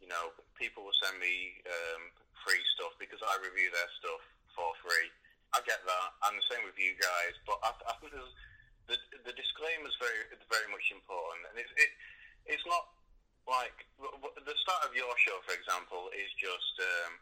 [0.00, 2.08] you know, people will send me um,
[2.44, 4.22] free stuff because I review their stuff
[4.56, 5.12] for free.
[5.52, 7.36] I get that, and the same with you guys.
[7.44, 8.16] But I, I think
[8.90, 8.96] the
[9.28, 11.90] the disclaimer is very very much important, and it's it,
[12.48, 12.90] it's not
[13.44, 17.12] like the start of your show, for example, is just um,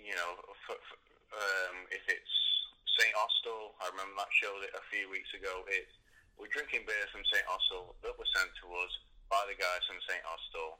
[0.00, 0.96] you know for, for,
[1.36, 2.34] um, if it's
[2.96, 3.76] St Austell.
[3.84, 5.64] I remember that show a few weeks ago.
[5.68, 5.88] It
[6.36, 8.92] we're drinking beers from St Austell that were sent to us
[9.32, 10.76] by the guys from St Austell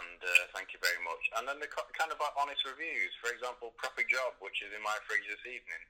[0.00, 1.22] and uh, thank you very much.
[1.38, 3.12] And then the kind of like honest reviews.
[3.22, 5.82] For example, Proper Job, which is in my fridge this evening,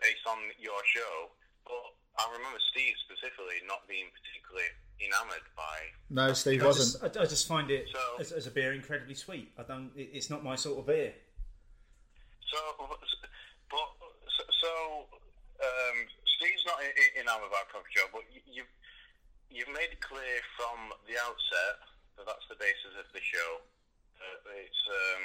[0.00, 1.32] based on your show.
[1.64, 4.68] But I remember Steve specifically not being particularly
[5.00, 5.76] enamoured by.
[6.10, 7.02] No, Steve I wasn't.
[7.02, 9.52] just, I, I just find it So- as, as a beer incredibly sweet.
[9.58, 9.90] I don't.
[9.96, 11.12] It, it's not my sort of beer.
[12.50, 13.82] So, but
[14.30, 14.70] so, so
[15.58, 15.96] um,
[16.38, 16.78] Steve's not
[17.18, 18.72] enamoured by Proper Job, but you- you've
[19.50, 21.78] you've made it clear from the outset
[22.18, 23.62] that that's the basis of the show.
[24.22, 25.22] Uh, it's um,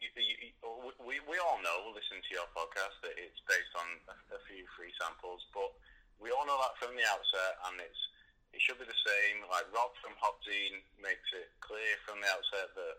[0.00, 0.56] you, you, you-
[1.04, 4.40] we we all know, we listen to your podcast, that it's based on a, a
[4.48, 5.68] few free samples, but
[6.22, 8.00] we all know that from the outset, and it's
[8.54, 9.42] it should be the same.
[9.50, 12.96] Like Rob from Hopzine makes it clear from the outset that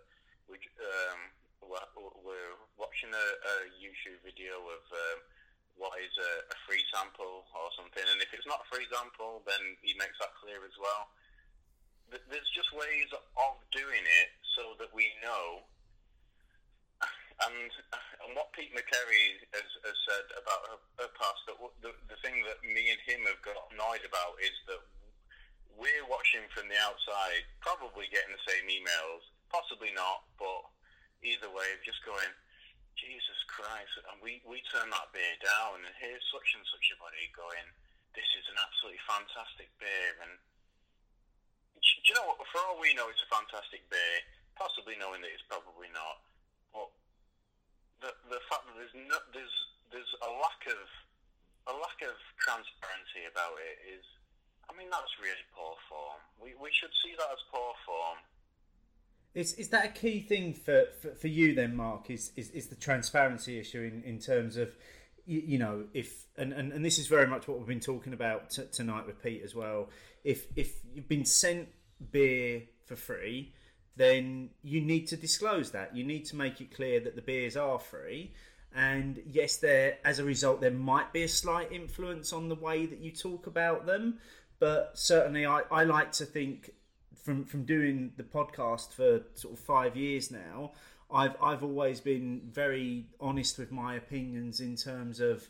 [0.52, 1.32] we um,
[1.64, 1.88] we're,
[2.22, 5.20] we're watching a, a YouTube video of um,
[5.80, 9.42] what is a, a free sample or something, and if it's not a free sample,
[9.48, 11.10] then he makes that clear as well.
[12.12, 15.66] There's just ways of doing it so that we know.
[17.44, 17.68] And,
[18.24, 22.40] and what Pete McCary has, has said about her, her past, that the, the thing
[22.48, 24.80] that me and him have got annoyed about is that
[25.76, 30.72] we're watching from the outside, probably getting the same emails, possibly not, but
[31.22, 32.32] either way, just going,
[32.96, 37.02] Jesus Christ, and we, we turn that beer down, and here's such and such a
[37.04, 37.68] buddy going,
[38.16, 40.32] this is an absolutely fantastic beer, and
[41.76, 42.40] do you know what?
[42.50, 44.18] For all we know, it's a fantastic beer,
[44.56, 46.24] possibly knowing that it's probably not,
[46.72, 46.90] but
[48.00, 49.58] the the fact that there's no, there's
[49.92, 50.88] there's a lack of
[51.70, 54.06] a lack of transparency about it is,
[54.70, 56.20] I mean, that's really poor form.
[56.42, 58.18] We we should see that as poor form.
[59.34, 62.10] Is is that a key thing for, for, for you then, Mark?
[62.10, 64.76] Is, is is the transparency issue in, in terms of
[65.26, 68.14] you, you know if and, and, and this is very much what we've been talking
[68.14, 69.90] about t- tonight with Pete as well.
[70.24, 71.68] If if you've been sent
[72.12, 73.54] beer for free,
[73.98, 75.96] then you need to disclose that.
[75.96, 78.34] You need to make it clear that the beers are free.
[78.74, 82.86] And yes, there as a result there might be a slight influence on the way
[82.86, 84.20] that you talk about them,
[84.60, 86.72] but certainly I, I like to think
[87.24, 90.72] from from doing the podcast for sort of five years now,
[91.12, 95.48] I've I've always been very honest with my opinions in terms of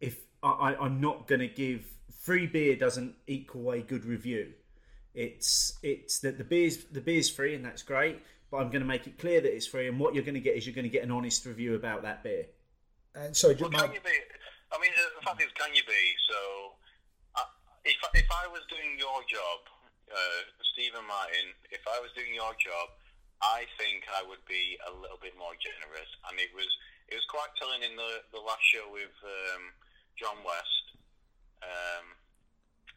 [0.00, 1.84] if I, I'm not going to give
[2.20, 4.52] free beer doesn't equal a good review.
[5.14, 8.20] It's it's that the beer's the beer's free and that's great,
[8.50, 9.88] but I'm going to make it clear that it's free.
[9.88, 12.02] And what you're going to get is you're going to get an honest review about
[12.02, 12.46] that beer.
[13.14, 14.10] And sorry, Well, Mike, can you be?
[14.72, 16.02] I mean, the fact is, can you be?
[16.28, 16.72] So,
[17.84, 19.58] if if I was doing your job,
[20.08, 20.42] uh,
[20.72, 22.92] Stephen Martin, if I was doing your job,
[23.44, 26.10] I think I would be a little bit more generous.
[26.28, 26.68] And it was
[27.08, 29.72] it was quite telling in the the last show with um,
[30.16, 30.84] John West.
[31.64, 32.06] Um,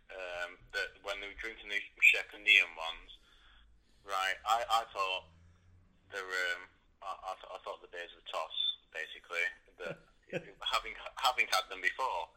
[0.08, 1.80] um, that when they were drinking the
[2.40, 3.12] Neame ones,
[4.08, 4.40] right?
[4.48, 5.28] I, I thought
[6.24, 6.48] were.
[6.56, 6.64] Um,
[7.04, 8.56] I, I, th- I thought the beers were toss,
[8.96, 9.46] basically.
[9.78, 10.00] That
[10.74, 12.32] having having had them before,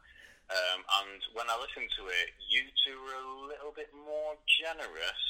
[0.51, 5.21] um, and when I listened to it, you two were a little bit more generous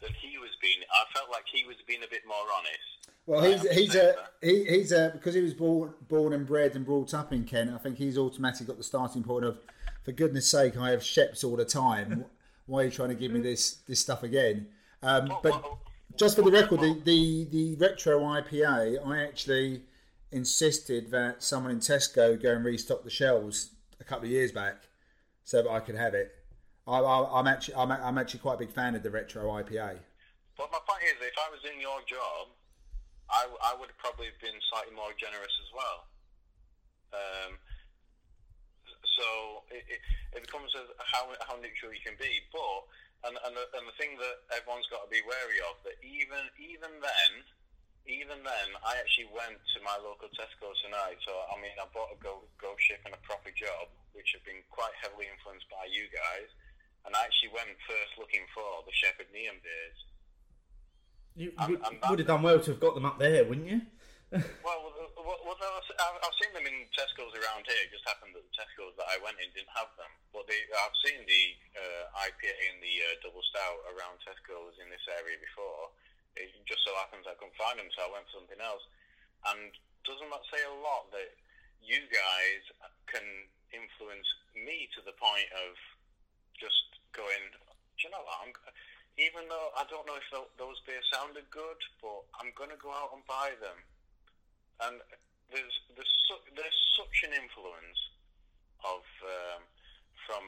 [0.00, 0.78] than he was being.
[0.90, 2.88] I felt like he was being a bit more honest.
[3.26, 6.84] Well, he's he's a he, he's a because he was born born and bred and
[6.84, 7.70] brought up in Kent.
[7.74, 9.58] I think he's automatically got the starting point of,
[10.04, 12.24] for goodness sake, I have sheps all the time.
[12.66, 14.68] Why are you trying to give me this this stuff again?
[15.02, 15.78] Um, What- but what-
[16.16, 19.82] just for the record, the, the the retro IPA, I actually
[20.32, 23.70] insisted that someone in Tesco go and restock the shelves
[24.00, 24.88] a couple of years back,
[25.44, 26.32] so that I could have it.
[26.86, 30.00] I, I'm actually I'm, I'm actually quite a big fan of the retro IPA.
[30.56, 32.52] But my point is, if I was in your job,
[33.30, 35.98] I, I would have probably been slightly more generous as well.
[37.14, 37.52] Um,
[39.16, 39.26] so
[39.70, 40.00] it, it,
[40.34, 42.42] it becomes how how neutral you can be.
[42.50, 46.00] But and and the, and the thing that everyone's got to be wary of that
[46.02, 47.32] even even then.
[48.08, 51.20] Even then, I actually went to my local Tesco tonight.
[51.24, 54.44] So I mean, I bought a go go ship and a proper job, which have
[54.44, 56.48] been quite heavily influenced by you guys.
[57.06, 59.98] And I actually went first looking for the Shepherd Neame beers.
[61.36, 63.68] You I'm- would, I'm- would have done well to have got them up there, wouldn't
[63.68, 63.80] you?
[64.62, 64.78] Well,
[65.20, 67.76] well, well, I've seen them in Tesco's around here.
[67.82, 70.08] It just happened that the Tesco's that I went in didn't have them.
[70.32, 71.44] But they, I've seen the
[71.76, 75.90] uh, IPA and the uh, double stout around Tesco's in this area before.
[76.38, 78.84] It just so happens I couldn't find them, so I went for something else.
[79.50, 79.70] And
[80.04, 81.34] doesn't that say a lot that
[81.80, 82.62] you guys
[83.08, 83.26] can
[83.74, 85.74] influence me to the point of
[86.58, 87.44] just going,
[87.96, 88.46] do you know what?
[88.46, 88.52] I'm,
[89.18, 92.92] even though I don't know if those beers sounded good, but I'm going to go
[92.92, 93.80] out and buy them
[94.80, 94.96] and
[95.52, 98.00] there's there's, su- there's such an influence
[98.84, 99.62] of um,
[100.24, 100.44] from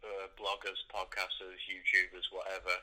[0.00, 2.74] uh, bloggers, podcasters, YouTubers, whatever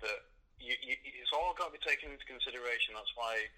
[0.00, 0.20] that
[0.58, 2.94] you, you, it's all got to be taken into consideration.
[2.94, 3.50] That's why.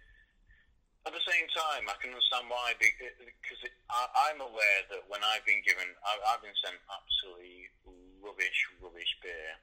[1.06, 5.22] At the same time, I can understand why because it, I, I'm aware that when
[5.22, 7.70] I've been given, I, I've been sent absolutely
[8.18, 9.54] rubbish, rubbish beer,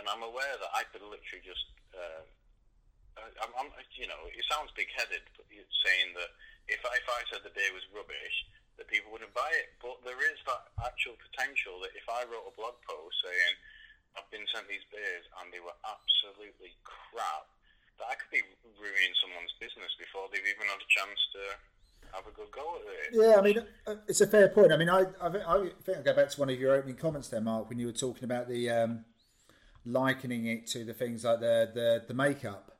[0.00, 2.24] and I'm aware that I could literally just uh,
[3.44, 5.44] I'm, I'm, you know, it sounds big-headed, but
[5.84, 6.30] saying that
[6.66, 8.36] if I, if I said the beer was rubbish,
[8.76, 9.74] that people wouldn't buy it.
[9.82, 13.54] But there is that actual potential that if I wrote a blog post saying
[14.16, 17.48] I've been sent these beers and they were absolutely crap,
[17.98, 18.42] that I could be
[18.78, 21.42] ruining someone's business before they've even had a chance to
[22.14, 23.10] have a good go at it.
[23.12, 24.72] Yeah, I mean, uh, it's a fair point.
[24.72, 27.28] I mean, I, I, I think I'll go back to one of your opening comments
[27.28, 29.04] there, Mark, when you were talking about the um,
[29.84, 32.76] likening it to the things like the the, the makeup.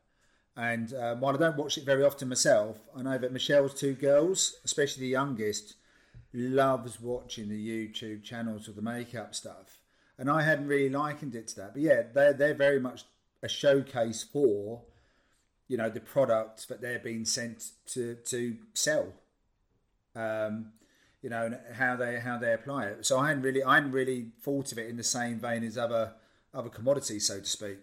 [0.55, 3.93] And um, while I don't watch it very often myself, I know that Michelle's two
[3.93, 5.75] girls, especially the youngest,
[6.33, 9.78] loves watching the YouTube channels of the makeup stuff.
[10.19, 13.05] And I hadn't really likened it to that, but yeah, they're they're very much
[13.41, 14.81] a showcase for,
[15.67, 19.13] you know, the product that they're being sent to to sell
[20.15, 20.71] um,
[21.21, 23.05] you know, and how they how they apply it.
[23.05, 25.77] So I hadn't really I hadn't really thought of it in the same vein as
[25.77, 26.13] other
[26.53, 27.79] other commodities, so to speak.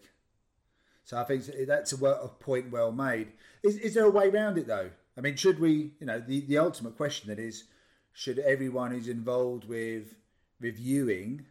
[1.05, 3.29] So I think that's a, a point well made.
[3.63, 4.91] Is, is there a way around it though?
[5.17, 5.93] I mean, should we?
[6.01, 7.65] You know, the the ultimate question that is,
[8.13, 10.15] should everyone who's involved with
[10.61, 11.47] reviewing,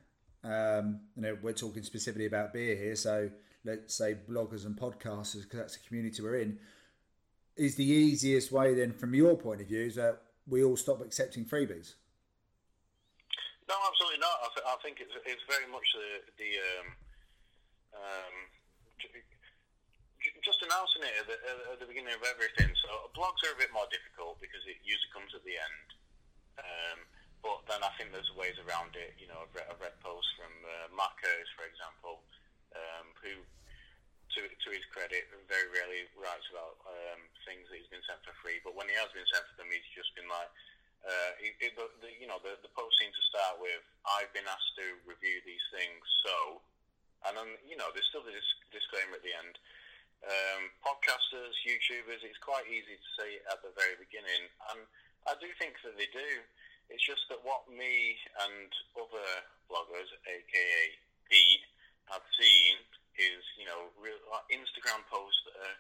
[0.45, 3.30] um, you know, we're talking specifically about beer here, so
[3.63, 6.59] let's say bloggers and podcasters, because that's the community we're in
[7.55, 10.99] is the easiest way then from your point of view is that we all stop
[11.01, 11.95] accepting freebies
[13.67, 14.38] No, absolutely not.
[14.43, 16.88] I, th- I think it's, it's very much the, the um,
[17.95, 18.35] um,
[20.43, 21.38] just announcing it at the,
[21.73, 22.69] at the beginning of everything.
[22.85, 25.88] So blogs are a bit more difficult because it usually comes at the end.
[26.59, 26.99] Um,
[27.45, 29.13] but then I think there's ways around it.
[29.22, 32.26] You know, I've read, I've read posts from uh, Matt Curtis, for example,
[32.73, 33.38] um, who,
[34.34, 38.34] to, to his credit, very rarely writes about um, things that he's been sent for
[38.41, 38.57] free.
[38.65, 40.49] But when he has been sent for them, he's just been like,
[41.05, 44.49] uh, it, it, the, you know, the, the post seems to start with, I've been
[44.49, 46.65] asked to review these things, so,
[47.30, 49.61] and then, you know, there's still the dis- disclaimer at the end.
[50.26, 54.81] Um, podcasters, YouTubers, it's quite easy to say at the very beginning, and
[55.30, 56.41] I do think that they do.
[56.89, 59.29] It's just that what me and other
[59.69, 60.81] bloggers, aka
[61.29, 61.65] Pete,
[62.11, 62.77] have seen
[63.17, 65.77] is, you know, real, like Instagram posts that are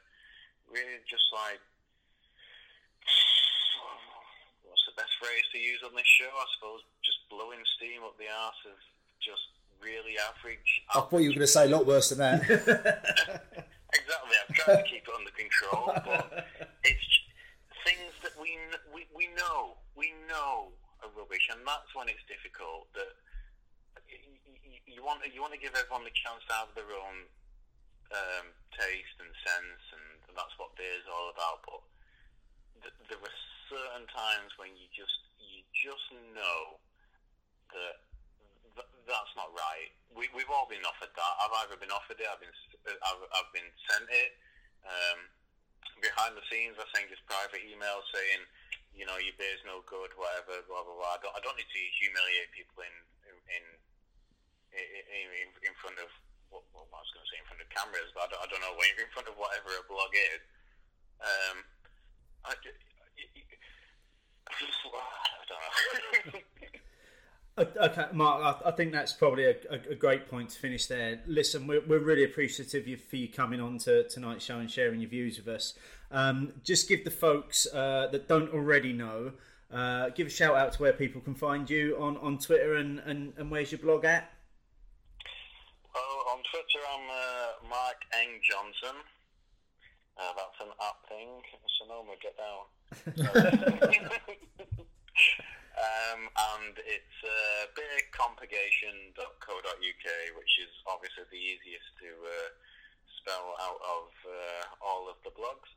[0.71, 1.61] really just like,
[4.65, 6.31] what's the best phrase to use on this show?
[6.31, 8.77] I suppose just blowing steam up the arse of
[9.21, 10.81] just really average.
[10.89, 12.41] i thought you were going to say a lot worse than that
[13.95, 14.35] Exactly.
[14.47, 16.47] I'm trying to keep it under control, but
[16.83, 17.07] it's
[17.85, 18.57] things that we
[18.93, 20.73] we we know we know
[21.03, 22.87] are rubbish, and that's when it's difficult.
[22.95, 23.11] That
[24.07, 26.87] y- y- y- you want you want to give everyone the chance to have their
[26.87, 27.27] own
[28.13, 30.05] um, taste and sense, and
[30.35, 31.59] that's what beer is all about.
[31.65, 31.81] But
[32.87, 36.79] th- there are certain times when you just you just know
[37.75, 37.95] that
[38.77, 39.91] th- that's not right.
[40.15, 41.33] We, we've all been offered that.
[41.43, 42.55] I've either been offered it, I've been,
[42.87, 44.31] I've, I've been sent it.
[44.85, 45.27] Um,
[46.01, 46.75] behind the scenes.
[46.79, 48.41] I send just private emails saying,
[48.95, 51.15] you know, your beer's no good, whatever, blah blah blah.
[51.15, 52.95] I don't, I don't need to humiliate people in
[53.27, 53.63] in in
[54.75, 56.09] in, in front of
[56.49, 58.63] what, I was going to say in front of cameras, but I don't, I don't
[58.63, 60.41] know in front of whatever a blog is.
[61.19, 61.57] Um,
[62.47, 62.79] I, ju-
[64.47, 66.39] I don't know.
[67.57, 71.21] Okay, Mark, I, I think that's probably a, a, a great point to finish there.
[71.25, 75.09] Listen, we're, we're really appreciative for you coming on to tonight's show and sharing your
[75.09, 75.73] views with us.
[76.11, 79.31] Um, just give the folks uh, that don't already know,
[79.71, 82.99] uh, give a shout out to where people can find you on, on Twitter and,
[82.99, 84.31] and, and where's your blog at?
[85.93, 88.95] Well, on Twitter, I'm uh, Mark Eng Johnson.
[90.15, 91.43] Uh, that's an up thing.
[91.79, 92.63] Sonoma, get down.
[95.75, 100.07] um, and it's uh, beercompurgation.co.uk,
[100.39, 102.47] which is obviously the easiest to uh,
[103.19, 105.67] spell out of uh, all of the blogs.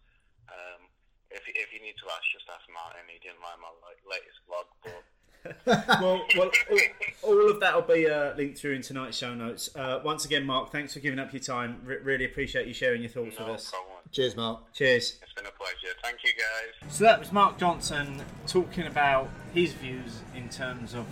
[0.48, 0.88] Um,
[1.30, 3.04] if, if you need to ask, just ask Martin.
[3.06, 3.72] He didn't like my
[4.08, 5.04] latest blog, but
[6.00, 9.70] well, well all, all of that will be uh, linked through in tonight's show notes.
[9.74, 11.80] Uh, once again, Mark, thanks for giving up your time.
[11.84, 13.70] Re- really appreciate you sharing your thoughts no with us.
[13.70, 13.96] problem.
[14.10, 14.72] Cheers, Mark.
[14.72, 15.18] Cheers.
[15.22, 15.94] It's been a pleasure.
[16.02, 16.92] Thank you, guys.
[16.92, 21.06] So that was Mark Johnson talking about his views in terms of,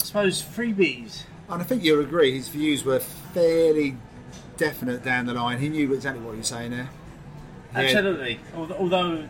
[0.00, 1.22] I suppose, freebies.
[1.48, 3.96] And I think you'll agree his views were fairly
[4.56, 5.58] definite down the line.
[5.58, 6.88] He knew exactly what he was saying there.
[7.76, 7.82] Yeah.
[7.82, 8.40] Absolutely.
[8.56, 9.28] Although, although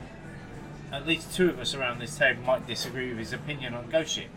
[0.93, 4.12] at least two of us around this table might disagree with his opinion on Ghost
[4.14, 4.28] Ship,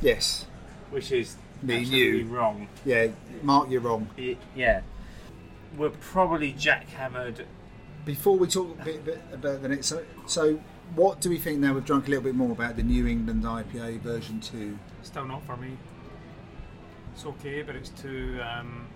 [0.00, 0.46] Yes.
[0.90, 2.26] which is Me, absolutely you.
[2.26, 2.68] wrong.
[2.84, 3.08] Yeah,
[3.42, 4.08] Mark, you're wrong.
[4.18, 4.82] Y- yeah.
[5.76, 7.44] We're probably jackhammered.
[8.04, 10.60] Before we talk a bit, bit about the next, so, so
[10.94, 11.74] what do we think now?
[11.74, 14.78] We've drunk a little bit more about the New England IPA version two.
[15.02, 15.76] Still not for me.
[17.14, 18.38] It's okay, but it's too.
[18.42, 18.86] Um,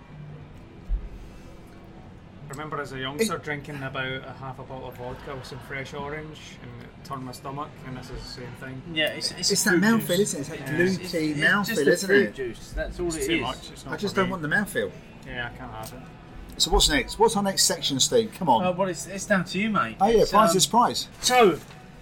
[2.49, 5.93] remember as a youngster drinking about a half a bottle of vodka with some fresh
[5.93, 8.81] orange, and it turned my stomach, and this is the same thing.
[8.93, 10.41] Yeah, it's, it's, It's that fruit mouthfeel, isn't it?
[10.41, 10.75] It's that Yeah.
[10.75, 12.35] gluty It's- it's mouthfeel, just the isn't fruit it?
[12.35, 12.73] juice.
[12.75, 13.41] That's all It's it too is.
[13.41, 13.71] much.
[13.71, 14.31] It's not I just don't me.
[14.31, 14.91] want the mouthfeel.
[15.25, 16.61] Yeah, I can't have it.
[16.61, 17.17] So what's next?
[17.17, 18.33] What's our next section, Steve?
[18.37, 18.63] Come on.
[18.65, 19.95] Uh, well, it's, it's down to you, mate.
[20.01, 21.07] oh yeah, It's, prize um, is prize.
[21.21, 21.57] So,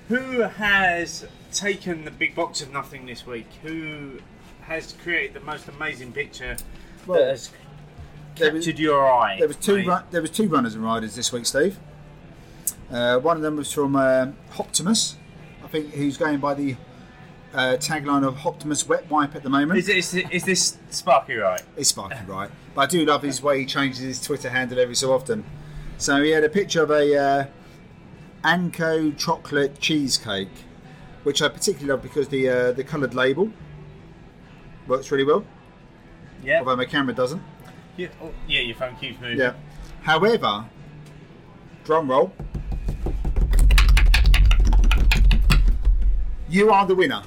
[0.08, 3.48] who has taken the big box of nothing this week?
[3.64, 4.20] Who
[4.62, 6.58] has created the most amazing picture
[7.08, 7.52] Well, that has
[8.40, 9.38] there was- your eye?
[9.40, 9.86] There was two.
[9.86, 11.78] Run, there was two runners and riders this week, Steve.
[12.92, 15.16] Uh, one of them was from uh, Optimus,
[15.64, 16.76] I think, he's going by the
[17.54, 19.80] uh, tagline of Optimus Wet Wipe at the moment.
[19.80, 21.62] Is, is, is this Sparky right?
[21.78, 22.50] It's sparky, right?
[22.74, 25.44] But I do love his way he changes his Twitter handle every so often.
[25.98, 27.46] So he had a picture of a uh,
[28.44, 30.50] Anko chocolate cheesecake,
[31.24, 33.52] which I particularly love because the uh, the coloured label
[34.88, 35.46] works really well.
[36.44, 36.60] Yeah.
[36.60, 37.42] Although my camera doesn't.
[38.00, 39.38] Yeah, oh, yeah your phone keeps moving.
[39.38, 39.56] Yeah.
[40.04, 40.64] However,
[41.84, 42.32] drum roll.
[46.48, 47.24] You are the winner.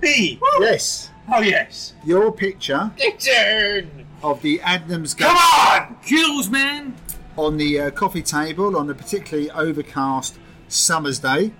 [0.00, 0.40] Me?
[0.60, 1.10] Yes.
[1.30, 1.92] Oh, yes.
[2.06, 4.06] Your picture Turn!
[4.22, 5.98] of the Adnams Come on!
[6.02, 6.94] Kills, man!
[7.36, 11.52] on the uh, coffee table on a particularly overcast summer's day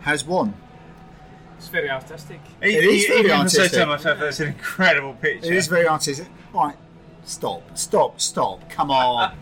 [0.00, 0.54] has won.
[1.58, 2.40] It's very artistic.
[2.62, 3.72] It is very Even I artistic.
[3.72, 5.52] say myself, that's an incredible picture.
[5.52, 6.26] It is very artistic.
[6.54, 6.76] All right,
[7.24, 8.68] stop, stop, stop.
[8.70, 9.32] Come on.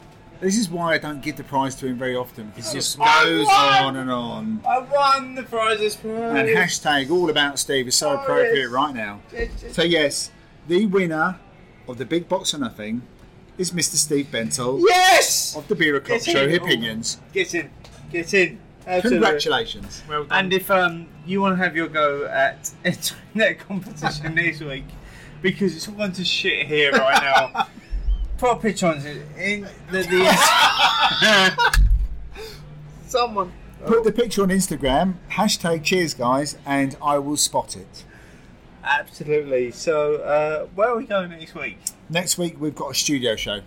[0.40, 2.98] this is why I don't give the prize to him very often because he just
[3.00, 3.84] I goes won!
[3.84, 4.60] on and on.
[4.66, 6.14] I won the prizes prize.
[6.14, 8.70] And hashtag all about Steve is so Oh, appropriate yes.
[8.70, 9.20] right now.
[9.32, 10.30] It's- it's- So yes,
[10.68, 11.38] the winner
[11.88, 13.02] of the big box or nothing
[13.58, 13.96] is Mr.
[13.96, 15.54] Steve Bentel Yes!
[15.56, 16.54] of the Beer O'Clock Get Show in.
[16.54, 17.18] Opinions.
[17.32, 17.70] Get in.
[18.10, 18.58] Get in.
[18.86, 19.18] Absolutely.
[19.20, 20.02] Congratulations.
[20.08, 20.38] Well done.
[20.44, 24.84] And if um, you want to have your go at entering that competition next week,
[25.42, 27.68] because it's all going to shit here right now,
[28.38, 30.02] put a picture on it in the.
[30.02, 31.80] the
[33.06, 33.52] Someone.
[33.86, 38.04] Put the picture on Instagram, hashtag cheers guys, and I will spot it.
[38.84, 39.70] Absolutely.
[39.70, 41.78] So, uh, where are we going next week?
[42.08, 43.60] Next week we've got a studio show.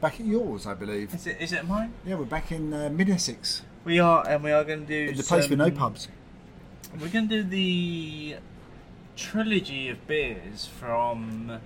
[0.00, 1.14] Back at yours, I believe.
[1.14, 1.40] Is it?
[1.40, 1.92] Is it mine?
[2.04, 3.62] Yeah, we're back in uh, Mid Essex.
[3.84, 6.08] We are, and we are going to do The place with no pubs.
[7.00, 8.36] We're going to do the
[9.16, 11.58] trilogy of beers from.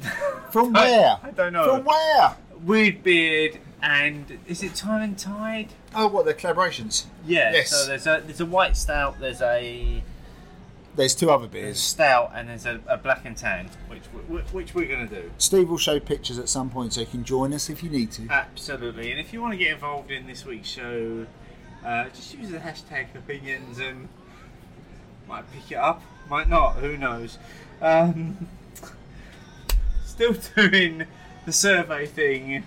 [0.50, 1.18] From where?
[1.22, 1.76] I don't know.
[1.76, 2.36] From where?
[2.64, 5.68] Weird Beard and is it Time and Tide?
[5.94, 7.06] Oh, what, the collaborations?
[7.26, 7.52] Yeah.
[7.52, 7.70] Yes.
[7.70, 10.02] So there's a there's a white stout, there's a
[10.94, 11.80] There's two other there's a beers.
[11.80, 15.30] stout, and there's a, a black and tan, which we- which we're going to do.
[15.38, 18.12] Steve will show pictures at some point so you can join us if you need
[18.12, 18.28] to.
[18.30, 19.10] Absolutely.
[19.10, 21.26] And if you want to get involved in this week's show,
[21.84, 24.08] uh, just use the hashtag opinions and
[25.30, 26.76] might pick it up, might not.
[26.76, 27.38] Who knows?
[27.80, 28.48] Um,
[30.04, 31.04] still doing
[31.46, 32.64] the survey thing.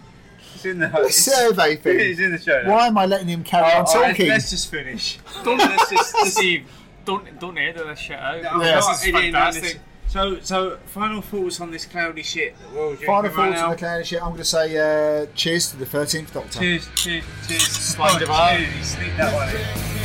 [0.56, 2.00] It's in the This survey thing.
[2.00, 2.54] It's in the show.
[2.62, 2.68] notes.
[2.70, 4.28] Why am I letting him carry Oh, on let's- talking?
[4.28, 5.20] Let's just finish.
[5.44, 6.14] Don't let's just.
[6.22, 6.66] let's- Steve,
[7.06, 8.42] don't don't edit this shit out.
[8.44, 8.76] No, Yeah.
[8.76, 9.82] This is it ain't done fantastic.
[10.08, 13.66] So, so final thoughts on this cloudy shit that we're all Final thoughts now?
[13.66, 14.22] on the cloudy shit.
[14.22, 16.60] I'm going to say uh, cheers to the 13th Doctor.
[16.60, 17.64] Cheers, cheers, cheers.
[17.64, 18.86] Slide Oh, of cheers.
[18.86, 20.03] Sneak that one in.